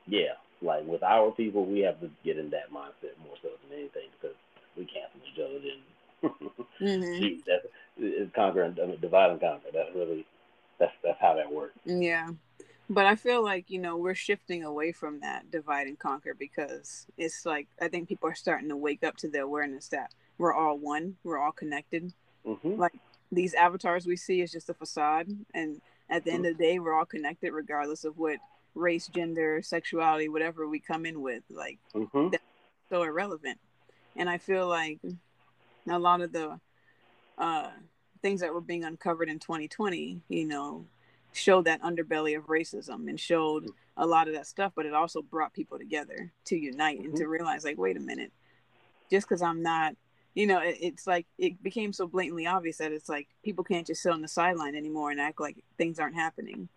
yeah, 0.06 0.36
like 0.62 0.86
with 0.86 1.02
our 1.02 1.30
people, 1.32 1.64
we 1.64 1.80
have 1.80 2.00
to 2.00 2.10
get 2.24 2.38
in 2.38 2.50
that 2.50 2.70
mindset 2.72 3.18
more 3.22 3.36
so 3.42 3.48
than 3.48 3.78
anything 3.78 4.08
because 4.20 4.36
we 4.76 4.86
cancel 4.86 5.20
each 5.26 5.40
other, 5.40 5.58
then 5.60 5.80
mm-hmm. 6.80 7.36
that's 7.46 7.66
it's 7.96 8.34
conquer 8.34 8.62
and 8.62 8.78
I 8.78 8.86
mean, 8.86 9.00
divide 9.00 9.30
and 9.30 9.40
conquer. 9.40 9.68
That's 9.72 9.94
really 9.94 10.26
that's 10.78 10.92
that's 11.02 11.20
how 11.20 11.34
that 11.34 11.50
works. 11.50 11.78
Yeah. 11.84 12.30
But 12.90 13.04
I 13.04 13.16
feel 13.16 13.44
like, 13.44 13.68
you 13.68 13.78
know, 13.78 13.98
we're 13.98 14.14
shifting 14.14 14.64
away 14.64 14.92
from 14.92 15.20
that 15.20 15.50
divide 15.50 15.88
and 15.88 15.98
conquer 15.98 16.34
because 16.34 17.06
it's 17.18 17.44
like 17.44 17.68
I 17.80 17.88
think 17.88 18.08
people 18.08 18.30
are 18.30 18.34
starting 18.34 18.70
to 18.70 18.76
wake 18.76 19.04
up 19.04 19.16
to 19.18 19.28
the 19.28 19.40
awareness 19.42 19.88
that 19.88 20.12
we're 20.38 20.54
all 20.54 20.78
one, 20.78 21.16
we're 21.24 21.38
all 21.38 21.52
connected. 21.52 22.12
Mm-hmm. 22.46 22.76
Like 22.76 22.94
these 23.30 23.54
avatars 23.54 24.06
we 24.06 24.16
see 24.16 24.40
is 24.40 24.50
just 24.50 24.70
a 24.70 24.74
facade 24.74 25.28
and 25.52 25.80
at 26.08 26.24
the 26.24 26.30
mm-hmm. 26.30 26.36
end 26.36 26.46
of 26.46 26.56
the 26.56 26.64
day 26.64 26.78
we're 26.78 26.94
all 26.94 27.04
connected 27.04 27.52
regardless 27.52 28.04
of 28.04 28.16
what 28.16 28.38
race, 28.74 29.08
gender, 29.08 29.60
sexuality, 29.62 30.28
whatever 30.28 30.66
we 30.66 30.78
come 30.78 31.04
in 31.04 31.20
with. 31.20 31.42
Like 31.50 31.78
mm-hmm. 31.94 32.30
that's 32.30 32.42
so 32.88 33.02
irrelevant 33.02 33.58
and 34.16 34.28
I 34.28 34.38
feel 34.38 34.66
like 34.66 34.98
a 35.88 35.98
lot 35.98 36.20
of 36.20 36.32
the 36.32 36.58
uh, 37.38 37.70
things 38.20 38.40
that 38.40 38.52
were 38.52 38.60
being 38.60 38.84
uncovered 38.84 39.28
in 39.28 39.38
2020, 39.38 40.20
you 40.28 40.44
know, 40.44 40.84
showed 41.32 41.64
that 41.66 41.82
underbelly 41.82 42.36
of 42.36 42.46
racism 42.46 43.08
and 43.08 43.18
showed 43.18 43.68
a 43.96 44.06
lot 44.06 44.28
of 44.28 44.34
that 44.34 44.46
stuff, 44.46 44.72
but 44.74 44.86
it 44.86 44.94
also 44.94 45.22
brought 45.22 45.52
people 45.52 45.78
together 45.78 46.32
to 46.46 46.56
unite 46.56 46.98
mm-hmm. 46.98 47.06
and 47.06 47.16
to 47.16 47.22
mm-hmm. 47.22 47.32
realize, 47.32 47.64
like, 47.64 47.78
wait 47.78 47.96
a 47.96 48.00
minute, 48.00 48.32
just 49.10 49.28
because 49.28 49.42
I'm 49.42 49.62
not, 49.62 49.94
you 50.38 50.46
know, 50.46 50.60
it, 50.60 50.78
it's 50.80 51.04
like 51.04 51.26
it 51.36 51.60
became 51.64 51.92
so 51.92 52.06
blatantly 52.06 52.46
obvious 52.46 52.76
that 52.76 52.92
it's 52.92 53.08
like 53.08 53.26
people 53.42 53.64
can't 53.64 53.88
just 53.88 54.02
sit 54.02 54.12
on 54.12 54.22
the 54.22 54.28
sideline 54.28 54.76
anymore 54.76 55.10
and 55.10 55.20
act 55.20 55.40
like 55.40 55.56
things 55.76 55.98
aren't 55.98 56.14
happening. 56.14 56.68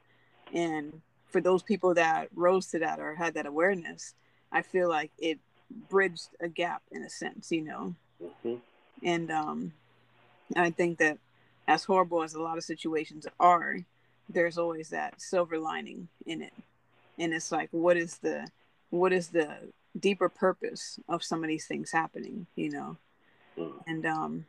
And 0.52 1.02
for 1.30 1.41
those 1.41 1.62
people 1.62 1.93
that 1.93 2.30
rose 2.34 2.65
to 2.71 2.80
that 2.80 3.00
or 3.00 3.13
had 3.13 3.36
that 3.36 3.45
awareness, 3.45 4.15
I 4.52 4.63
feel 4.63 4.89
like 4.89 5.12
it 5.19 5.38
bridged 5.91 6.30
a 6.39 6.47
gap 6.47 6.82
in 6.91 7.04
a 7.04 7.10
sense, 7.10 7.52
you 7.52 7.62
know. 7.62 7.93
Mm-hmm. 8.19 8.56
And 9.04 9.30
um, 9.30 9.74
I 10.56 10.71
think 10.71 10.97
that 10.97 11.19
as 11.67 11.84
horrible 11.84 12.24
as 12.24 12.34
a 12.34 12.41
lot 12.41 12.58
of 12.58 12.63
situations 12.63 13.28
are, 13.39 13.78
there's 14.28 14.58
always 14.58 14.89
that 14.89 15.21
silver 15.21 15.60
lining 15.60 16.08
in 16.26 16.41
it. 16.41 16.54
And 17.19 17.32
it's 17.32 17.52
like, 17.52 17.69
what 17.69 17.95
is 17.95 18.17
the 18.17 18.47
what 18.89 19.13
is 19.13 19.28
the 19.28 19.56
deeper 20.00 20.29
purpose 20.29 21.00
of 21.08 21.23
some 21.23 21.44
of 21.44 21.48
these 21.48 21.67
things 21.67 21.92
happening, 21.92 22.48
you 22.56 22.71
know? 22.71 22.98
Mm. 23.58 23.73
And 23.87 24.06
um, 24.06 24.45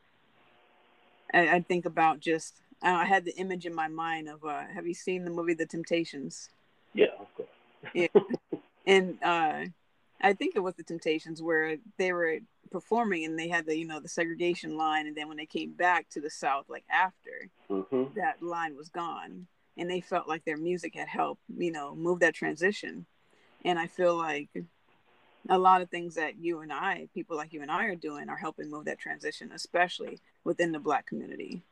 I, 1.33 1.57
I, 1.57 1.61
think 1.61 1.87
about 1.87 2.21
just 2.21 2.55
I 2.83 3.05
had 3.05 3.25
the 3.25 3.37
image 3.37 3.67
in 3.67 3.75
my 3.75 3.89
mind 3.89 4.29
of 4.29 4.45
uh, 4.45 4.65
have 4.73 4.87
you 4.87 4.95
seen 4.95 5.25
the 5.25 5.31
movie 5.31 5.55
The 5.55 5.67
Temptations? 5.67 6.49
Yeah, 6.95 7.07
of 7.19 7.35
course. 7.35 7.49
yeah. 7.95 8.09
And 8.87 9.19
uh, 9.23 9.65
I 10.21 10.33
think 10.33 10.57
it 10.57 10.61
was 10.61 10.75
the 10.75 10.83
Temptations 10.83 11.43
where 11.43 11.77
they 11.99 12.13
were 12.13 12.39
performing 12.71 13.25
and 13.25 13.39
they 13.39 13.49
had 13.49 13.67
the 13.67 13.77
you 13.77 13.87
know 13.87 14.01
the 14.01 14.09
segregation 14.09 14.77
line, 14.77 15.07
and 15.07 15.17
then 15.17 15.29
when 15.29 15.37
they 15.37 15.47
came 15.47 15.73
back 15.73 16.09
to 16.11 16.21
the 16.21 16.31
South, 16.31 16.67
like 16.69 16.85
after 16.91 17.49
mm-hmm. 17.71 18.05
that 18.17 18.43
line 18.43 18.77
was 18.77 18.89
gone, 18.89 19.47
and 19.77 19.91
they 19.91 20.01
felt 20.01 20.29
like 20.29 20.45
their 20.45 20.57
music 20.57 20.95
had 20.95 21.09
helped 21.09 21.43
you 21.57 21.71
know 21.71 21.95
move 21.95 22.21
that 22.21 22.35
transition, 22.35 23.07
and 23.65 23.79
I 23.79 23.87
feel 23.87 24.17
like 24.17 24.49
a 25.49 25.59
lot 25.59 25.83
of 25.83 25.91
things 25.91 26.15
that 26.15 26.39
you 26.39 26.61
and 26.61 26.73
I, 26.73 27.09
people 27.15 27.37
like 27.37 27.53
you 27.53 27.63
and 27.63 27.71
I, 27.71 27.87
are 27.87 27.97
doing 27.97 28.29
are 28.29 28.37
helping 28.37 28.71
move 28.71 28.85
that 28.85 28.99
transition, 28.99 29.51
especially 29.53 30.21
within 30.45 30.73
the 30.73 30.79
Black 30.79 31.07
community, 31.07 31.63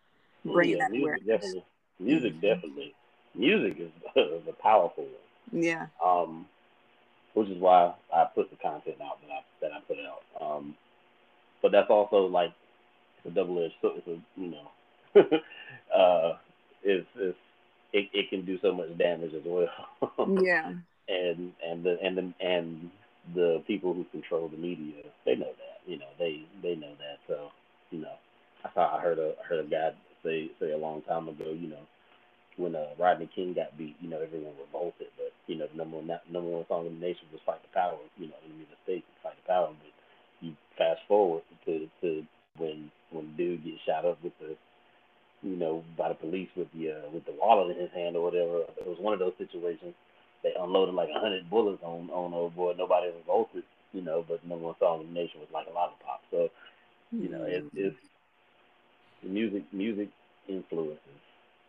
bringing 0.45 0.79
yeah, 0.79 0.85
that 0.85 0.91
music 0.91 1.05
awareness. 1.05 1.27
Definitely. 1.27 1.65
Music 1.99 2.33
mm-hmm. 2.33 2.41
definitely, 2.41 2.95
music 3.35 3.77
is, 3.79 3.91
a 4.49 4.53
powerful 4.63 5.05
one. 5.05 5.63
Yeah. 5.63 5.87
Um, 6.05 6.47
which 7.35 7.49
is 7.49 7.59
why 7.59 7.95
I 8.15 8.25
put 8.35 8.51
the 8.51 8.57
content 8.57 8.97
out 9.03 9.19
that 9.21 9.31
I 9.31 9.41
that 9.61 9.73
I 9.73 9.81
put 9.87 9.99
out. 9.99 10.23
Um, 10.41 10.75
but 11.63 11.73
that's 11.73 11.91
also 11.91 12.27
like 12.27 12.53
a 13.25 13.31
double 13.31 13.63
edged. 13.63 13.75
So 13.83 13.93
it's 13.97 14.09
a 14.09 14.41
you 14.41 14.51
know, 14.51 15.23
uh, 15.97 16.37
it's 16.83 17.07
it's 17.17 17.39
it, 17.93 18.09
it 18.13 18.31
can 18.31 18.45
do 18.45 18.59
so 18.61 18.73
much 18.73 18.97
damage 18.99 19.35
as 19.35 19.43
well. 19.45 19.69
yeah. 20.43 20.73
And 21.09 21.53
and 21.67 21.85
the 21.85 21.99
and 22.03 22.19
the 22.19 22.33
and 22.41 22.91
the 23.35 23.63
people 23.67 23.95
who 23.95 24.05
control 24.11 24.49
the 24.49 24.57
media, 24.57 25.03
they 25.25 25.35
know 25.35 25.53
that. 25.53 25.79
You 25.87 25.99
know, 25.99 26.11
they 26.19 26.45
they 26.63 26.75
know 26.75 26.93
that. 26.99 27.19
So 27.27 27.49
you 27.91 28.01
know, 28.01 28.15
I 28.65 28.69
thought 28.71 28.99
I 28.99 29.03
heard 29.03 29.19
a 29.19 29.35
I 29.43 29.47
heard 29.47 29.65
a 29.67 29.69
guy 29.69 29.91
say 30.23 30.51
say 30.61 30.73
a 30.73 30.79
long 30.79 31.03
time 31.03 31.29
ago. 31.29 31.51
You 31.51 31.69
know, 31.69 31.85
when 32.57 32.75
uh, 32.75 32.93
Rodney 32.99 33.31
King 33.35 33.55
got 33.55 33.77
beat, 33.79 33.97
you 34.01 34.09
know, 34.09 34.21
everyone 34.21 34.55
revolted. 34.61 35.09
But 35.17 35.33
you 35.47 35.57
know, 35.57 35.67
the 35.71 35.77
number 35.77 35.97
one 35.97 36.11
number 36.31 36.51
one 36.51 36.65
song 36.69 36.87
in 36.87 36.95
the 36.95 37.07
nation 37.07 37.27
was 37.33 37.41
"Fight 37.47 37.63
the 37.63 37.73
Power." 37.75 37.99
You 38.19 38.29
know, 38.29 38.39
in 38.45 38.53
the 38.53 38.57
United 38.65 38.83
States, 38.85 39.07
"Fight 39.23 39.37
the 39.43 39.49
Power." 39.49 39.69
But 39.69 39.95
you 40.41 40.55
fast 40.77 41.01
forward 41.09 41.43
to 41.67 41.89
to 42.03 42.23
when 42.59 42.91
when 43.11 43.37
dude 43.37 43.65
gets 43.65 43.81
shot 43.87 44.05
up 44.05 44.23
with 44.23 44.33
the 44.41 44.57
you 45.43 45.57
know 45.57 45.83
by 45.97 46.09
the 46.09 46.15
police 46.15 46.49
with 46.57 46.69
the 46.75 46.93
uh, 46.93 47.11
with 47.13 47.25
the 47.25 47.33
wallet 47.39 47.77
in 47.77 47.83
his 47.83 47.93
hand 47.93 48.17
or 48.17 48.23
whatever. 48.23 48.65
It 48.77 48.87
was 48.87 48.99
one 49.01 49.15
of 49.15 49.21
those 49.21 49.37
situations. 49.39 49.95
They 50.43 50.53
unloaded 50.59 50.95
like 50.95 51.09
a 51.15 51.21
hundred 51.21 51.49
bullets 51.51 51.83
on 51.83 52.11
on 52.11 52.33
old 52.33 52.57
boy. 52.57 52.75
Nobody 52.77 53.09
revolted, 53.09 53.65
you 53.93 54.03
know. 54.03 54.25
But 54.27 54.45
number 54.47 54.67
one 54.67 54.75
song 54.79 55.03
in 55.03 55.13
the 55.13 55.21
nation 55.21 55.41
was 55.41 55.49
like 55.53 55.67
a 55.69 55.73
lollipop. 55.73 56.23
So 56.31 56.49
you 57.13 57.29
know, 57.29 57.45
it, 57.45 57.65
mm-hmm. 57.65 57.87
it's 57.87 57.97
music. 59.23 59.65
Music 59.73 60.09
influences 60.49 61.21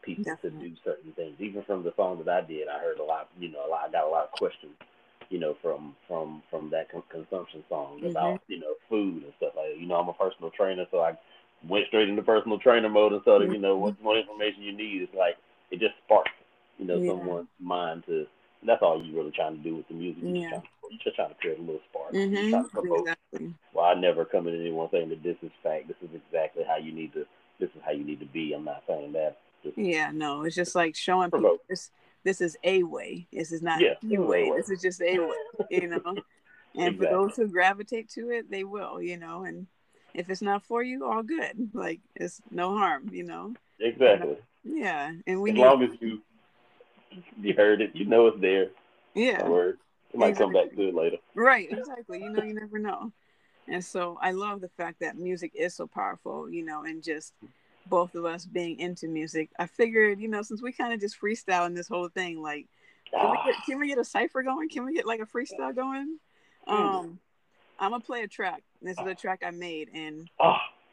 people 0.01 0.23
Definitely. 0.23 0.69
to 0.69 0.69
do 0.69 0.75
certain 0.83 1.11
things. 1.13 1.35
Even 1.39 1.63
from 1.63 1.83
the 1.83 1.93
song 1.95 2.21
that 2.23 2.31
I 2.31 2.45
did, 2.45 2.67
I 2.67 2.79
heard 2.79 2.99
a 2.99 3.03
lot. 3.03 3.29
You 3.39 3.51
know, 3.51 3.65
a 3.67 3.69
lot. 3.69 3.87
I 3.87 3.91
got 3.91 4.07
a 4.07 4.09
lot 4.09 4.25
of 4.25 4.31
questions. 4.31 4.73
You 5.29 5.39
know, 5.39 5.55
from 5.61 5.95
from 6.07 6.43
from 6.49 6.69
that 6.71 6.91
con- 6.91 7.03
consumption 7.09 7.63
song 7.69 7.97
mm-hmm. 7.97 8.07
about 8.07 8.41
you 8.47 8.59
know 8.59 8.73
food 8.89 9.23
and 9.23 9.33
stuff 9.37 9.53
like. 9.55 9.73
That. 9.73 9.79
You 9.79 9.87
know, 9.87 9.95
I'm 9.95 10.09
a 10.09 10.13
personal 10.13 10.51
trainer, 10.51 10.85
so 10.91 10.99
I 10.99 11.17
went 11.67 11.87
straight 11.87 12.09
into 12.09 12.21
personal 12.21 12.59
trainer 12.59 12.89
mode 12.89 13.13
and 13.13 13.21
started. 13.21 13.45
Mm-hmm. 13.45 13.55
You 13.55 13.61
know, 13.61 13.77
what 13.77 14.01
more 14.01 14.17
information 14.17 14.63
you 14.63 14.75
need? 14.75 15.01
It's 15.01 15.15
like 15.15 15.37
it 15.71 15.79
just 15.79 15.95
sparks. 16.05 16.31
You 16.77 16.85
know, 16.85 16.97
yeah. 16.97 17.11
someone's 17.11 17.47
mind 17.59 18.03
to. 18.07 18.25
That's 18.65 18.81
all 18.81 19.03
you're 19.03 19.15
really 19.15 19.31
trying 19.31 19.57
to 19.57 19.63
do 19.63 19.75
with 19.75 19.87
the 19.87 19.95
music. 19.95 20.23
You're, 20.23 20.35
yeah. 20.35 20.49
just, 20.49 20.51
trying, 20.51 20.91
you're 20.91 20.99
just 21.03 21.15
trying 21.15 21.29
to 21.29 21.35
create 21.35 21.57
a 21.57 21.61
little 21.61 21.81
spark. 21.89 22.13
Mm-hmm. 22.13 22.55
Exactly. 22.55 23.53
Well, 23.73 23.85
I 23.85 23.93
never 23.95 24.25
come 24.25 24.47
in 24.47 24.59
anyone 24.59 24.89
saying 24.91 25.09
that 25.09 25.23
this 25.23 25.37
is 25.41 25.51
fact. 25.63 25.87
This 25.87 25.97
is 26.01 26.15
exactly 26.15 26.63
how 26.67 26.77
you 26.77 26.91
need 26.91 27.13
to. 27.13 27.25
This 27.59 27.69
is 27.75 27.81
how 27.85 27.91
you 27.91 28.03
need 28.03 28.19
to 28.19 28.25
be. 28.25 28.53
I'm 28.53 28.65
not 28.65 28.83
saying 28.87 29.13
that 29.13 29.37
yeah, 29.75 30.11
no, 30.13 30.43
it's 30.43 30.55
just 30.55 30.75
like 30.75 30.95
showing 30.95 31.31
people 31.31 31.57
this. 31.69 31.91
This 32.23 32.41
is 32.41 32.55
a 32.63 32.83
way. 32.83 33.27
This 33.31 33.51
is 33.51 33.61
not 33.61 33.81
yeah, 33.81 33.95
a 34.17 34.21
way. 34.21 34.51
This 34.55 34.69
is 34.69 34.81
just 34.81 35.01
a 35.01 35.19
way. 35.19 35.67
You 35.69 35.87
know, 35.87 36.01
and 36.75 36.87
exactly. 36.95 36.97
for 36.97 37.11
those 37.11 37.35
who 37.35 37.47
gravitate 37.47 38.09
to 38.11 38.29
it, 38.29 38.49
they 38.49 38.63
will. 38.63 39.01
You 39.01 39.17
know, 39.17 39.43
and 39.43 39.67
if 40.13 40.29
it's 40.29 40.41
not 40.41 40.63
for 40.63 40.83
you, 40.83 41.05
all 41.05 41.23
good. 41.23 41.71
Like 41.73 41.99
it's 42.15 42.41
no 42.51 42.77
harm. 42.77 43.09
You 43.11 43.23
know. 43.23 43.53
Exactly. 43.79 44.37
yeah, 44.63 45.11
and 45.25 45.41
we 45.41 45.51
as 45.51 45.55
need, 45.55 45.61
long 45.61 45.83
as 45.83 45.89
you 45.99 46.21
you 47.41 47.53
heard 47.53 47.81
it, 47.81 47.91
you 47.93 48.05
know 48.05 48.27
it's 48.27 48.41
there. 48.41 48.67
Yeah. 49.13 49.41
Or 49.43 49.77
you 50.13 50.19
might 50.19 50.29
exactly. 50.29 50.53
come 50.53 50.53
back 50.53 50.75
to 50.75 50.87
it 50.89 50.95
later. 50.95 51.17
Right. 51.35 51.71
Exactly. 51.71 52.19
You 52.19 52.29
know, 52.29 52.43
you 52.43 52.53
never 52.53 52.79
know. 52.79 53.11
And 53.67 53.83
so 53.83 54.17
I 54.21 54.31
love 54.31 54.61
the 54.61 54.69
fact 54.69 54.99
that 55.01 55.17
music 55.17 55.51
is 55.55 55.75
so 55.75 55.87
powerful. 55.87 56.49
You 56.49 56.65
know, 56.65 56.83
and 56.83 57.03
just 57.03 57.33
both 57.87 58.15
of 58.15 58.25
us 58.25 58.45
being 58.45 58.79
into 58.79 59.07
music, 59.07 59.49
I 59.57 59.67
figured, 59.67 60.19
you 60.19 60.27
know, 60.27 60.41
since 60.41 60.61
we 60.61 60.71
kind 60.71 60.93
of 60.93 60.99
just 60.99 61.19
freestyling 61.19 61.75
this 61.75 61.87
whole 61.87 62.09
thing, 62.09 62.41
like, 62.41 62.67
can 63.11 63.29
we, 63.29 63.37
get, 63.45 63.55
can 63.65 63.79
we 63.79 63.87
get 63.87 63.97
a 63.97 64.05
cipher 64.05 64.43
going? 64.43 64.69
Can 64.69 64.85
we 64.85 64.93
get 64.93 65.05
like 65.05 65.19
a 65.19 65.25
freestyle 65.25 65.75
going? 65.75 66.17
Hmm. 66.65 66.73
Um, 66.73 67.19
I'm 67.79 67.91
gonna 67.91 68.03
play 68.03 68.21
a 68.21 68.27
track. 68.27 68.63
This 68.81 68.97
is 68.97 69.05
a 69.05 69.15
track 69.15 69.41
I 69.45 69.51
made, 69.51 69.89
and 69.93 70.29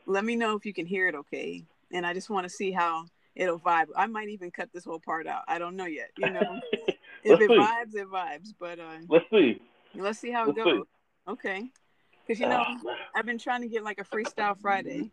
let 0.06 0.24
me 0.24 0.36
know 0.36 0.56
if 0.56 0.64
you 0.64 0.72
can 0.72 0.86
hear 0.86 1.06
it, 1.08 1.14
okay? 1.14 1.64
And 1.92 2.06
I 2.06 2.14
just 2.14 2.30
want 2.30 2.44
to 2.44 2.50
see 2.50 2.72
how 2.72 3.04
it'll 3.39 3.59
vibe. 3.59 3.86
I 3.97 4.07
might 4.07 4.28
even 4.28 4.51
cut 4.51 4.68
this 4.74 4.84
whole 4.84 5.01
part 5.01 5.26
out. 5.26 5.45
I 5.49 5.59
don't 5.59 5.76
know 5.76 5.86
yet. 5.86 6.11
You 6.18 6.30
know, 6.30 6.61
if 6.72 7.41
it 7.41 7.49
see. 7.49 7.57
vibes, 7.57 7.95
it 7.95 8.09
vibes. 8.09 8.53
But 8.59 8.78
uh, 8.80 8.99
let's 9.09 9.24
see. 9.30 9.62
Let's 9.95 10.18
see 10.18 10.30
how 10.30 10.43
it 10.43 10.49
let's 10.49 10.59
goes. 10.59 10.82
See. 10.82 11.32
Okay. 11.32 11.70
Because 12.26 12.41
you 12.41 12.49
know, 12.49 12.64
I've 13.14 13.24
been 13.24 13.39
trying 13.39 13.62
to 13.62 13.68
get 13.68 13.82
like 13.82 13.99
a 13.99 14.05
freestyle 14.05 14.59
Friday. 14.61 15.11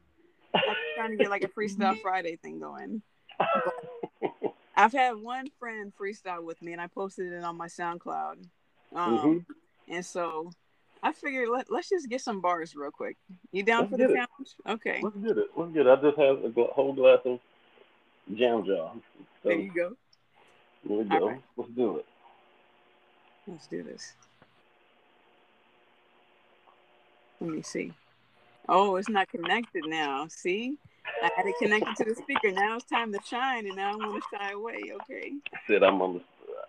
I'm 0.53 0.61
trying 0.97 1.11
to 1.11 1.17
get 1.17 1.29
like 1.29 1.43
a 1.43 1.47
freestyle 1.47 1.99
Friday 2.01 2.35
thing 2.35 2.59
going. 2.59 3.01
I've 4.75 4.91
had 4.91 5.13
one 5.13 5.47
friend 5.57 5.93
freestyle 5.97 6.43
with 6.43 6.61
me, 6.61 6.73
and 6.73 6.81
I 6.81 6.87
posted 6.87 7.31
it 7.31 7.43
on 7.43 7.55
my 7.55 7.67
SoundCloud. 7.67 8.43
Um, 8.93 9.17
mm-hmm. 9.17 9.93
And 9.93 10.05
so 10.05 10.51
I 11.01 11.13
figured 11.13 11.47
let, 11.49 11.71
let's 11.71 11.87
just 11.87 12.09
get 12.09 12.19
some 12.19 12.41
bars 12.41 12.75
real 12.75 12.91
quick. 12.91 13.15
You 13.53 13.63
down 13.63 13.81
let's 13.81 13.91
for 13.91 13.97
the 13.97 14.07
challenge? 14.07 14.55
Okay. 14.67 14.99
Let's 15.01 15.15
get 15.17 15.37
it. 15.37 15.47
Let's 15.55 15.73
get 15.73 15.87
it. 15.87 15.89
I 15.89 15.95
just 16.01 16.17
have 16.17 16.43
a 16.43 16.63
whole 16.73 16.93
glass 16.93 17.19
of 17.25 17.39
jam 18.33 18.65
jar. 18.65 18.91
So 19.43 19.49
there 19.49 19.59
you 19.59 19.71
go. 19.73 19.95
There 20.87 20.97
we 20.97 21.03
go. 21.05 21.29
Right. 21.29 21.41
Let's 21.57 21.71
do 21.71 21.97
it. 21.97 22.05
Let's 23.47 23.67
do 23.67 23.83
this. 23.83 24.13
Let 27.39 27.49
me 27.49 27.61
see. 27.61 27.93
Oh, 28.67 28.95
it's 28.95 29.09
not 29.09 29.29
connected 29.29 29.85
now. 29.85 30.27
See? 30.29 30.77
I 31.21 31.29
had 31.35 31.45
it 31.45 31.55
connected 31.59 31.95
to 31.97 32.03
the 32.05 32.15
speaker. 32.15 32.51
Now 32.51 32.77
it's 32.77 32.85
time 32.85 33.13
to 33.13 33.19
shine, 33.23 33.67
and 33.67 33.75
now 33.75 33.93
I 33.93 33.95
want 33.95 34.21
to 34.21 34.37
shy 34.37 34.51
away. 34.51 34.91
Okay. 35.01 35.33
I 35.53 35.57
said 35.67 35.83
I'm 35.83 36.01
on 36.01 36.15
the. 36.15 36.19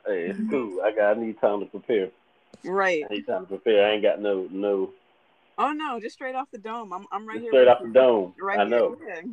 Hey, 0.06 0.26
it's 0.26 0.38
cool. 0.50 0.80
I 0.82 0.92
got. 0.92 1.16
I 1.16 1.20
need 1.20 1.40
time 1.40 1.60
to 1.60 1.66
prepare. 1.66 2.10
Right. 2.64 3.04
I 3.10 3.14
need 3.14 3.26
time 3.26 3.42
to 3.42 3.48
prepare. 3.48 3.86
I 3.86 3.94
ain't 3.94 4.02
got 4.02 4.20
no 4.20 4.48
no. 4.50 4.90
Oh 5.58 5.72
no! 5.72 5.98
Just 6.00 6.14
straight 6.14 6.34
off 6.34 6.50
the 6.52 6.58
dome. 6.58 6.92
I'm 6.92 7.06
I'm 7.10 7.26
right 7.26 7.36
just 7.36 7.44
here. 7.44 7.52
Straight 7.52 7.68
off 7.68 7.78
the 7.82 7.88
dome. 7.88 8.34
Right 8.40 8.60
I 8.60 8.64
know. 8.64 8.96
Here. 9.04 9.24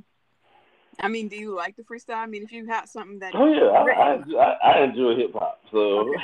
I 0.99 1.07
mean, 1.07 1.27
do 1.27 1.35
you 1.35 1.55
like 1.55 1.75
the 1.75 1.83
freestyle? 1.83 2.17
I 2.17 2.25
mean, 2.25 2.43
if 2.43 2.51
you 2.51 2.67
have 2.67 2.87
something 2.87 3.19
that. 3.19 3.33
Oh 3.35 3.47
yeah, 3.47 3.69
I, 3.69 4.41
I, 4.41 4.73
I 4.73 4.83
enjoy 4.83 5.15
hip 5.15 5.33
hop, 5.33 5.59
so. 5.71 5.99
Okay. 5.99 6.17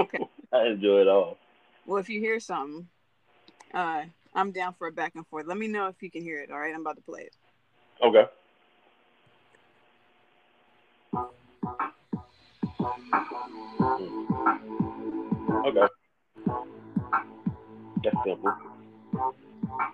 okay. 0.00 0.18
I 0.52 0.66
enjoy 0.66 1.00
it 1.00 1.08
all. 1.08 1.38
Well, 1.86 1.98
if 1.98 2.08
you 2.08 2.20
hear 2.20 2.38
something, 2.40 2.88
uh, 3.74 4.04
I'm 4.34 4.52
down 4.52 4.74
for 4.74 4.86
a 4.86 4.92
back 4.92 5.12
and 5.14 5.26
forth. 5.26 5.46
Let 5.46 5.58
me 5.58 5.66
know 5.66 5.86
if 5.88 6.02
you 6.02 6.10
can 6.10 6.22
hear 6.22 6.40
it. 6.40 6.50
All 6.50 6.58
right, 6.58 6.74
I'm 6.74 6.80
about 6.80 6.96
to 6.96 7.02
play 7.02 7.22
it. 7.22 7.36
Okay. 8.02 8.24
Okay. 15.64 15.86
That's 18.02 18.16
simple. 18.24 18.52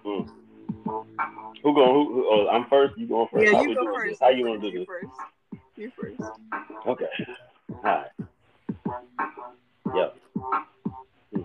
Mm. 0.04 0.30
Who 1.62 1.74
going? 1.74 1.92
Who, 1.92 2.14
who? 2.14 2.26
Oh, 2.30 2.48
I'm 2.48 2.66
first. 2.66 2.96
You 2.96 3.06
going 3.06 3.28
first? 3.32 3.44
Yeah, 3.44 3.62
you 3.62 3.74
go 3.74 3.94
first. 3.94 4.10
This? 4.10 4.18
How 4.20 4.28
you 4.30 4.46
want 4.46 4.62
to 4.62 4.70
do 4.70 4.78
this? 4.78 4.86
First. 4.86 5.06
You 5.76 5.92
first. 6.00 6.20
Okay. 6.86 7.04
All 7.70 7.82
right. 7.82 8.10
Yep. 9.94 10.16
Hmm. 11.34 11.42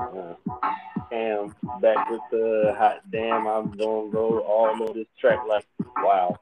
Uh, 0.00 0.34
Cam 1.10 1.54
back 1.80 2.10
with 2.10 2.20
the 2.30 2.74
hot 2.78 3.02
damn. 3.10 3.46
I'm 3.46 3.70
gonna 3.72 4.10
go 4.10 4.40
all 4.40 4.88
of 4.88 4.94
this 4.94 5.06
track 5.20 5.40
like 5.46 5.66
wow. 5.98 6.38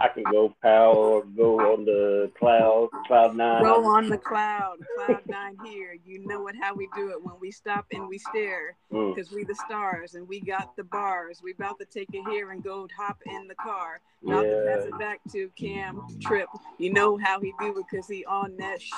I 0.00 0.08
can 0.08 0.24
go 0.30 0.54
power 0.62 0.94
or 0.94 1.24
go 1.24 1.58
on 1.72 1.84
the 1.84 2.30
cloud, 2.38 2.88
cloud 3.06 3.36
nine. 3.36 3.62
Go 3.62 3.84
on 3.84 4.08
the 4.08 4.18
cloud, 4.18 4.76
cloud 4.96 5.22
nine 5.26 5.56
here. 5.64 5.96
You 6.04 6.26
know 6.26 6.42
what? 6.42 6.54
How 6.60 6.74
we 6.74 6.88
do 6.94 7.10
it 7.10 7.22
when 7.22 7.34
we 7.40 7.50
stop 7.50 7.86
and 7.92 8.08
we 8.08 8.18
stare, 8.18 8.76
because 8.90 9.28
mm. 9.28 9.34
we 9.34 9.44
the 9.44 9.54
stars 9.54 10.14
and 10.14 10.28
we 10.28 10.40
got 10.40 10.76
the 10.76 10.84
bars. 10.84 11.40
We 11.42 11.52
about 11.52 11.78
to 11.80 11.84
take 11.84 12.08
it 12.12 12.22
here 12.28 12.50
and 12.50 12.62
go 12.62 12.86
hop 12.96 13.18
in 13.26 13.48
the 13.48 13.54
car. 13.54 14.00
Now 14.22 14.42
yeah. 14.42 14.50
to 14.50 14.64
pass 14.66 14.84
it 14.86 14.98
back 14.98 15.20
to 15.32 15.50
Cam 15.56 16.02
Trip. 16.20 16.48
You 16.78 16.92
know 16.92 17.16
how 17.16 17.40
he 17.40 17.52
do 17.60 17.78
it, 17.78 17.86
cause 17.90 18.08
he 18.08 18.24
on 18.24 18.56
that. 18.58 18.82
Sh- 18.82 18.92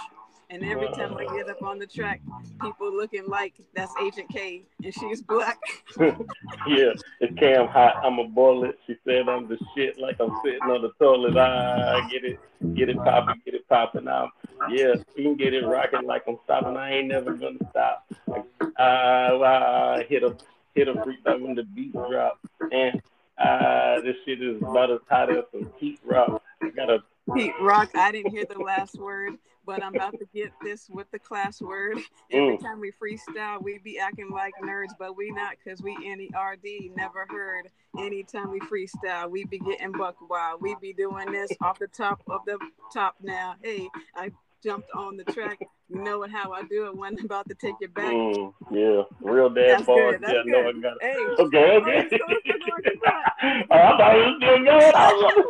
and 0.51 0.65
every 0.65 0.89
time 0.89 1.17
I 1.17 1.25
get 1.37 1.49
up 1.49 1.63
on 1.63 1.79
the 1.79 1.87
track, 1.87 2.21
people 2.61 2.95
looking 2.95 3.29
like 3.29 3.55
that's 3.75 3.95
Agent 4.03 4.29
K 4.29 4.65
and 4.83 4.93
she's 4.93 5.23
black. 5.23 5.59
yeah, 6.01 6.93
it's 7.21 7.39
Cam 7.39 7.69
Hot. 7.69 7.95
I'm 8.03 8.19
a 8.19 8.25
bullet. 8.25 8.79
She 8.87 8.97
said 9.07 9.29
I'm 9.29 9.49
the 9.49 9.59
shit 9.75 9.99
like 9.99 10.17
I'm 10.21 10.37
sitting 10.45 10.63
on 10.63 10.83
the 10.83 10.91
toilet. 10.99 11.37
I 11.37 12.09
get 12.11 12.25
it, 12.25 12.41
get 12.75 12.89
it 12.89 12.97
popping, 12.97 13.41
get 13.45 13.55
it 13.55 13.69
popping 13.69 14.09
out. 14.09 14.31
Yeah, 14.71 14.95
she 15.17 15.23
can 15.23 15.37
get 15.37 15.55
it 15.55 15.65
rocking 15.65 16.05
like 16.05 16.25
I'm 16.27 16.39
stopping. 16.45 16.77
I 16.77 16.97
ain't 16.97 17.09
never 17.09 17.33
gonna 17.35 17.59
stop. 17.71 18.07
I, 18.77 18.83
I 18.83 20.05
hit 20.09 20.25
a 20.25 20.37
hit 20.75 20.89
a 20.89 21.03
freak 21.05 21.19
when 21.25 21.55
the 21.55 21.63
beat 21.63 21.93
drop. 21.93 22.41
And 22.73 23.01
uh, 23.39 24.01
this 24.01 24.17
shit 24.25 24.43
is 24.43 24.61
about 24.61 24.91
as 24.91 25.01
hot 25.09 25.31
as 25.31 25.45
some 25.53 25.71
heat 25.79 26.01
rock. 26.05 26.43
I 26.63 26.69
got 26.71 26.91
a 26.91 26.99
Pete 27.35 27.53
Rock. 27.61 27.91
I 27.95 28.13
didn't 28.13 28.33
hear 28.33 28.45
the 28.45 28.59
last 28.59 28.99
word, 28.99 29.35
but 29.67 29.83
I'm 29.83 29.95
about 29.95 30.19
to 30.19 30.27
get 30.35 30.53
this 30.63 30.89
with 30.89 31.11
the 31.11 31.19
class 31.19 31.61
word. 31.61 31.99
Every 32.33 32.57
mm. 32.57 32.63
time 32.63 32.81
we 32.81 32.93
freestyle, 32.93 33.63
we 33.63 33.79
be 33.79 33.99
acting 33.99 34.31
like 34.31 34.55
nerds, 34.63 34.93
but 34.99 35.17
we 35.17 35.31
not 35.31 35.55
because 35.63 35.83
we 35.83 35.97
N-E-R-D. 36.05 36.93
Never 36.97 37.27
heard. 37.29 37.69
Anytime 37.99 38.51
we 38.51 38.61
freestyle, 38.61 39.31
we 39.31 39.45
be 39.45 39.59
getting 39.59 39.93
buck 39.93 40.17
wild. 40.29 40.63
We 40.63 40.77
be 40.81 40.93
doing 40.93 41.33
this 41.33 41.51
off 41.61 41.79
the 41.79 41.89
top 41.89 42.23
of 42.29 42.41
the 42.47 42.59
top 42.93 43.17
now. 43.23 43.57
Hey, 43.63 43.89
I 44.15 44.31
jumped 44.63 44.89
on 44.95 45.17
the 45.17 45.25
track. 45.25 45.59
know 45.89 46.23
it 46.23 46.31
how 46.31 46.53
I 46.53 46.63
do 46.63 46.87
it 46.87 46.97
when 46.97 47.19
I'm 47.19 47.25
about 47.25 47.49
to 47.49 47.55
take 47.55 47.75
your 47.81 47.91
back. 47.91 48.13
Mm, 48.13 48.53
yeah, 48.71 49.03
real 49.21 49.51
dad 49.51 49.85
bars. 49.87 50.21
Yeah, 50.23 50.29
good. 50.29 50.47
no, 50.47 50.69
I 50.69 50.73
got 50.73 50.97
it. 51.01 51.03
Hey, 51.03 51.43
Okay, 51.43 51.77
okay. 51.77 51.81
Oh, 51.81 52.01
you 52.01 52.07
still 52.07 52.59
working 52.71 53.01
on 53.07 53.23
I 53.71 53.97
thought 53.97 54.17
you 54.17 54.25
was 54.25 54.37
still 54.37 54.65
going. 54.65 54.93
I 54.95 55.13
was 55.13 55.23
like, 55.23 55.45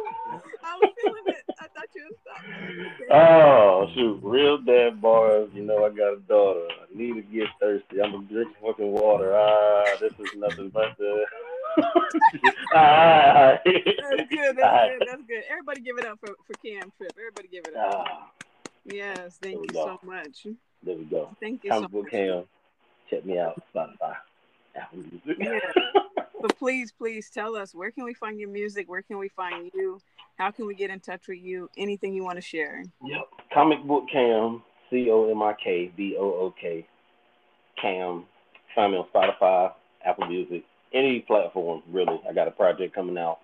I 0.62 0.78
was 0.80 0.90
feeling 1.02 1.22
it. 1.26 1.44
I 1.58 1.66
thought 1.74 1.88
you 1.94 2.08
was 2.08 2.16
stopping. 2.22 2.90
Oh 3.12 3.88
shoot, 3.94 4.20
real 4.22 4.58
dad 4.58 5.00
bars. 5.02 5.48
You 5.52 5.64
know 5.64 5.84
I 5.84 5.88
got 5.88 6.14
a 6.14 6.20
daughter. 6.28 6.66
I 6.70 6.96
need 6.96 7.14
to 7.14 7.22
get 7.22 7.48
thirsty. 7.60 8.00
I'm 8.02 8.12
gonna 8.12 8.26
drink 8.26 8.54
fucking 8.62 8.92
water. 8.92 9.34
Ah, 9.36 9.84
this 10.00 10.12
is 10.18 10.36
nothing 10.36 10.68
but 10.70 10.96
the. 10.96 11.24
ah, 12.74 13.58
That's 13.64 14.28
good. 14.30 14.56
That's 14.56 14.88
good. 14.88 15.06
That's 15.06 15.22
good. 15.26 15.42
Everybody 15.50 15.80
give 15.80 15.98
it 15.98 16.06
up 16.06 16.20
for, 16.20 16.34
for 16.46 16.54
Cam 16.64 16.92
Trip. 16.98 17.12
Everybody 17.18 17.48
give 17.48 17.64
it 17.66 17.76
up. 17.76 18.04
ah, 18.08 18.30
Yes, 18.84 19.38
thank 19.42 19.56
you 19.60 19.66
go. 19.72 19.98
so 20.00 20.06
much. 20.06 20.46
there 20.82 20.96
we 20.96 21.04
go. 21.04 21.36
Thank 21.40 21.64
you 21.64 21.70
so 21.70 21.82
Comic 21.82 21.92
much. 22.04 22.10
cam. 22.12 22.44
Check 23.10 23.26
me 23.26 23.38
out. 23.38 23.60
Spotify. 23.74 24.14
Apple 24.76 24.98
Music. 24.98 25.36
Yeah. 25.38 26.00
So 26.40 26.48
please, 26.58 26.90
please 26.90 27.28
tell 27.28 27.54
us 27.54 27.74
where 27.74 27.90
can 27.90 28.04
we 28.04 28.14
find 28.14 28.40
your 28.40 28.48
music? 28.48 28.88
Where 28.88 29.02
can 29.02 29.18
we 29.18 29.28
find 29.28 29.70
you? 29.74 30.00
How 30.36 30.50
can 30.50 30.66
we 30.66 30.74
get 30.74 30.88
in 30.88 31.00
touch 31.00 31.28
with 31.28 31.38
you? 31.38 31.68
Anything 31.76 32.14
you 32.14 32.24
want 32.24 32.36
to 32.36 32.42
share? 32.42 32.82
Yep. 33.04 33.22
Comic 33.52 33.84
Book 33.84 34.04
Cam, 34.10 34.62
C 34.88 35.08
O 35.10 35.30
M 35.30 35.42
I 35.42 35.54
K 35.62 35.92
B 35.94 36.16
O 36.18 36.24
O 36.24 36.54
K, 36.58 36.86
Cam. 37.80 38.24
Find 38.74 38.92
me 38.92 38.98
on 38.98 39.06
Spotify, 39.14 39.72
Apple 40.06 40.28
Music, 40.28 40.64
any 40.94 41.20
platform 41.20 41.82
really. 41.92 42.18
I 42.28 42.32
got 42.32 42.48
a 42.48 42.52
project 42.52 42.94
coming 42.94 43.18
out 43.18 43.40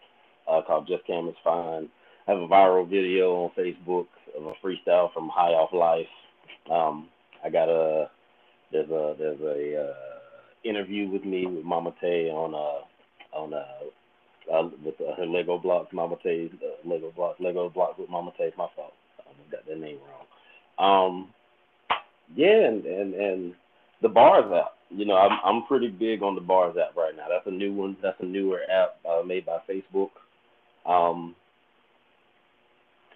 uh, 0.50 0.62
called 0.66 0.88
Just 0.88 1.06
Cam 1.06 1.28
is 1.28 1.34
Fine. 1.44 1.88
I 2.26 2.32
have 2.32 2.40
a 2.40 2.48
viral 2.48 2.88
video 2.88 3.34
on 3.34 3.50
Facebook 3.58 4.06
of 4.36 4.46
a 4.46 4.52
freestyle 4.64 5.12
from 5.12 5.28
High 5.28 5.52
Off 5.52 5.72
Life. 5.74 6.06
Um, 6.70 7.08
I 7.44 7.50
got 7.50 7.68
a 7.68 8.10
there's 8.72 8.88
a 8.88 9.14
there's 9.18 9.40
a 9.40 9.82
uh, 9.82 10.15
interview 10.64 11.08
with 11.08 11.24
me 11.24 11.46
with 11.46 11.64
Mama 11.64 11.94
Tay 12.00 12.30
on 12.30 12.54
uh 12.54 13.36
on 13.36 13.54
uh, 13.54 14.52
uh 14.52 14.68
with 14.84 14.94
uh, 15.00 15.14
her 15.16 15.26
Lego 15.26 15.58
blocks, 15.58 15.92
Mama 15.92 16.16
Tay's 16.22 16.50
uh, 16.62 16.88
Lego 16.88 17.12
blocks, 17.14 17.40
Lego 17.40 17.68
blocks 17.68 17.98
with 17.98 18.10
Mama 18.10 18.32
Tay. 18.38 18.52
My 18.56 18.68
fault. 18.74 18.92
I 19.20 19.50
got 19.50 19.66
that 19.66 19.80
name 19.80 19.98
wrong. 20.08 20.26
Um, 20.78 21.28
yeah, 22.34 22.66
and 22.66 22.84
and 22.84 23.14
and 23.14 23.54
the 24.02 24.08
bars 24.08 24.50
app. 24.54 24.72
You 24.90 25.04
know, 25.04 25.16
I'm 25.16 25.38
I'm 25.44 25.66
pretty 25.66 25.88
big 25.88 26.22
on 26.22 26.34
the 26.34 26.40
bars 26.40 26.76
app 26.76 26.96
right 26.96 27.16
now. 27.16 27.26
That's 27.28 27.46
a 27.46 27.50
new 27.50 27.72
one. 27.72 27.96
That's 28.02 28.20
a 28.20 28.26
newer 28.26 28.60
app 28.70 28.96
uh, 29.08 29.22
made 29.24 29.46
by 29.46 29.58
Facebook. 29.68 30.10
Um, 30.86 31.34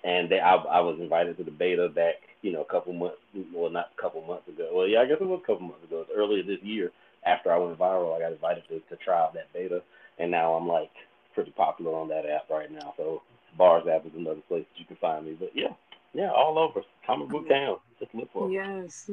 and 0.05 0.31
they, 0.31 0.41
I 0.41 0.55
I 0.55 0.81
was 0.81 0.99
invited 1.01 1.37
to 1.37 1.45
the 1.45 1.51
beta 1.51 1.89
back, 1.89 2.15
you 2.43 2.53
know, 2.53 2.63
a 2.63 2.73
couple 2.73 2.93
months. 2.93 3.19
Well, 3.55 3.71
not 3.71 3.91
a 3.97 4.01
couple 4.01 4.23
months 4.23 4.49
ago. 4.49 4.71
Well, 4.73 4.89
yeah, 4.89 5.01
I 5.01 5.07
guess 5.07 5.19
it 5.21 5.27
was 5.27 5.41
a 5.43 5.47
couple 5.47 5.69
months 5.69 5.85
ago. 5.85 6.03
It's 6.03 6.11
earlier 6.17 6.43
this 6.43 6.63
year. 6.63 6.91
After 7.25 7.53
I 7.53 7.59
went 7.59 7.79
viral, 7.79 8.17
I 8.17 8.21
got 8.21 8.33
invited 8.33 8.65
to 8.69 8.81
to 8.81 8.97
try 8.97 9.21
out 9.21 9.35
that 9.35 9.53
beta, 9.53 9.83
and 10.19 10.31
now 10.31 10.55
I'm 10.55 10.67
like 10.67 10.91
pretty 11.35 11.51
popular 11.53 11.95
on 11.97 12.09
that 12.09 12.27
app 12.27 12.49
right 12.51 12.71
now. 12.71 12.95
So 12.97 13.23
Bars 13.57 13.87
app 13.87 14.07
is 14.07 14.13
another 14.17 14.41
place 14.49 14.65
that 14.73 14.81
you 14.81 14.87
can 14.87 14.97
find 14.97 15.27
me. 15.27 15.37
But 15.39 15.51
yeah, 15.55 15.75
yeah, 16.15 16.31
all 16.31 16.59
over. 16.59 16.83
Comic 17.07 17.29
book 17.29 17.49
town. 17.49 17.77
Just 17.99 18.15
look 18.15 18.33
for 18.33 18.49
it. 18.49 18.53
Yes. 18.53 19.11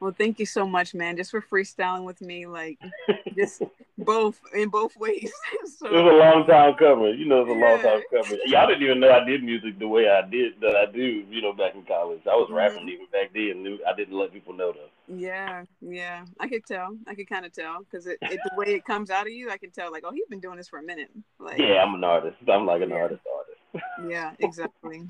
Well, 0.00 0.14
thank 0.16 0.38
you 0.38 0.46
so 0.46 0.66
much, 0.66 0.94
man, 0.94 1.16
just 1.16 1.30
for 1.30 1.40
freestyling 1.42 2.04
with 2.04 2.20
me, 2.20 2.46
like 2.46 2.78
just 3.36 3.62
both 3.96 4.40
in 4.54 4.68
both 4.68 4.96
ways. 4.96 5.32
It 5.80 5.92
was 5.92 6.12
a 6.12 6.16
long 6.16 6.46
time 6.46 6.74
coming. 6.74 7.18
You 7.18 7.24
know, 7.24 7.40
it's 7.40 7.48
a 7.48 7.52
long 7.52 7.80
time 7.80 8.02
coming. 8.12 8.38
Y'all 8.46 8.66
didn't 8.66 8.82
even 8.82 9.00
know 9.00 9.10
I 9.10 9.24
did 9.24 9.42
music 9.42 9.78
the 9.78 9.88
way 9.88 10.06
I 10.06 10.20
did 10.28 10.60
that 10.60 10.76
I 10.76 10.84
do. 10.92 11.24
You 11.30 11.40
know, 11.40 11.54
back 11.54 11.74
in 11.74 11.82
college, 11.84 12.20
I 12.26 12.34
was 12.36 12.50
rapping 12.52 12.82
Mhm. 12.86 12.90
even 12.90 13.06
back 13.10 13.32
then. 13.32 13.78
I 13.88 13.94
didn't 13.94 14.18
let 14.18 14.30
people 14.32 14.52
know 14.52 14.72
though. 14.72 15.14
yeah, 15.16 15.64
yeah, 15.80 16.26
I 16.38 16.48
could 16.48 16.66
tell. 16.66 16.94
I 17.06 17.14
could 17.14 17.26
kind 17.28 17.46
of 17.46 17.54
tell 17.54 17.78
because 17.84 18.06
it, 18.06 18.18
it 18.20 18.38
the 18.44 18.54
way 18.54 18.74
it 18.74 18.84
comes 18.84 19.08
out 19.08 19.26
of 19.26 19.32
you, 19.32 19.50
I 19.50 19.56
can 19.56 19.70
tell. 19.70 19.90
Like, 19.90 20.04
oh, 20.06 20.12
he's 20.12 20.26
been 20.28 20.40
doing 20.40 20.58
this 20.58 20.68
for 20.68 20.78
a 20.78 20.82
minute. 20.82 21.10
Like, 21.38 21.58
Yeah, 21.58 21.82
I'm 21.82 21.94
an 21.94 22.04
artist. 22.04 22.36
I'm 22.46 22.66
like 22.66 22.82
an 22.82 22.90
Yeah. 22.90 22.96
artist 22.96 23.22
artist. 23.34 23.86
yeah, 24.10 24.32
exactly. 24.40 25.06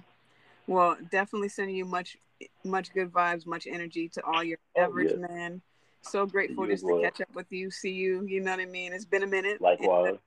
Well, 0.69 0.97
definitely 1.11 1.49
sending 1.49 1.75
you 1.75 1.87
much, 1.87 2.17
much 2.65 2.93
good 2.93 3.13
vibes, 3.13 3.47
much 3.47 3.67
energy 3.67 4.09
to 4.11 4.25
all 4.25 4.43
your 4.43 4.59
Oh, 4.77 4.83
efforts, 4.83 5.15
yes. 5.19 5.31
man. 5.31 5.61
So 6.03 6.27
grateful 6.27 6.67
You 6.67 6.73
just 6.73 6.87
to 6.87 7.01
catch 7.03 7.21
up 7.21 7.35
with 7.35 7.51
you, 7.51 7.71
see 7.71 7.91
you. 7.93 8.25
You 8.27 8.41
know 8.41 8.53
what 8.53 8.61
I 8.61 8.67
mean? 8.67 8.93
It's 8.93 9.05
been 9.05 9.23
a 9.23 9.27
minute. 9.27 9.61
Likewise. 9.61 10.19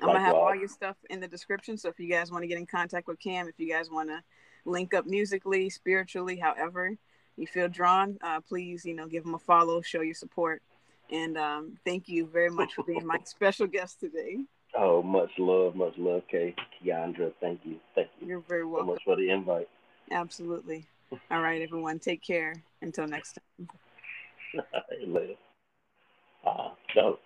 I'm 0.00 0.06
gonna 0.08 0.20
have 0.20 0.34
all 0.34 0.54
your 0.54 0.68
stuff 0.68 0.96
in 1.10 1.20
the 1.20 1.28
description. 1.28 1.76
So 1.76 1.88
if 1.88 1.98
you 2.00 2.08
guys 2.08 2.30
want 2.30 2.42
to 2.42 2.46
get 2.46 2.58
in 2.58 2.66
contact 2.66 3.06
with 3.06 3.18
Cam, 3.18 3.46
if 3.48 3.54
you 3.58 3.70
guys 3.70 3.90
want 3.90 4.08
to 4.08 4.22
link 4.64 4.94
up 4.94 5.06
musically, 5.06 5.68
spiritually, 5.70 6.36
however 6.36 6.96
you 7.36 7.46
feel 7.46 7.68
drawn, 7.68 8.18
uh, 8.22 8.40
please, 8.40 8.84
you 8.84 8.94
know, 8.94 9.06
give 9.06 9.24
him 9.24 9.34
a 9.34 9.38
follow, 9.38 9.80
show 9.82 10.00
your 10.00 10.14
support, 10.14 10.62
and 11.10 11.36
um, 11.36 11.78
thank 11.84 12.08
you 12.08 12.26
very 12.26 12.50
much 12.50 12.74
for 12.74 12.84
being 12.84 13.06
my 13.06 13.18
special 13.24 13.66
guest 13.66 14.00
today. 14.00 14.38
Oh, 14.74 15.02
much 15.02 15.30
love, 15.38 15.74
much 15.76 15.94
love, 15.98 16.22
Kay. 16.30 16.54
Keandra, 16.82 17.32
thank 17.40 17.60
you. 17.64 17.76
Thank 17.94 18.08
you 18.20 18.26
You're 18.28 18.40
very 18.40 18.62
so 18.62 18.68
welcome. 18.68 18.86
much 18.88 19.02
for 19.04 19.16
the 19.16 19.28
invite. 19.30 19.68
Absolutely. 20.10 20.86
All 21.30 21.40
right, 21.40 21.62
everyone, 21.62 21.98
take 21.98 22.22
care. 22.22 22.54
Until 22.82 23.06
next 23.06 23.38
time. 23.58 23.68
Later. 25.06 25.34
Uh, 26.46 26.68
dope. 26.94 27.22